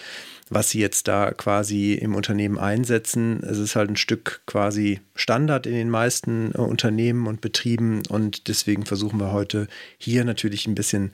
was 0.50 0.70
sie 0.70 0.80
jetzt 0.80 1.08
da 1.08 1.32
quasi 1.32 1.94
im 1.94 2.14
Unternehmen 2.14 2.58
einsetzen. 2.58 3.42
Es 3.42 3.58
ist 3.58 3.76
halt 3.76 3.90
ein 3.90 3.96
Stück 3.96 4.42
quasi 4.46 5.00
Standard 5.14 5.66
in 5.66 5.74
den 5.74 5.90
meisten 5.90 6.52
äh, 6.52 6.58
Unternehmen 6.58 7.26
und 7.26 7.40
Betrieben 7.40 8.02
und 8.08 8.48
deswegen 8.48 8.86
versuchen 8.86 9.18
wir 9.18 9.32
heute 9.32 9.68
hier 9.98 10.24
natürlich 10.24 10.66
ein 10.66 10.74
bisschen 10.74 11.12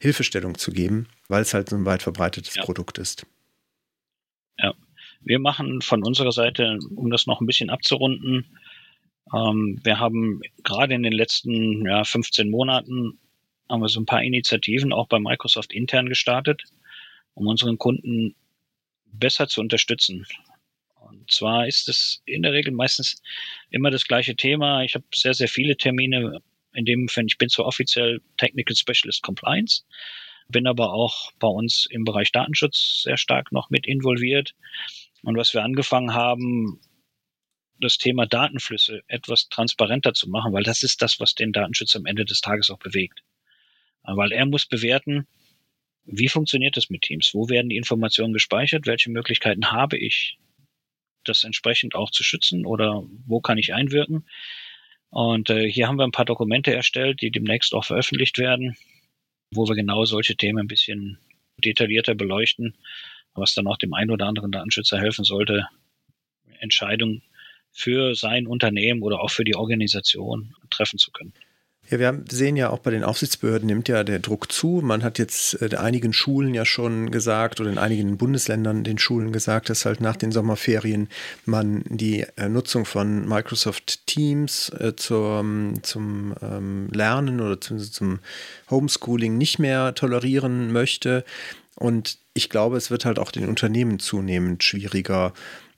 Hilfestellung 0.00 0.56
zu 0.56 0.70
geben, 0.70 1.08
weil 1.28 1.42
es 1.42 1.54
halt 1.54 1.68
so 1.68 1.76
ein 1.76 1.84
weit 1.84 2.02
verbreitetes 2.02 2.54
ja. 2.54 2.64
Produkt 2.64 2.98
ist. 2.98 3.26
Ja, 4.58 4.74
wir 5.20 5.38
machen 5.38 5.82
von 5.82 6.04
unserer 6.04 6.32
Seite, 6.32 6.78
um 6.94 7.10
das 7.10 7.26
noch 7.26 7.40
ein 7.40 7.46
bisschen 7.46 7.70
abzurunden, 7.70 8.46
ähm, 9.34 9.80
wir 9.82 9.98
haben 9.98 10.40
gerade 10.62 10.94
in 10.94 11.02
den 11.02 11.12
letzten 11.12 11.84
ja, 11.86 12.04
15 12.04 12.50
Monaten 12.50 13.18
haben 13.68 13.82
wir 13.82 13.88
so 13.88 14.00
ein 14.00 14.06
paar 14.06 14.22
Initiativen 14.22 14.92
auch 14.92 15.08
bei 15.08 15.18
Microsoft 15.18 15.72
intern 15.72 16.08
gestartet, 16.08 16.64
um 17.34 17.46
unseren 17.46 17.78
Kunden 17.78 18.34
besser 19.12 19.48
zu 19.48 19.60
unterstützen. 19.60 20.26
Und 20.94 21.30
zwar 21.30 21.66
ist 21.66 21.88
es 21.88 22.22
in 22.26 22.42
der 22.42 22.52
Regel 22.52 22.72
meistens 22.72 23.22
immer 23.70 23.90
das 23.90 24.04
gleiche 24.04 24.36
Thema. 24.36 24.82
Ich 24.82 24.94
habe 24.94 25.04
sehr, 25.14 25.34
sehr 25.34 25.48
viele 25.48 25.76
Termine, 25.76 26.40
in 26.74 26.84
dem 26.84 27.08
ich 27.26 27.38
bin 27.38 27.48
zwar 27.48 27.66
offiziell 27.66 28.20
Technical 28.36 28.76
Specialist 28.76 29.22
Compliance, 29.22 29.84
bin 30.48 30.66
aber 30.66 30.92
auch 30.92 31.32
bei 31.38 31.48
uns 31.48 31.86
im 31.90 32.04
Bereich 32.04 32.32
Datenschutz 32.32 33.02
sehr 33.02 33.16
stark 33.16 33.52
noch 33.52 33.70
mit 33.70 33.86
involviert. 33.86 34.54
Und 35.22 35.36
was 35.36 35.54
wir 35.54 35.62
angefangen 35.62 36.14
haben, 36.14 36.80
das 37.80 37.96
Thema 37.96 38.26
Datenflüsse 38.26 39.02
etwas 39.06 39.48
transparenter 39.48 40.12
zu 40.12 40.28
machen, 40.28 40.52
weil 40.52 40.64
das 40.64 40.82
ist 40.82 41.00
das, 41.02 41.20
was 41.20 41.34
den 41.34 41.52
Datenschutz 41.52 41.94
am 41.96 42.06
Ende 42.06 42.24
des 42.24 42.40
Tages 42.40 42.70
auch 42.70 42.78
bewegt. 42.78 43.22
Weil 44.02 44.32
er 44.32 44.46
muss 44.46 44.66
bewerten, 44.66 45.26
wie 46.10 46.28
funktioniert 46.28 46.76
das 46.76 46.88
mit 46.88 47.02
Teams? 47.02 47.34
Wo 47.34 47.48
werden 47.48 47.68
die 47.68 47.76
Informationen 47.76 48.32
gespeichert? 48.32 48.86
Welche 48.86 49.10
Möglichkeiten 49.10 49.70
habe 49.70 49.98
ich, 49.98 50.38
das 51.24 51.44
entsprechend 51.44 51.94
auch 51.94 52.10
zu 52.10 52.24
schützen 52.24 52.64
oder 52.64 53.04
wo 53.26 53.40
kann 53.40 53.58
ich 53.58 53.74
einwirken? 53.74 54.26
Und 55.10 55.50
äh, 55.50 55.70
hier 55.70 55.86
haben 55.86 55.96
wir 55.96 56.04
ein 56.04 56.12
paar 56.12 56.24
Dokumente 56.24 56.74
erstellt, 56.74 57.20
die 57.20 57.30
demnächst 57.30 57.74
auch 57.74 57.84
veröffentlicht 57.84 58.38
werden, 58.38 58.76
wo 59.52 59.68
wir 59.68 59.74
genau 59.74 60.04
solche 60.06 60.36
Themen 60.36 60.60
ein 60.60 60.66
bisschen 60.66 61.18
detaillierter 61.62 62.14
beleuchten, 62.14 62.76
was 63.34 63.54
dann 63.54 63.66
auch 63.66 63.76
dem 63.76 63.92
einen 63.92 64.10
oder 64.10 64.26
anderen 64.26 64.52
Datenschützer 64.52 64.98
helfen 64.98 65.24
sollte, 65.24 65.68
Entscheidungen 66.60 67.22
für 67.70 68.14
sein 68.14 68.46
Unternehmen 68.46 69.02
oder 69.02 69.20
auch 69.20 69.30
für 69.30 69.44
die 69.44 69.56
Organisation 69.56 70.54
treffen 70.70 70.98
zu 70.98 71.10
können. 71.10 71.34
Ja, 71.90 71.98
wir 71.98 72.22
sehen 72.30 72.56
ja 72.56 72.68
auch 72.68 72.80
bei 72.80 72.90
den 72.90 73.02
Aufsichtsbehörden 73.02 73.66
nimmt 73.66 73.88
ja 73.88 74.04
der 74.04 74.18
Druck 74.18 74.52
zu. 74.52 74.80
Man 74.84 75.02
hat 75.02 75.18
jetzt 75.18 75.62
äh, 75.62 75.74
einigen 75.76 76.12
Schulen 76.12 76.52
ja 76.52 76.66
schon 76.66 77.10
gesagt 77.10 77.60
oder 77.60 77.70
in 77.70 77.78
einigen 77.78 78.18
Bundesländern 78.18 78.84
den 78.84 78.98
Schulen 78.98 79.32
gesagt, 79.32 79.70
dass 79.70 79.86
halt 79.86 80.02
nach 80.02 80.16
den 80.16 80.30
Sommerferien 80.30 81.08
man 81.46 81.82
die 81.86 82.26
äh, 82.36 82.50
Nutzung 82.50 82.84
von 82.84 83.26
Microsoft 83.26 84.06
Teams 84.06 84.68
äh, 84.78 84.96
zur, 84.96 85.42
zum 85.80 86.34
ähm, 86.42 86.88
Lernen 86.92 87.40
oder 87.40 87.58
zum, 87.58 87.78
zum 87.78 88.18
Homeschooling 88.70 89.38
nicht 89.38 89.58
mehr 89.58 89.94
tolerieren 89.94 90.70
möchte. 90.72 91.24
Und 91.74 92.18
ich 92.34 92.50
glaube, 92.50 92.76
es 92.76 92.90
wird 92.90 93.06
halt 93.06 93.18
auch 93.18 93.30
den 93.30 93.48
Unternehmen 93.48 93.98
zunehmend 93.98 94.62
schwieriger, 94.62 95.32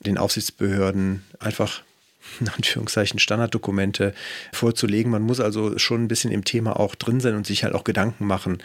den 0.05 0.19
Aufsichtsbehörden 0.19 1.23
einfach 1.39 1.83
in 2.41 2.49
Anführungszeichen 2.49 3.19
Standarddokumente 3.19 4.15
vorzulegen. 4.53 5.11
Man 5.11 5.23
muss 5.23 5.41
also 5.41 5.79
schon 5.79 6.05
ein 6.05 6.09
bisschen 6.09 6.31
im 6.31 6.45
Thema 6.45 6.79
auch 6.79 6.95
drin 6.95 7.21
sein 7.21 7.35
und 7.35 7.47
sich 7.47 7.65
halt 7.65 7.75
auch 7.75 7.85
Gedanken 7.85 8.27
machen, 8.27 8.59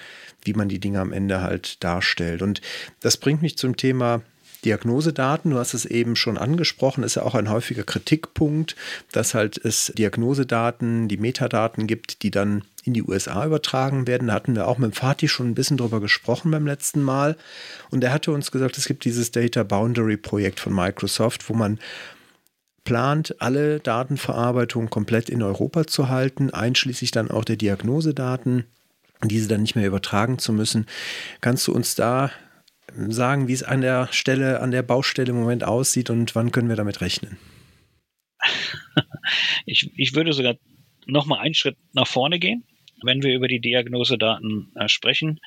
wie 0.43 0.53
man 0.53 0.69
die 0.69 0.79
Dinge 0.79 0.99
am 0.99 1.11
Ende 1.11 1.41
halt 1.41 1.83
darstellt. 1.83 2.41
Und 2.41 2.61
das 2.99 3.17
bringt 3.17 3.41
mich 3.41 3.57
zum 3.57 3.77
Thema 3.77 4.21
Diagnosedaten, 4.65 5.51
du 5.51 5.59
hast 5.59 5.75
es 5.75 5.85
eben 5.85 6.15
schon 6.15 6.37
angesprochen, 6.37 7.03
ist 7.03 7.15
ja 7.15 7.21
auch 7.21 7.35
ein 7.35 7.49
häufiger 7.49 7.83
Kritikpunkt, 7.83 8.75
dass 9.11 9.35
halt 9.35 9.63
es 9.63 9.93
Diagnosedaten, 9.95 11.07
die 11.07 11.17
Metadaten 11.17 11.85
gibt, 11.85 12.23
die 12.23 12.31
dann 12.31 12.63
in 12.83 12.93
die 12.93 13.03
USA 13.03 13.45
übertragen 13.45 14.07
werden. 14.07 14.27
Da 14.27 14.33
hatten 14.33 14.55
wir 14.55 14.67
auch 14.67 14.77
mit 14.77 14.95
Fatih 14.95 15.27
schon 15.27 15.49
ein 15.49 15.55
bisschen 15.55 15.77
drüber 15.77 16.01
gesprochen 16.01 16.51
beim 16.51 16.65
letzten 16.65 17.01
Mal. 17.01 17.37
Und 17.91 18.03
er 18.03 18.11
hatte 18.11 18.31
uns 18.31 18.51
gesagt, 18.51 18.77
es 18.77 18.85
gibt 18.85 19.05
dieses 19.05 19.31
Data 19.31 19.63
Boundary 19.63 20.17
Projekt 20.17 20.59
von 20.59 20.73
Microsoft, 20.73 21.47
wo 21.49 21.53
man 21.53 21.79
plant, 22.85 23.35
alle 23.39 23.79
Datenverarbeitung 23.81 24.89
komplett 24.89 25.29
in 25.29 25.43
Europa 25.43 25.85
zu 25.85 26.07
halten, 26.07 26.51
einschließlich 26.51 27.11
dann 27.11 27.29
auch 27.29 27.43
der 27.43 27.57
Diagnosedaten, 27.57 28.65
diese 29.23 29.49
dann 29.49 29.63
nicht 29.63 29.75
mehr 29.75 29.87
übertragen 29.87 30.39
zu 30.39 30.53
müssen. 30.53 30.85
Kannst 31.41 31.67
du 31.67 31.73
uns 31.73 31.95
da 31.95 32.31
sagen, 32.95 33.47
wie 33.47 33.53
es 33.53 33.63
an 33.63 33.81
der 33.81 34.07
Stelle, 34.11 34.61
an 34.61 34.71
der 34.71 34.83
Baustelle 34.83 35.31
im 35.31 35.39
Moment 35.39 35.63
aussieht 35.63 36.09
und 36.09 36.35
wann 36.35 36.51
können 36.51 36.69
wir 36.69 36.77
damit 36.77 37.01
rechnen? 37.01 37.37
Ich, 39.65 39.89
ich 39.97 40.13
würde 40.13 40.33
sogar 40.33 40.55
noch 41.07 41.25
mal 41.25 41.39
einen 41.39 41.55
Schritt 41.55 41.77
nach 41.93 42.05
vorne 42.05 42.37
gehen, 42.37 42.63
wenn 43.01 43.23
wir 43.23 43.33
über 43.33 43.47
die 43.47 43.59
Diagnosedaten 43.59 44.71
äh, 44.75 44.87
sprechen. 44.87 45.39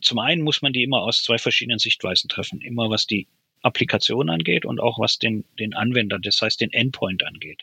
Zum 0.00 0.20
einen 0.20 0.42
muss 0.42 0.62
man 0.62 0.72
die 0.72 0.84
immer 0.84 1.02
aus 1.02 1.24
zwei 1.24 1.36
verschiedenen 1.36 1.80
Sichtweisen 1.80 2.28
treffen. 2.28 2.60
Immer 2.60 2.88
was 2.88 3.06
die 3.06 3.26
Applikation 3.62 4.30
angeht 4.30 4.64
und 4.64 4.80
auch 4.80 4.98
was 4.98 5.18
den, 5.18 5.44
den 5.58 5.74
Anwender, 5.74 6.18
das 6.18 6.40
heißt 6.40 6.60
den 6.60 6.72
Endpoint 6.72 7.24
angeht. 7.24 7.62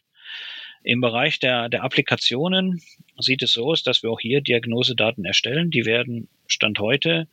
Im 0.84 1.02
Bereich 1.02 1.40
der, 1.40 1.70
der 1.70 1.84
Applikationen 1.84 2.82
sieht 3.18 3.42
es 3.42 3.54
so 3.54 3.66
aus, 3.72 3.84
dass 3.84 4.04
wir 4.04 4.12
auch 4.12 4.20
hier 4.20 4.42
Diagnosedaten 4.42 5.26
erstellen. 5.26 5.72
Die 5.72 5.86
werden 5.86 6.30
Stand 6.48 6.80
heute 6.80 7.28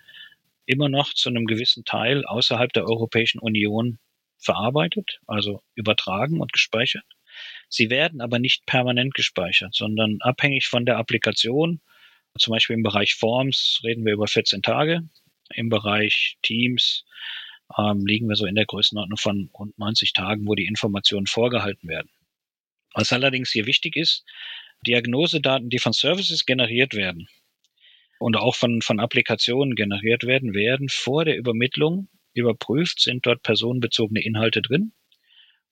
immer 0.67 0.89
noch 0.89 1.13
zu 1.13 1.29
einem 1.29 1.47
gewissen 1.47 1.85
Teil 1.85 2.25
außerhalb 2.25 2.73
der 2.73 2.85
Europäischen 2.85 3.39
Union 3.39 3.99
verarbeitet, 4.39 5.21
also 5.27 5.63
übertragen 5.75 6.41
und 6.41 6.53
gespeichert. 6.53 7.05
Sie 7.69 7.91
werden 7.91 8.21
aber 8.21 8.39
nicht 8.39 8.67
permanent 8.67 9.15
gespeichert, 9.15 9.75
sondern 9.75 10.19
abhängig 10.21 10.67
von 10.67 10.87
der 10.87 10.99
Applikation. 10.99 11.81
Zum 12.39 12.53
Beispiel 12.53 12.75
im 12.75 12.83
Bereich 12.83 13.15
Forms 13.15 13.81
reden 13.85 14.05
wir 14.05 14.15
über 14.15 14.27
14 14.27 14.63
Tage, 14.63 15.09
im 15.55 15.69
Bereich 15.69 16.39
Teams 16.43 17.05
ähm, 17.79 18.07
liegen 18.07 18.29
wir 18.29 18.37
so 18.37 18.47
in 18.47 18.55
der 18.55 18.67
Größenordnung 18.67 19.17
von 19.17 19.51
rund 19.55 19.79
90 19.79 20.13
Tagen, 20.13 20.47
wo 20.47 20.55
die 20.55 20.67
Informationen 20.67 21.27
vorgehalten 21.27 21.89
werden. 21.89 22.11
Was 22.95 23.13
allerdings 23.13 23.51
hier 23.51 23.67
wichtig 23.67 23.97
ist, 23.97 24.25
Diagnosedaten, 24.87 25.69
die 25.69 25.79
von 25.79 25.93
Services 25.93 26.47
generiert 26.47 26.95
werden 26.95 27.29
und 28.19 28.37
auch 28.37 28.55
von, 28.55 28.83
von 28.83 29.01
Applikationen 29.01 29.75
generiert 29.75 30.25
werden, 30.25 30.55
werden 30.55 30.89
vor 30.89 31.25
der 31.25 31.37
Übermittlung 31.37 32.09
überprüft, 32.35 33.01
sind 33.01 33.27
dort 33.27 33.43
personenbezogene 33.43 34.23
Inhalte 34.23 34.63
drin. 34.63 34.93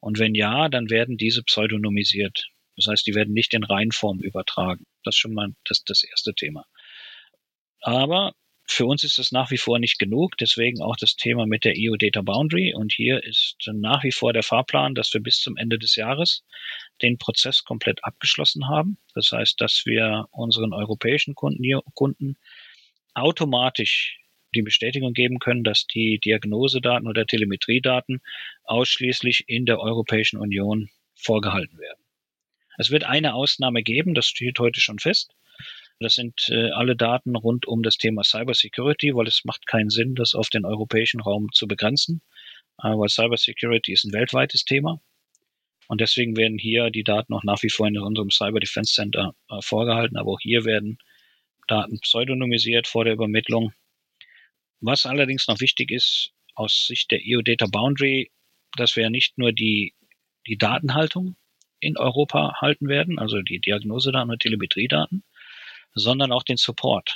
Und 0.00 0.18
wenn 0.18 0.34
ja, 0.34 0.68
dann 0.68 0.90
werden 0.90 1.16
diese 1.16 1.42
pseudonymisiert. 1.42 2.48
Das 2.76 2.86
heißt, 2.86 3.06
die 3.06 3.14
werden 3.14 3.34
nicht 3.34 3.54
in 3.54 3.62
Reinform 3.62 4.20
übertragen. 4.20 4.84
Das 5.04 5.14
ist 5.14 5.20
schon 5.20 5.34
mal 5.34 5.50
das, 5.64 5.84
das 5.84 6.02
erste 6.02 6.34
Thema. 6.34 6.64
Aber 7.80 8.32
für 8.66 8.86
uns 8.86 9.04
ist 9.04 9.18
das 9.18 9.32
nach 9.32 9.50
wie 9.50 9.58
vor 9.58 9.78
nicht 9.78 9.98
genug, 9.98 10.36
deswegen 10.38 10.82
auch 10.82 10.96
das 10.96 11.16
Thema 11.16 11.46
mit 11.46 11.64
der 11.64 11.74
EU 11.76 11.96
Data 11.96 12.22
Boundary. 12.22 12.74
Und 12.74 12.92
hier 12.92 13.22
ist 13.22 13.56
nach 13.72 14.04
wie 14.04 14.12
vor 14.12 14.32
der 14.32 14.42
Fahrplan, 14.42 14.94
dass 14.94 15.12
wir 15.12 15.20
bis 15.20 15.40
zum 15.40 15.56
Ende 15.56 15.78
des 15.78 15.96
Jahres 15.96 16.44
den 17.02 17.18
Prozess 17.18 17.64
komplett 17.64 18.04
abgeschlossen 18.04 18.68
haben. 18.68 18.98
Das 19.14 19.32
heißt, 19.32 19.60
dass 19.60 19.82
wir 19.84 20.26
unseren 20.30 20.72
europäischen 20.72 21.34
Kunden, 21.34 21.62
Kunden 21.94 22.36
automatisch 23.14 24.18
die 24.54 24.62
Bestätigung 24.62 25.12
geben 25.12 25.38
können, 25.38 25.64
dass 25.64 25.86
die 25.86 26.18
Diagnosedaten 26.18 27.08
oder 27.08 27.26
Telemetriedaten 27.26 28.20
ausschließlich 28.64 29.44
in 29.48 29.66
der 29.66 29.80
Europäischen 29.80 30.38
Union 30.38 30.88
vorgehalten 31.14 31.78
werden. 31.78 32.02
Es 32.78 32.90
wird 32.90 33.04
eine 33.04 33.34
Ausnahme 33.34 33.82
geben, 33.82 34.14
das 34.14 34.26
steht 34.26 34.58
heute 34.58 34.80
schon 34.80 34.98
fest. 34.98 35.34
Das 36.02 36.14
sind 36.14 36.48
äh, 36.50 36.70
alle 36.70 36.96
Daten 36.96 37.36
rund 37.36 37.66
um 37.66 37.82
das 37.82 37.96
Thema 37.96 38.24
Cybersecurity, 38.24 39.14
weil 39.14 39.26
es 39.26 39.44
macht 39.44 39.66
keinen 39.66 39.90
Sinn, 39.90 40.14
das 40.14 40.34
auf 40.34 40.50
den 40.50 40.64
europäischen 40.64 41.20
Raum 41.20 41.48
zu 41.52 41.66
begrenzen, 41.66 42.22
äh, 42.82 42.88
weil 42.88 43.08
Cybersecurity 43.08 43.92
ist 43.92 44.04
ein 44.04 44.12
weltweites 44.12 44.64
Thema. 44.64 45.00
Und 45.88 46.00
deswegen 46.00 46.36
werden 46.36 46.58
hier 46.58 46.90
die 46.90 47.04
Daten 47.04 47.34
auch 47.34 47.42
nach 47.44 47.62
wie 47.62 47.70
vor 47.70 47.86
in 47.86 47.98
unserem 47.98 48.30
Cyber 48.30 48.60
Defense 48.60 48.92
Center 48.92 49.34
äh, 49.50 49.60
vorgehalten, 49.60 50.16
aber 50.16 50.32
auch 50.32 50.40
hier 50.40 50.64
werden 50.64 50.98
Daten 51.68 52.00
pseudonymisiert 52.00 52.86
vor 52.88 53.04
der 53.04 53.14
Übermittlung. 53.14 53.72
Was 54.80 55.06
allerdings 55.06 55.46
noch 55.48 55.60
wichtig 55.60 55.90
ist, 55.90 56.32
aus 56.54 56.86
Sicht 56.86 57.10
der 57.10 57.20
EU 57.24 57.42
Data 57.42 57.66
Boundary, 57.66 58.30
dass 58.76 58.96
wir 58.96 59.10
nicht 59.10 59.38
nur 59.38 59.52
die, 59.52 59.94
die 60.46 60.58
Datenhaltung 60.58 61.36
in 61.78 61.96
Europa 61.96 62.60
halten 62.60 62.88
werden, 62.88 63.18
also 63.18 63.42
die 63.42 63.60
Diagnosedaten 63.60 64.30
und 64.30 64.40
Telemetriedaten, 64.40 65.24
sondern 65.94 66.32
auch 66.32 66.42
den 66.42 66.56
Support. 66.56 67.14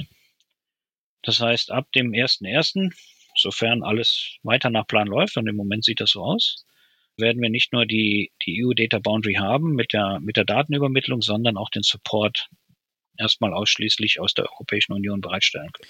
Das 1.23 1.41
heißt, 1.41 1.71
ab 1.71 1.91
dem 1.93 2.13
1.1., 2.13 2.93
sofern 3.35 3.83
alles 3.83 4.37
weiter 4.43 4.71
nach 4.71 4.87
Plan 4.87 5.09
läuft, 5.09 5.37
und 5.37 5.49
im 5.49 5.57
Moment 5.57 5.85
sieht 5.85 6.01
das 6.01 6.11
so 6.11 6.23
aus, 6.23 6.65
werden 7.17 7.43
wir 7.43 7.51
nicht 7.51 7.73
nur 7.73 7.87
die, 7.87 8.33
die 8.45 8.65
EU 8.65 8.73
Data 8.75 8.99
Boundary 8.99 9.35
haben 9.35 9.73
mit 9.73 9.93
der, 9.93 10.21
mit 10.21 10.37
der 10.37 10.45
Datenübermittlung, 10.45 11.23
sondern 11.23 11.57
auch 11.57 11.71
den 11.71 11.83
Support 11.83 12.49
erstmal 13.19 13.55
ausschließlich 13.55 14.21
aus 14.21 14.35
der 14.35 14.51
Europäischen 14.53 14.93
Union 14.93 15.21
bereitstellen 15.21 15.73
können. 15.73 15.89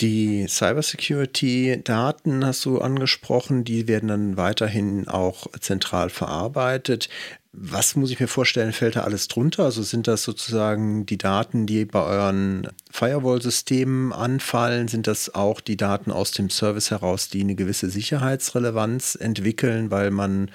Die 0.00 0.46
Cybersecurity-Daten 0.48 2.44
hast 2.44 2.64
du 2.64 2.80
angesprochen, 2.80 3.62
die 3.64 3.86
werden 3.86 4.08
dann 4.08 4.36
weiterhin 4.36 5.06
auch 5.06 5.46
zentral 5.60 6.10
verarbeitet. 6.10 7.08
Was 7.56 7.94
muss 7.94 8.10
ich 8.10 8.18
mir 8.18 8.26
vorstellen, 8.26 8.72
fällt 8.72 8.96
da 8.96 9.02
alles 9.02 9.28
drunter? 9.28 9.62
Also 9.64 9.84
sind 9.84 10.08
das 10.08 10.24
sozusagen 10.24 11.06
die 11.06 11.18
Daten, 11.18 11.66
die 11.66 11.84
bei 11.84 12.02
euren 12.02 12.68
Firewall-Systemen 12.90 14.12
anfallen? 14.12 14.88
Sind 14.88 15.06
das 15.06 15.36
auch 15.36 15.60
die 15.60 15.76
Daten 15.76 16.10
aus 16.10 16.32
dem 16.32 16.50
Service 16.50 16.90
heraus, 16.90 17.28
die 17.28 17.42
eine 17.42 17.54
gewisse 17.54 17.90
Sicherheitsrelevanz 17.90 19.14
entwickeln, 19.14 19.92
weil 19.92 20.10
man 20.10 20.50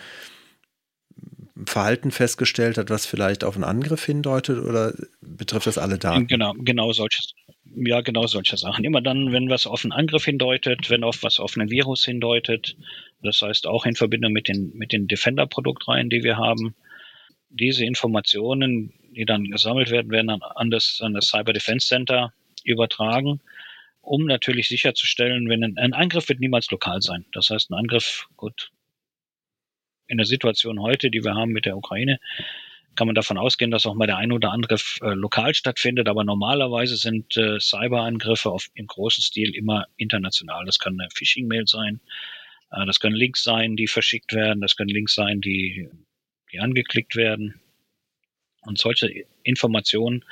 Verhalten 1.65 2.11
festgestellt 2.11 2.77
hat, 2.77 2.89
was 2.89 3.05
vielleicht 3.05 3.45
auf 3.45 3.55
einen 3.55 3.63
Angriff 3.63 4.03
hindeutet? 4.03 4.59
Oder 4.59 4.93
betrifft 5.21 5.67
das 5.67 5.77
alle 5.77 5.99
Daten? 5.99 6.27
Genau, 6.27 6.53
genau 6.57 6.91
solches. 6.91 7.33
Ja, 7.75 8.01
genau 8.01 8.27
solche 8.27 8.57
Sachen. 8.57 8.83
Immer 8.83 9.01
dann, 9.01 9.31
wenn 9.31 9.49
was 9.49 9.67
auf 9.67 9.85
einen 9.85 9.93
Angriff 9.93 10.25
hindeutet, 10.25 10.89
wenn 10.89 11.05
auf 11.05 11.23
was 11.23 11.39
auf 11.39 11.55
einen 11.55 11.69
Virus 11.69 12.03
hindeutet, 12.03 12.75
das 13.23 13.41
heißt 13.41 13.67
auch 13.67 13.85
in 13.85 13.95
Verbindung 13.95 14.33
mit 14.33 14.49
den, 14.49 14.73
mit 14.73 14.91
den 14.91 15.07
Defender-Produktreihen, 15.07 16.09
die 16.09 16.23
wir 16.23 16.35
haben, 16.35 16.75
diese 17.49 17.85
Informationen, 17.85 18.93
die 19.15 19.25
dann 19.25 19.45
gesammelt 19.45 19.89
werden, 19.89 20.11
werden 20.11 20.29
an, 20.29 20.41
an, 20.41 20.69
das, 20.69 20.99
an 21.01 21.13
das 21.13 21.27
Cyber 21.27 21.53
Defense 21.53 21.87
Center 21.87 22.33
übertragen, 22.63 23.41
um 24.01 24.25
natürlich 24.25 24.67
sicherzustellen, 24.67 25.49
wenn 25.49 25.63
ein, 25.63 25.77
ein 25.77 25.93
Angriff 25.93 26.29
wird 26.29 26.39
niemals 26.39 26.69
lokal 26.71 27.01
sein. 27.01 27.25
Das 27.31 27.49
heißt, 27.49 27.69
ein 27.71 27.75
Angriff, 27.75 28.27
gut, 28.37 28.71
in 30.07 30.17
der 30.17 30.25
Situation 30.25 30.81
heute, 30.81 31.11
die 31.11 31.23
wir 31.23 31.35
haben 31.35 31.51
mit 31.51 31.65
der 31.65 31.77
Ukraine, 31.77 32.19
kann 32.95 33.07
man 33.07 33.15
davon 33.15 33.37
ausgehen, 33.37 33.71
dass 33.71 33.85
auch 33.85 33.93
mal 33.93 34.07
der 34.07 34.17
ein 34.17 34.31
oder 34.31 34.51
andere 34.51 34.75
äh, 35.01 35.13
lokal 35.13 35.53
stattfindet. 35.53 36.09
Aber 36.09 36.23
normalerweise 36.23 36.97
sind 36.97 37.37
äh, 37.37 37.59
Cyberangriffe 37.59 38.49
auf, 38.49 38.69
im 38.73 38.87
großen 38.87 39.23
Stil 39.23 39.55
immer 39.55 39.85
international. 39.95 40.65
Das 40.65 40.79
kann 40.79 40.99
eine 40.99 41.09
Phishing-Mail 41.13 41.67
sein, 41.67 42.01
äh, 42.71 42.85
das 42.85 42.99
können 42.99 43.15
Links 43.15 43.43
sein, 43.43 43.75
die 43.75 43.87
verschickt 43.87 44.33
werden, 44.33 44.59
das 44.59 44.75
können 44.75 44.89
Links 44.89 45.13
sein, 45.13 45.39
die, 45.39 45.87
die 46.51 46.59
angeklickt 46.59 47.15
werden. 47.15 47.59
Und 48.61 48.77
solche 48.77 49.25
Informationen 49.43 50.25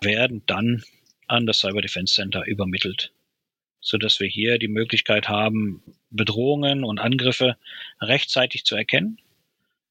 werden 0.00 0.42
dann 0.46 0.82
an 1.26 1.46
das 1.46 1.58
Cyber 1.58 1.82
Defense 1.82 2.14
Center 2.14 2.44
übermittelt, 2.46 3.12
so 3.80 3.98
dass 3.98 4.20
wir 4.20 4.28
hier 4.28 4.58
die 4.58 4.68
Möglichkeit 4.68 5.28
haben, 5.28 5.82
Bedrohungen 6.10 6.84
und 6.84 6.98
Angriffe 6.98 7.56
rechtzeitig 8.00 8.64
zu 8.64 8.74
erkennen 8.74 9.18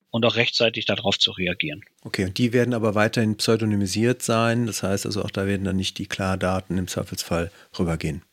und 0.09 0.25
auch 0.25 0.36
rechtzeitig 0.36 0.86
darauf 0.86 1.19
zu 1.19 1.32
reagieren. 1.32 1.84
Okay, 2.03 2.25
und 2.25 2.38
die 2.38 2.53
werden 2.53 2.73
aber 2.73 2.95
weiterhin 2.95 3.38
pseudonymisiert 3.38 4.21
sein. 4.21 4.65
Das 4.65 4.84
heißt 4.84 5.05
also 5.05 5.23
auch 5.23 5.32
da 5.32 5.45
werden 5.45 5.63
dann 5.63 5.75
nicht 5.75 5.97
die 5.97 6.07
Klardaten 6.07 6.78
im 6.78 6.88
Zweifelsfall 6.88 7.51
rübergehen. 7.78 8.23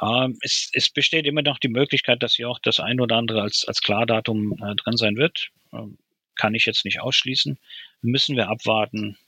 Ähm, 0.00 0.38
es, 0.42 0.70
es, 0.72 0.90
besteht 0.90 1.26
immer 1.26 1.42
noch 1.42 1.58
die 1.58 1.68
Möglichkeit, 1.68 2.22
dass 2.22 2.34
hier 2.34 2.48
auch 2.48 2.60
das 2.60 2.78
ein 2.78 3.00
oder 3.00 3.16
andere 3.16 3.42
als, 3.42 3.64
als 3.66 3.80
Klardatum 3.80 4.52
äh, 4.52 4.76
drin 4.76 4.96
sein 4.96 5.16
wird. 5.16 5.48
Ähm, 5.72 5.98
kann 6.38 6.54
ich 6.54 6.64
jetzt 6.64 6.86
nicht 6.86 7.00
ausschließen. 7.00 7.58
Müssen 8.00 8.36
wir 8.36 8.48
abwarten, 8.48 9.18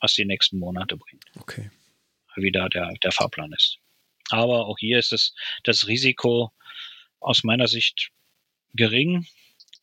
was 0.00 0.14
die 0.14 0.24
nächsten 0.24 0.58
Monate 0.58 0.96
bringen. 0.96 1.20
Okay. 1.40 1.70
Wie 2.36 2.52
da 2.52 2.68
der, 2.68 2.94
der 3.02 3.10
Fahrplan 3.10 3.52
ist. 3.52 3.78
Aber 4.30 4.66
auch 4.66 4.78
hier 4.78 4.98
ist 4.98 5.12
es 5.12 5.34
das 5.64 5.88
Risiko 5.88 6.52
aus 7.18 7.42
meiner 7.42 7.66
Sicht 7.66 8.10
gering, 8.74 9.26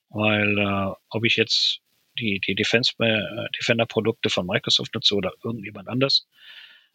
weil 0.09 0.57
äh, 0.57 0.93
ob 1.09 1.25
ich 1.25 1.35
jetzt 1.35 1.81
die, 2.17 2.39
die 2.39 2.55
Defense, 2.55 2.93
äh, 2.99 3.49
Defender-Produkte 3.59 4.29
von 4.29 4.45
Microsoft 4.45 4.93
nutze 4.93 5.15
oder 5.15 5.33
irgendjemand 5.43 5.89
anders, 5.89 6.27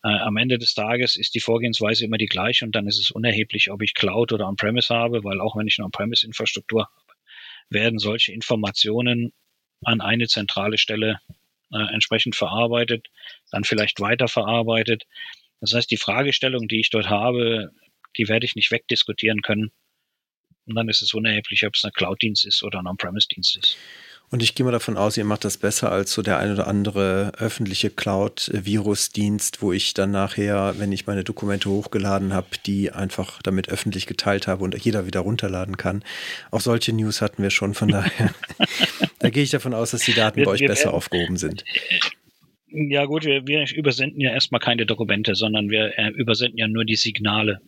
äh, 0.02 0.08
am 0.08 0.36
Ende 0.38 0.58
des 0.58 0.74
Tages 0.74 1.16
ist 1.16 1.34
die 1.34 1.40
Vorgehensweise 1.40 2.06
immer 2.06 2.16
die 2.16 2.26
gleiche 2.26 2.64
und 2.64 2.74
dann 2.74 2.86
ist 2.86 2.98
es 2.98 3.10
unerheblich, 3.10 3.70
ob 3.70 3.82
ich 3.82 3.92
Cloud 3.92 4.32
oder 4.32 4.48
On-Premise 4.48 4.94
habe, 4.94 5.24
weil 5.24 5.40
auch 5.40 5.56
wenn 5.56 5.66
ich 5.66 5.78
eine 5.78 5.86
On-Premise-Infrastruktur 5.86 6.84
habe, 6.84 7.18
werden 7.68 7.98
solche 7.98 8.32
Informationen 8.32 9.32
an 9.84 10.00
eine 10.00 10.26
zentrale 10.26 10.78
Stelle 10.78 11.20
äh, 11.72 11.92
entsprechend 11.92 12.36
verarbeitet, 12.36 13.08
dann 13.50 13.64
vielleicht 13.64 14.00
weiterverarbeitet. 14.00 15.04
Das 15.60 15.74
heißt, 15.74 15.90
die 15.90 15.96
Fragestellung, 15.96 16.68
die 16.68 16.80
ich 16.80 16.90
dort 16.90 17.08
habe, 17.08 17.70
die 18.16 18.28
werde 18.28 18.46
ich 18.46 18.56
nicht 18.56 18.70
wegdiskutieren 18.70 19.42
können, 19.42 19.72
und 20.70 20.76
dann 20.76 20.88
ist 20.88 21.02
es 21.02 21.14
unerheblich, 21.14 21.66
ob 21.66 21.74
es 21.74 21.84
ein 21.84 21.90
Cloud-Dienst 21.92 22.46
ist 22.46 22.62
oder 22.62 22.78
ein 22.78 22.86
On-Premise-Dienst 22.86 23.56
ist. 23.56 23.76
Und 24.30 24.44
ich 24.44 24.54
gehe 24.54 24.64
mal 24.64 24.70
davon 24.70 24.96
aus, 24.96 25.16
ihr 25.16 25.24
macht 25.24 25.44
das 25.44 25.56
besser 25.56 25.90
als 25.90 26.12
so 26.12 26.22
der 26.22 26.38
ein 26.38 26.52
oder 26.52 26.68
andere 26.68 27.32
öffentliche 27.36 27.90
Cloud-Virus-Dienst, 27.90 29.60
wo 29.60 29.72
ich 29.72 29.94
dann 29.94 30.12
nachher, 30.12 30.74
wenn 30.78 30.92
ich 30.92 31.08
meine 31.08 31.24
Dokumente 31.24 31.68
hochgeladen 31.68 32.32
habe, 32.32 32.46
die 32.64 32.92
einfach 32.92 33.42
damit 33.42 33.68
öffentlich 33.68 34.06
geteilt 34.06 34.46
habe 34.46 34.62
und 34.62 34.78
jeder 34.84 35.06
wieder 35.06 35.20
runterladen 35.20 35.76
kann. 35.76 36.04
Auch 36.52 36.60
solche 36.60 36.92
News 36.92 37.20
hatten 37.20 37.42
wir 37.42 37.50
schon, 37.50 37.74
von 37.74 37.88
daher. 37.88 38.32
da 39.20 39.30
gehe 39.30 39.44
ich 39.44 39.50
davon 39.50 39.74
aus, 39.74 39.92
dass 39.92 40.02
die 40.02 40.14
Daten 40.14 40.42
bei 40.42 40.50
euch 40.50 40.66
besser 40.66 40.92
aufgehoben 40.92 41.36
sind. 41.36 41.64
Ja 42.72 43.04
gut, 43.06 43.24
wir, 43.24 43.48
wir 43.48 43.66
übersenden 43.74 44.20
ja 44.20 44.30
erstmal 44.30 44.60
keine 44.60 44.86
Dokumente, 44.86 45.34
sondern 45.34 45.70
wir 45.70 45.98
äh, 45.98 46.10
übersenden 46.10 46.56
ja 46.56 46.68
nur 46.68 46.84
die 46.84 46.94
Signale 46.94 47.60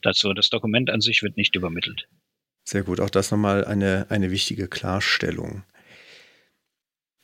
dazu. 0.00 0.32
Das 0.32 0.48
Dokument 0.48 0.88
an 0.88 1.02
sich 1.02 1.22
wird 1.22 1.36
nicht 1.36 1.54
übermittelt. 1.54 2.08
Sehr 2.64 2.82
gut, 2.82 2.98
auch 2.98 3.10
das 3.10 3.30
nochmal 3.30 3.66
eine, 3.66 4.06
eine 4.08 4.30
wichtige 4.30 4.68
Klarstellung. 4.68 5.64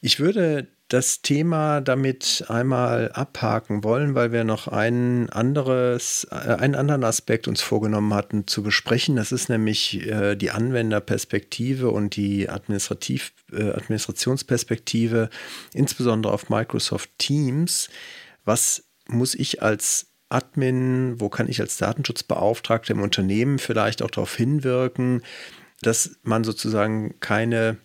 Ich 0.03 0.21
würde 0.21 0.69
das 0.89 1.21
Thema 1.21 1.83
damit 1.83 2.47
einmal 2.49 3.13
abhaken 3.13 3.85
wollen, 3.85 4.15
weil 4.15 4.33
wir 4.33 4.45
noch 4.45 4.69
einen, 4.69 5.29
anderes, 5.29 6.27
äh, 6.31 6.35
einen 6.35 6.75
anderen 6.75 7.05
Aspekt 7.05 7.47
uns 7.47 7.61
vorgenommen 7.61 8.15
hatten 8.15 8.47
zu 8.47 8.63
besprechen. 8.63 9.17
Das 9.17 9.31
ist 9.31 9.51
nämlich 9.51 10.07
äh, 10.07 10.35
die 10.35 10.51
Anwenderperspektive 10.51 11.91
und 11.91 12.17
die 12.17 12.49
Administrativ, 12.49 13.33
äh, 13.53 13.71
Administrationsperspektive, 13.71 15.29
insbesondere 15.75 16.33
auf 16.33 16.49
Microsoft 16.49 17.11
Teams. 17.19 17.91
Was 18.47 18.85
muss 19.09 19.35
ich 19.35 19.63
als 19.63 20.07
Admin, 20.31 21.21
wo 21.21 21.29
kann 21.29 21.49
ich 21.49 21.61
als 21.61 21.77
Datenschutzbeauftragter 21.77 22.95
im 22.95 23.03
Unternehmen 23.03 23.59
vielleicht 23.59 24.03
auch 24.03 24.11
darauf 24.11 24.35
hinwirken, 24.35 25.23
dass 25.83 26.17
man 26.23 26.45
sozusagen 26.45 27.21
keine 27.21 27.77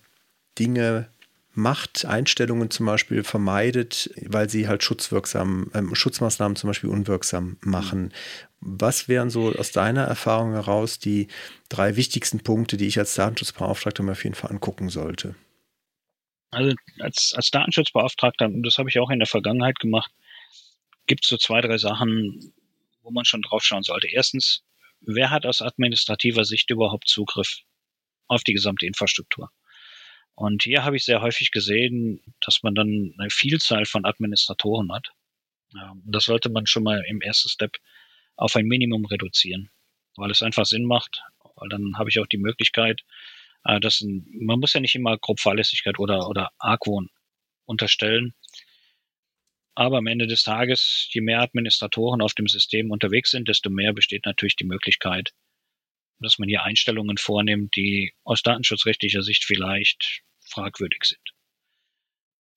Dinge 0.57 1.09
macht, 1.53 2.05
Einstellungen 2.05 2.71
zum 2.71 2.85
Beispiel 2.85 3.23
vermeidet, 3.23 4.09
weil 4.25 4.49
sie 4.49 4.67
halt 4.67 4.83
schutzwirksam, 4.83 5.69
äh, 5.73 5.95
Schutzmaßnahmen 5.95 6.55
zum 6.55 6.69
Beispiel 6.69 6.89
unwirksam 6.89 7.57
machen. 7.61 8.13
Was 8.59 9.07
wären 9.07 9.29
so 9.29 9.53
aus 9.53 9.71
deiner 9.71 10.03
Erfahrung 10.03 10.53
heraus 10.53 10.99
die 10.99 11.27
drei 11.69 11.95
wichtigsten 11.95 12.39
Punkte, 12.39 12.77
die 12.77 12.87
ich 12.87 12.97
als 12.97 13.15
Datenschutzbeauftragter 13.15 14.03
mir 14.03 14.13
auf 14.13 14.23
jeden 14.23 14.35
Fall 14.35 14.51
angucken 14.51 14.89
sollte? 14.89 15.35
Also 16.51 16.75
als, 16.99 17.33
als 17.35 17.49
Datenschutzbeauftragter, 17.51 18.49
das 18.63 18.77
habe 18.77 18.89
ich 18.89 18.99
auch 18.99 19.09
in 19.09 19.19
der 19.19 19.27
Vergangenheit 19.27 19.79
gemacht, 19.79 20.11
gibt 21.07 21.25
es 21.25 21.29
so 21.29 21.37
zwei, 21.37 21.61
drei 21.61 21.77
Sachen, 21.77 22.53
wo 23.01 23.11
man 23.11 23.25
schon 23.25 23.41
drauf 23.41 23.63
schauen 23.63 23.83
sollte. 23.83 24.07
Erstens, 24.07 24.63
wer 25.01 25.29
hat 25.29 25.45
aus 25.45 25.61
administrativer 25.61 26.45
Sicht 26.45 26.69
überhaupt 26.69 27.07
Zugriff 27.07 27.59
auf 28.27 28.43
die 28.43 28.53
gesamte 28.53 28.85
Infrastruktur? 28.85 29.51
Und 30.35 30.63
hier 30.63 30.83
habe 30.83 30.95
ich 30.95 31.05
sehr 31.05 31.21
häufig 31.21 31.51
gesehen, 31.51 32.21
dass 32.41 32.63
man 32.63 32.75
dann 32.75 33.13
eine 33.17 33.29
Vielzahl 33.29 33.85
von 33.85 34.05
Administratoren 34.05 34.91
hat. 34.91 35.09
Das 36.05 36.25
sollte 36.25 36.49
man 36.49 36.65
schon 36.65 36.83
mal 36.83 37.03
im 37.07 37.21
ersten 37.21 37.49
Step 37.49 37.77
auf 38.35 38.55
ein 38.55 38.65
Minimum 38.65 39.05
reduzieren, 39.05 39.69
weil 40.15 40.31
es 40.31 40.41
einfach 40.41 40.65
Sinn 40.65 40.85
macht, 40.85 41.21
weil 41.55 41.69
dann 41.69 41.97
habe 41.97 42.09
ich 42.09 42.19
auch 42.19 42.27
die 42.27 42.37
Möglichkeit, 42.37 43.01
äh, 43.63 43.79
dass 43.79 44.01
man 44.01 44.59
muss 44.59 44.73
ja 44.73 44.79
nicht 44.79 44.95
immer 44.95 45.17
grob 45.17 45.39
Fahrlässigkeit 45.39 45.99
oder, 45.99 46.27
oder 46.27 46.51
Argwohn 46.57 47.09
unterstellen, 47.65 48.33
aber 49.75 49.97
am 49.97 50.07
Ende 50.07 50.27
des 50.27 50.43
Tages, 50.43 51.07
je 51.11 51.21
mehr 51.21 51.41
Administratoren 51.41 52.21
auf 52.21 52.33
dem 52.33 52.47
System 52.47 52.91
unterwegs 52.91 53.31
sind, 53.31 53.47
desto 53.47 53.69
mehr 53.69 53.93
besteht 53.93 54.25
natürlich 54.25 54.55
die 54.55 54.65
Möglichkeit, 54.65 55.31
dass 56.23 56.39
man 56.39 56.49
hier 56.49 56.63
Einstellungen 56.63 57.17
vornimmt, 57.17 57.75
die 57.75 58.13
aus 58.23 58.41
datenschutzrechtlicher 58.41 59.21
Sicht 59.21 59.43
vielleicht 59.43 60.21
fragwürdig 60.41 61.03
sind. 61.03 61.21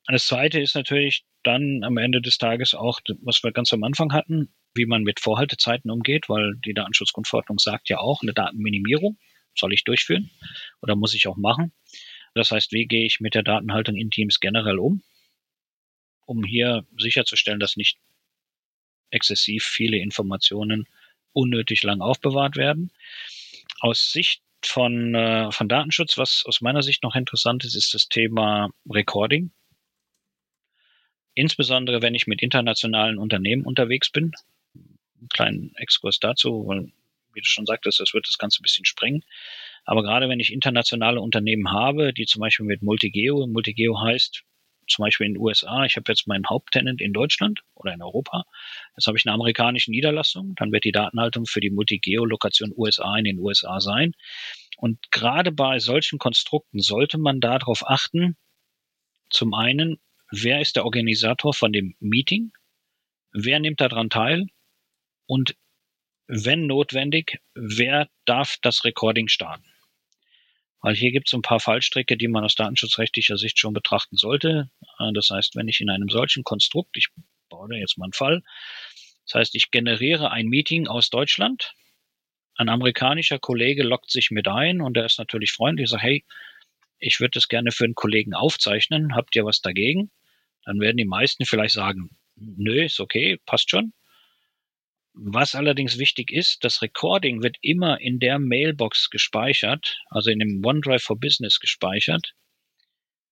Das 0.06 0.26
Zweite 0.26 0.60
ist 0.60 0.74
natürlich 0.74 1.24
dann 1.42 1.82
am 1.82 1.96
Ende 1.96 2.22
des 2.22 2.38
Tages 2.38 2.74
auch, 2.74 3.00
was 3.22 3.42
wir 3.42 3.52
ganz 3.52 3.72
am 3.72 3.82
Anfang 3.82 4.12
hatten, 4.12 4.54
wie 4.74 4.86
man 4.86 5.02
mit 5.02 5.20
Vorhaltezeiten 5.20 5.90
umgeht, 5.90 6.28
weil 6.28 6.54
die 6.64 6.74
Datenschutzgrundverordnung 6.74 7.58
sagt 7.58 7.88
ja 7.88 7.98
auch, 7.98 8.22
eine 8.22 8.32
Datenminimierung 8.32 9.18
soll 9.54 9.72
ich 9.72 9.84
durchführen 9.84 10.30
oder 10.80 10.96
muss 10.96 11.14
ich 11.14 11.26
auch 11.26 11.36
machen. 11.36 11.72
Das 12.34 12.50
heißt, 12.50 12.72
wie 12.72 12.86
gehe 12.86 13.06
ich 13.06 13.20
mit 13.20 13.34
der 13.34 13.42
Datenhaltung 13.42 13.96
in 13.96 14.10
Teams 14.10 14.38
generell 14.40 14.78
um? 14.78 15.02
um 16.26 16.44
hier 16.44 16.84
sicherzustellen, 16.98 17.60
dass 17.60 17.76
nicht 17.76 17.98
exzessiv 19.10 19.64
viele 19.64 19.98
Informationen 19.98 20.86
unnötig 21.32 21.82
lang 21.82 22.00
aufbewahrt 22.00 22.56
werden. 22.56 22.90
Aus 23.80 24.10
Sicht 24.12 24.42
von, 24.64 25.14
äh, 25.14 25.50
von 25.52 25.68
Datenschutz, 25.68 26.18
was 26.18 26.44
aus 26.46 26.60
meiner 26.60 26.82
Sicht 26.82 27.02
noch 27.02 27.14
interessant 27.14 27.64
ist, 27.64 27.74
ist 27.74 27.94
das 27.94 28.08
Thema 28.08 28.70
Recording. 28.88 29.52
Insbesondere 31.34 32.02
wenn 32.02 32.14
ich 32.14 32.26
mit 32.26 32.42
internationalen 32.42 33.18
Unternehmen 33.18 33.64
unterwegs 33.64 34.10
bin. 34.10 34.32
Einen 34.74 35.28
kleinen 35.28 35.74
Exkurs 35.76 36.18
dazu, 36.18 36.64
weil, 36.66 36.92
wie 37.32 37.40
du 37.40 37.46
schon 37.46 37.66
sagtest, 37.66 38.00
das 38.00 38.14
wird 38.14 38.28
das 38.28 38.38
Ganze 38.38 38.60
ein 38.60 38.62
bisschen 38.62 38.86
sprengen. 38.86 39.22
Aber 39.84 40.02
gerade 40.02 40.28
wenn 40.28 40.40
ich 40.40 40.52
internationale 40.52 41.20
Unternehmen 41.20 41.70
habe, 41.70 42.12
die 42.12 42.26
zum 42.26 42.40
Beispiel 42.40 42.66
mit 42.66 42.82
Multigeo, 42.82 43.46
Multigeo 43.46 44.00
heißt 44.00 44.44
zum 44.88 45.04
Beispiel 45.04 45.26
in 45.26 45.34
den 45.34 45.42
USA, 45.42 45.84
ich 45.84 45.96
habe 45.96 46.10
jetzt 46.10 46.26
meinen 46.26 46.48
Haupttenant 46.48 47.00
in 47.00 47.12
Deutschland 47.12 47.60
oder 47.74 47.92
in 47.92 48.02
Europa, 48.02 48.44
jetzt 48.96 49.06
habe 49.06 49.18
ich 49.18 49.26
eine 49.26 49.34
amerikanische 49.34 49.90
Niederlassung, 49.90 50.54
dann 50.56 50.72
wird 50.72 50.84
die 50.84 50.92
Datenhaltung 50.92 51.46
für 51.46 51.60
die 51.60 51.70
Multigeo-Lokation 51.70 52.72
USA 52.76 53.16
in 53.16 53.24
den 53.24 53.38
USA 53.38 53.80
sein. 53.80 54.12
Und 54.76 55.10
gerade 55.10 55.52
bei 55.52 55.78
solchen 55.78 56.18
Konstrukten 56.18 56.80
sollte 56.80 57.18
man 57.18 57.40
darauf 57.40 57.88
achten, 57.88 58.36
zum 59.30 59.54
einen, 59.54 59.98
wer 60.30 60.60
ist 60.60 60.76
der 60.76 60.84
Organisator 60.84 61.52
von 61.54 61.72
dem 61.72 61.96
Meeting, 61.98 62.52
wer 63.32 63.58
nimmt 63.58 63.80
daran 63.80 64.10
teil 64.10 64.46
und 65.26 65.56
wenn 66.28 66.66
notwendig, 66.66 67.40
wer 67.54 68.08
darf 68.24 68.56
das 68.62 68.84
Recording 68.84 69.28
starten. 69.28 69.64
Weil 70.80 70.94
hier 70.94 71.10
gibt 71.10 71.28
es 71.28 71.34
ein 71.34 71.42
paar 71.42 71.60
Fallstricke, 71.60 72.16
die 72.16 72.28
man 72.28 72.44
aus 72.44 72.54
datenschutzrechtlicher 72.54 73.36
Sicht 73.36 73.58
schon 73.58 73.72
betrachten 73.72 74.16
sollte. 74.16 74.70
Äh, 74.98 75.12
das 75.14 75.30
heißt, 75.30 75.56
wenn 75.56 75.68
ich 75.68 75.80
in 75.80 75.90
einem 75.90 76.08
solchen 76.08 76.44
Konstrukt, 76.44 76.96
ich 76.96 77.08
baue 77.48 77.68
da 77.68 77.76
jetzt 77.76 77.98
mal 77.98 78.06
einen 78.06 78.12
Fall, 78.12 78.42
das 79.24 79.34
heißt, 79.34 79.54
ich 79.56 79.70
generiere 79.70 80.30
ein 80.30 80.46
Meeting 80.46 80.86
aus 80.86 81.10
Deutschland, 81.10 81.74
ein 82.56 82.68
amerikanischer 82.70 83.38
Kollege 83.38 83.82
lockt 83.82 84.10
sich 84.10 84.30
mit 84.30 84.48
ein 84.48 84.80
und 84.80 84.96
der 84.96 85.04
ist 85.04 85.18
natürlich 85.18 85.52
freundlich, 85.52 85.90
sagt, 85.90 86.02
hey, 86.02 86.24
ich 86.98 87.20
würde 87.20 87.32
das 87.32 87.48
gerne 87.48 87.70
für 87.70 87.84
einen 87.84 87.94
Kollegen 87.94 88.32
aufzeichnen, 88.32 89.14
habt 89.14 89.36
ihr 89.36 89.44
was 89.44 89.60
dagegen? 89.60 90.10
Dann 90.64 90.80
werden 90.80 90.96
die 90.96 91.04
meisten 91.04 91.44
vielleicht 91.44 91.74
sagen, 91.74 92.16
nö, 92.34 92.84
ist 92.84 93.00
okay, 93.00 93.38
passt 93.44 93.70
schon. 93.70 93.92
Was 95.18 95.54
allerdings 95.54 95.98
wichtig 95.98 96.30
ist, 96.30 96.62
das 96.62 96.82
Recording 96.82 97.42
wird 97.42 97.56
immer 97.62 97.98
in 98.02 98.18
der 98.18 98.38
Mailbox 98.38 99.08
gespeichert, 99.08 99.96
also 100.10 100.30
in 100.30 100.38
dem 100.38 100.62
OneDrive 100.62 101.02
for 101.02 101.18
Business 101.18 101.58
gespeichert, 101.58 102.34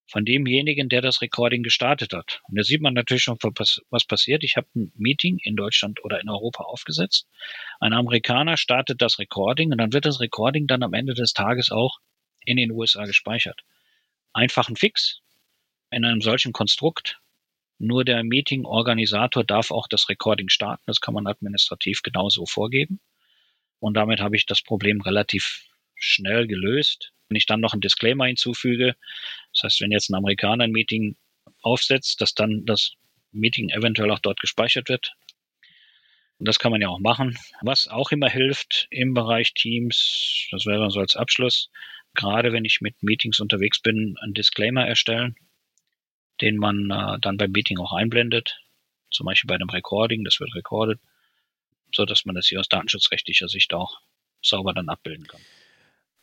von 0.06 0.24
demjenigen, 0.24 0.88
der 0.88 1.02
das 1.02 1.20
Recording 1.20 1.62
gestartet 1.62 2.14
hat. 2.14 2.40
Und 2.48 2.56
da 2.56 2.62
sieht 2.62 2.80
man 2.80 2.94
natürlich 2.94 3.24
schon, 3.24 3.36
was 3.38 4.04
passiert. 4.06 4.44
Ich 4.44 4.56
habe 4.56 4.66
ein 4.74 4.92
Meeting 4.96 5.38
in 5.42 5.56
Deutschland 5.56 6.02
oder 6.02 6.22
in 6.22 6.30
Europa 6.30 6.64
aufgesetzt. 6.64 7.28
Ein 7.80 7.92
Amerikaner 7.92 8.56
startet 8.56 9.02
das 9.02 9.18
Recording 9.18 9.70
und 9.70 9.76
dann 9.76 9.92
wird 9.92 10.06
das 10.06 10.20
Recording 10.20 10.66
dann 10.66 10.82
am 10.82 10.94
Ende 10.94 11.12
des 11.12 11.34
Tages 11.34 11.70
auch 11.70 11.98
in 12.46 12.56
den 12.56 12.70
USA 12.70 13.04
gespeichert. 13.04 13.60
Einfach 14.32 14.70
ein 14.70 14.76
Fix 14.76 15.20
in 15.90 16.06
einem 16.06 16.22
solchen 16.22 16.52
Konstrukt 16.54 17.20
nur 17.78 18.04
der 18.04 18.22
Meeting-Organisator 18.22 19.44
darf 19.44 19.70
auch 19.70 19.88
das 19.88 20.08
Recording 20.08 20.48
starten. 20.48 20.84
Das 20.86 21.00
kann 21.00 21.14
man 21.14 21.26
administrativ 21.26 22.02
genauso 22.02 22.46
vorgeben. 22.46 23.00
Und 23.80 23.94
damit 23.94 24.20
habe 24.20 24.36
ich 24.36 24.46
das 24.46 24.62
Problem 24.62 25.00
relativ 25.00 25.64
schnell 25.96 26.46
gelöst. 26.46 27.12
Wenn 27.28 27.36
ich 27.36 27.46
dann 27.46 27.60
noch 27.60 27.72
einen 27.72 27.80
Disclaimer 27.80 28.26
hinzufüge, 28.26 28.96
das 29.52 29.62
heißt, 29.64 29.80
wenn 29.80 29.90
jetzt 29.90 30.10
ein 30.10 30.14
Amerikaner 30.14 30.64
ein 30.64 30.72
Meeting 30.72 31.16
aufsetzt, 31.62 32.20
dass 32.20 32.34
dann 32.34 32.64
das 32.64 32.92
Meeting 33.32 33.70
eventuell 33.70 34.10
auch 34.10 34.20
dort 34.20 34.40
gespeichert 34.40 34.88
wird. 34.88 35.12
Und 36.38 36.48
das 36.48 36.58
kann 36.58 36.72
man 36.72 36.80
ja 36.80 36.88
auch 36.88 37.00
machen. 37.00 37.38
Was 37.62 37.88
auch 37.88 38.10
immer 38.10 38.28
hilft 38.28 38.86
im 38.90 39.14
Bereich 39.14 39.54
Teams, 39.54 40.46
das 40.50 40.66
wäre 40.66 40.90
so 40.90 41.00
als 41.00 41.16
Abschluss, 41.16 41.70
gerade 42.14 42.52
wenn 42.52 42.64
ich 42.64 42.80
mit 42.80 43.02
Meetings 43.02 43.40
unterwegs 43.40 43.80
bin, 43.80 44.16
einen 44.20 44.34
Disclaimer 44.34 44.86
erstellen 44.86 45.36
den 46.44 46.58
man 46.58 46.90
äh, 46.90 47.18
dann 47.20 47.38
beim 47.38 47.52
Meeting 47.52 47.78
auch 47.78 47.94
einblendet. 47.94 48.60
Zum 49.10 49.24
Beispiel 49.24 49.48
bei 49.48 49.54
einem 49.54 49.70
Recording, 49.70 50.24
das 50.24 50.40
wird 50.40 50.54
recorded, 50.54 51.00
so 51.90 52.04
dass 52.04 52.26
man 52.26 52.34
das 52.34 52.46
hier 52.46 52.60
aus 52.60 52.68
datenschutzrechtlicher 52.68 53.48
Sicht 53.48 53.72
auch 53.72 53.98
sauber 54.42 54.74
dann 54.74 54.90
abbilden 54.90 55.26
kann. 55.26 55.40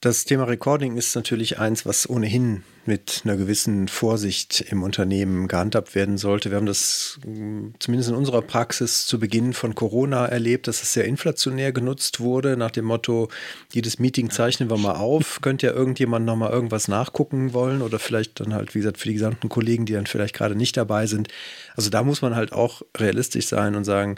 Das 0.03 0.25
Thema 0.25 0.45
Recording 0.45 0.97
ist 0.97 1.15
natürlich 1.15 1.59
eins, 1.59 1.85
was 1.85 2.09
ohnehin 2.09 2.63
mit 2.87 3.21
einer 3.23 3.37
gewissen 3.37 3.87
Vorsicht 3.87 4.61
im 4.71 4.81
Unternehmen 4.81 5.47
gehandhabt 5.47 5.93
werden 5.93 6.17
sollte. 6.17 6.49
Wir 6.49 6.57
haben 6.57 6.65
das 6.65 7.19
mm, 7.23 7.75
zumindest 7.77 8.09
in 8.09 8.15
unserer 8.15 8.41
Praxis 8.41 9.05
zu 9.05 9.19
Beginn 9.19 9.53
von 9.53 9.75
Corona 9.75 10.25
erlebt, 10.25 10.67
dass 10.67 10.81
es 10.81 10.93
sehr 10.93 11.05
inflationär 11.05 11.71
genutzt 11.71 12.19
wurde, 12.19 12.57
nach 12.57 12.71
dem 12.71 12.85
Motto, 12.85 13.29
jedes 13.71 13.99
Meeting 13.99 14.31
zeichnen 14.31 14.71
wir 14.71 14.77
mal 14.77 14.95
auf. 14.95 15.39
Könnte 15.43 15.67
ja 15.67 15.73
irgendjemand 15.73 16.25
nochmal 16.25 16.51
irgendwas 16.51 16.87
nachgucken 16.87 17.53
wollen 17.53 17.83
oder 17.83 17.99
vielleicht 17.99 18.39
dann 18.39 18.55
halt, 18.55 18.73
wie 18.73 18.79
gesagt, 18.79 18.97
für 18.97 19.07
die 19.07 19.13
gesamten 19.13 19.49
Kollegen, 19.49 19.85
die 19.85 19.93
dann 19.93 20.07
vielleicht 20.07 20.33
gerade 20.33 20.55
nicht 20.55 20.77
dabei 20.77 21.05
sind. 21.05 21.27
Also 21.75 21.91
da 21.91 22.01
muss 22.01 22.23
man 22.23 22.35
halt 22.35 22.53
auch 22.53 22.81
realistisch 22.97 23.45
sein 23.45 23.75
und 23.75 23.83
sagen, 23.83 24.15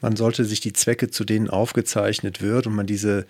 man 0.00 0.14
sollte 0.14 0.44
sich 0.44 0.60
die 0.60 0.72
Zwecke, 0.72 1.10
zu 1.10 1.24
denen 1.24 1.50
aufgezeichnet 1.50 2.40
wird 2.40 2.68
und 2.68 2.76
man 2.76 2.86
diese 2.86 3.26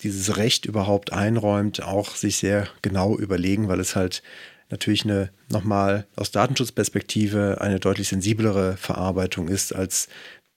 dieses 0.00 0.36
Recht 0.36 0.66
überhaupt 0.66 1.12
einräumt, 1.12 1.82
auch 1.82 2.14
sich 2.14 2.36
sehr 2.36 2.68
genau 2.82 3.16
überlegen, 3.16 3.68
weil 3.68 3.80
es 3.80 3.96
halt 3.96 4.22
natürlich 4.70 5.04
eine 5.04 5.30
nochmal 5.48 6.06
aus 6.16 6.30
Datenschutzperspektive 6.30 7.58
eine 7.60 7.80
deutlich 7.80 8.08
sensiblere 8.08 8.76
Verarbeitung 8.76 9.48
ist 9.48 9.72
als 9.72 10.08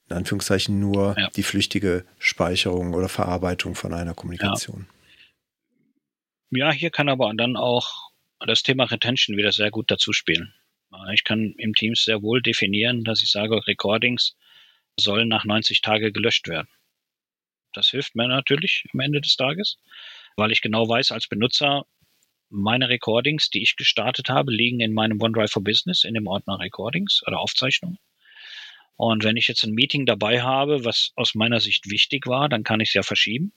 in 0.09 0.17
Anführungszeichen 0.17 0.79
nur 0.79 1.15
ja. 1.17 1.29
die 1.35 1.43
flüchtige 1.43 2.05
Speicherung 2.19 2.93
oder 2.93 3.09
Verarbeitung 3.09 3.75
von 3.75 3.93
einer 3.93 4.13
Kommunikation. 4.13 4.87
Ja. 6.51 6.67
ja, 6.67 6.71
hier 6.71 6.91
kann 6.91 7.09
aber 7.09 7.31
dann 7.35 7.55
auch 7.55 8.11
das 8.45 8.63
Thema 8.63 8.83
Retention 8.83 9.37
wieder 9.37 9.51
sehr 9.51 9.71
gut 9.71 9.89
dazu 9.89 10.13
spielen. 10.13 10.53
Ich 11.13 11.23
kann 11.23 11.55
im 11.57 11.73
Teams 11.73 12.03
sehr 12.03 12.21
wohl 12.21 12.41
definieren, 12.41 13.03
dass 13.03 13.23
ich 13.23 13.31
sage, 13.31 13.65
Recordings 13.65 14.35
sollen 14.99 15.27
nach 15.27 15.43
90 15.43 15.81
Tagen 15.81 16.13
gelöscht 16.13 16.47
werden. 16.47 16.67
Das 17.73 17.89
hilft 17.89 18.15
mir 18.15 18.27
natürlich 18.27 18.85
am 18.93 18.99
Ende 18.99 19.21
des 19.21 19.35
Tages, 19.35 19.77
weil 20.35 20.51
ich 20.51 20.61
genau 20.61 20.87
weiß 20.87 21.11
als 21.11 21.27
Benutzer, 21.27 21.85
meine 22.49 22.87
Recordings, 22.87 23.49
die 23.49 23.63
ich 23.63 23.75
gestartet 23.75 24.29
habe, 24.29 24.51
liegen 24.51 24.79
in 24.79 24.93
meinem 24.93 25.19
OneDrive 25.19 25.51
for 25.51 25.63
Business 25.63 26.03
in 26.03 26.13
dem 26.13 26.27
Ordner 26.27 26.59
Recordings 26.59 27.21
oder 27.25 27.39
Aufzeichnungen. 27.39 27.97
Und 28.95 29.23
wenn 29.23 29.37
ich 29.37 29.47
jetzt 29.47 29.63
ein 29.63 29.73
Meeting 29.73 30.05
dabei 30.05 30.43
habe, 30.43 30.85
was 30.85 31.11
aus 31.15 31.33
meiner 31.33 31.59
Sicht 31.59 31.89
wichtig 31.89 32.27
war, 32.27 32.49
dann 32.49 32.63
kann 32.63 32.79
ich 32.79 32.89
es 32.89 32.93
ja 32.93 33.03
verschieben 33.03 33.53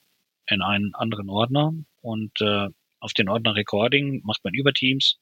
in 0.48 0.62
einen 0.62 0.94
anderen 0.94 1.28
Ordner 1.28 1.74
und 2.00 2.40
äh, 2.40 2.68
auf 3.00 3.12
den 3.12 3.28
Ordner 3.28 3.54
Recording 3.54 4.22
macht 4.24 4.42
man 4.44 4.54
über 4.54 4.72
Teams 4.72 5.18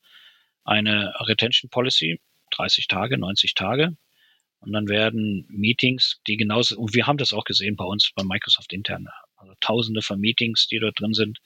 eine 0.64 1.12
Retention 1.20 1.70
Policy, 1.70 2.20
30 2.52 2.86
Tage, 2.88 3.18
90 3.18 3.54
Tage. 3.54 3.96
Und 4.64 4.72
dann 4.72 4.88
werden 4.88 5.44
Meetings, 5.48 6.20
die 6.26 6.36
genauso, 6.36 6.78
und 6.78 6.94
wir 6.94 7.06
haben 7.06 7.18
das 7.18 7.34
auch 7.34 7.44
gesehen 7.44 7.76
bei 7.76 7.84
uns 7.84 8.10
bei 8.14 8.24
Microsoft 8.24 8.72
intern, 8.72 9.08
also 9.36 9.52
tausende 9.60 10.00
von 10.00 10.18
Meetings, 10.18 10.66
die 10.68 10.78
dort 10.78 10.98
drin 10.98 11.12
sind, 11.12 11.38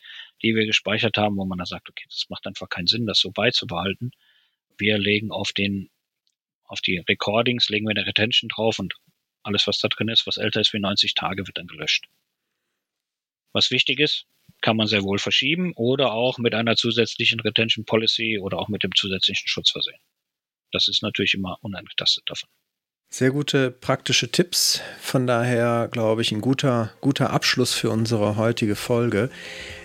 die 0.43 0.55
wir 0.55 0.67
gespeichert 0.67 1.17
haben, 1.17 1.37
wo 1.37 1.45
man 1.45 1.59
dann 1.59 1.67
sagt, 1.67 1.89
okay, 1.91 2.05
das 2.09 2.27
macht 2.29 2.47
einfach 2.47 2.69
keinen 2.69 2.87
Sinn, 2.87 3.07
das 3.07 3.19
so 3.19 3.33
beizubehalten. 3.33 4.13
Wir 4.79 4.99
legen 4.99 5.33
auf 5.33 5.53
den, 5.53 5.91
auf 6.65 6.81
die 6.81 6.99
Recordings, 7.09 7.69
legen 7.69 7.87
wir 7.87 7.97
eine 7.97 8.07
Retention 8.07 8.49
drauf 8.49 8.79
und 8.79 8.95
alles, 9.43 9.67
was 9.67 9.79
da 9.79 9.89
drin 9.89 10.09
ist, 10.09 10.27
was 10.27 10.37
älter 10.37 10.61
ist 10.61 10.73
wie 10.73 10.79
90 10.79 11.15
Tage, 11.15 11.47
wird 11.47 11.59
dann 11.59 11.67
gelöscht. 11.67 12.07
Was 13.53 13.73
wichtig 13.73 13.99
ist, 13.99 14.27
kann 14.61 14.77
man 14.77 14.87
sehr 14.87 15.03
wohl 15.03 15.19
verschieben 15.19 15.73
oder 15.75 16.13
auch 16.13 16.39
mit 16.39 16.55
einer 16.55 16.77
zusätzlichen 16.77 17.41
Retention 17.41 17.85
Policy 17.85 18.39
oder 18.39 18.59
auch 18.59 18.69
mit 18.69 18.85
dem 18.85 18.95
zusätzlichen 18.95 19.49
Schutz 19.49 19.71
versehen. 19.71 19.99
Das 20.71 20.87
ist 20.87 21.03
natürlich 21.03 21.35
immer 21.35 21.59
unangetastet 21.63 22.25
davon. 22.27 22.49
Sehr 23.11 23.31
gute 23.31 23.71
praktische 23.71 24.31
Tipps. 24.31 24.83
Von 25.01 25.27
daher 25.27 25.89
glaube 25.91 26.21
ich 26.21 26.31
ein 26.31 26.43
guter, 26.43 26.91
guter 27.01 27.31
Abschluss 27.31 27.73
für 27.73 27.89
unsere 27.89 28.37
heutige 28.37 28.77
Folge. 28.77 29.31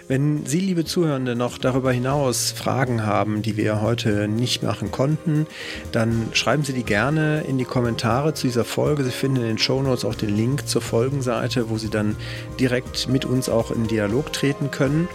Wenn 0.10 0.46
Sie, 0.46 0.60
liebe 0.60 0.84
Zuhörende, 0.84 1.34
noch 1.34 1.58
darüber 1.58 1.94
hinaus 1.94 2.52
Fragen 2.52 3.06
haben, 3.06 3.42
die 3.42 3.56
wir 3.56 3.80
heute 3.80 4.28
nicht 4.28 4.62
machen 4.62 4.92
konnten, 4.92 5.48
dann 5.94 6.28
schreiben 6.34 6.66
Sie 6.66 6.74
die 6.74 6.84
gerne 6.84 7.46
in 7.48 7.58
die 7.58 7.64
Kommentare 7.64 8.34
zu 8.34 8.48
dieser 8.48 8.66
Folge. 8.66 9.06
Sie 9.06 9.12
finden 9.12 9.38
in 9.38 9.48
den 9.48 9.58
Shownotes 9.58 10.04
auch 10.04 10.16
den 10.16 10.36
Link 10.36 10.68
zur 10.68 10.82
Folgenseite, 10.82 11.70
wo 11.70 11.78
Sie 11.78 11.90
dann 11.90 12.18
direkt 12.60 13.08
mit 13.08 13.24
uns 13.24 13.48
auch 13.48 13.72
in 13.72 13.88
Dialog 13.88 14.34
treten 14.34 14.70
können. 14.70 15.08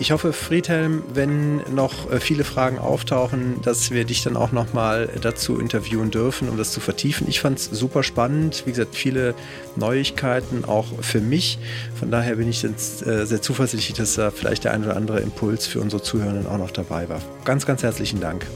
Ich 0.00 0.10
hoffe, 0.10 0.32
Friedhelm, 0.32 1.04
wenn 1.14 1.58
noch 1.72 2.10
äh, 2.10 2.18
viele 2.18 2.42
Fragen 2.42 2.78
auftauchen, 2.78 3.62
dass 3.62 3.92
wir 3.92 4.04
dich 4.04 4.22
dann 4.22 4.36
auch 4.36 4.50
nochmal 4.50 5.08
dazu 5.20 5.58
interviewen 5.58 6.10
dürfen, 6.10 6.48
um 6.48 6.56
das 6.56 6.72
zu 6.72 6.80
vertiefen. 6.80 7.28
Ich 7.28 7.40
fand 7.40 7.58
es 7.58 7.66
super 7.66 8.02
spannend. 8.02 8.64
Wie 8.66 8.70
gesagt, 8.70 8.96
viele 8.96 9.34
Neuigkeiten 9.76 10.64
auch 10.64 10.86
für 11.00 11.20
mich. 11.20 11.58
Von 11.98 12.10
daher 12.10 12.36
bin 12.36 12.48
ich 12.48 12.62
jetzt 12.62 13.06
äh, 13.06 13.24
sehr 13.24 13.40
zuversichtlich, 13.40 13.96
dass 13.96 14.14
da 14.14 14.32
vielleicht 14.32 14.64
der 14.64 14.72
ein 14.72 14.82
oder 14.84 14.96
andere 14.96 15.20
Impuls 15.20 15.66
für 15.66 15.80
unsere 15.80 16.02
Zuhörenden 16.02 16.48
auch 16.48 16.58
noch 16.58 16.72
dabei 16.72 17.08
war. 17.08 17.20
Ganz, 17.44 17.64
ganz 17.64 17.84
herzlichen 17.84 18.20
Dank. 18.20 18.46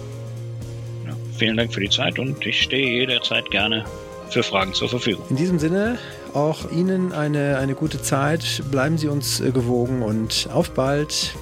Ja, 1.06 1.16
vielen 1.38 1.56
Dank 1.56 1.72
für 1.72 1.80
die 1.80 1.90
Zeit 1.90 2.18
und 2.18 2.44
ich 2.44 2.62
stehe 2.62 3.00
jederzeit 3.00 3.48
gerne 3.50 3.84
für 4.30 4.42
Fragen 4.42 4.74
zur 4.74 4.88
Verfügung. 4.88 5.24
In 5.30 5.36
diesem 5.36 5.58
Sinne, 5.60 5.98
auch 6.38 6.70
Ihnen 6.70 7.12
eine, 7.12 7.58
eine 7.58 7.74
gute 7.74 8.00
Zeit. 8.00 8.62
Bleiben 8.70 8.96
Sie 8.96 9.08
uns 9.08 9.42
gewogen 9.52 10.02
und 10.02 10.48
auf 10.52 10.70
bald. 10.70 11.34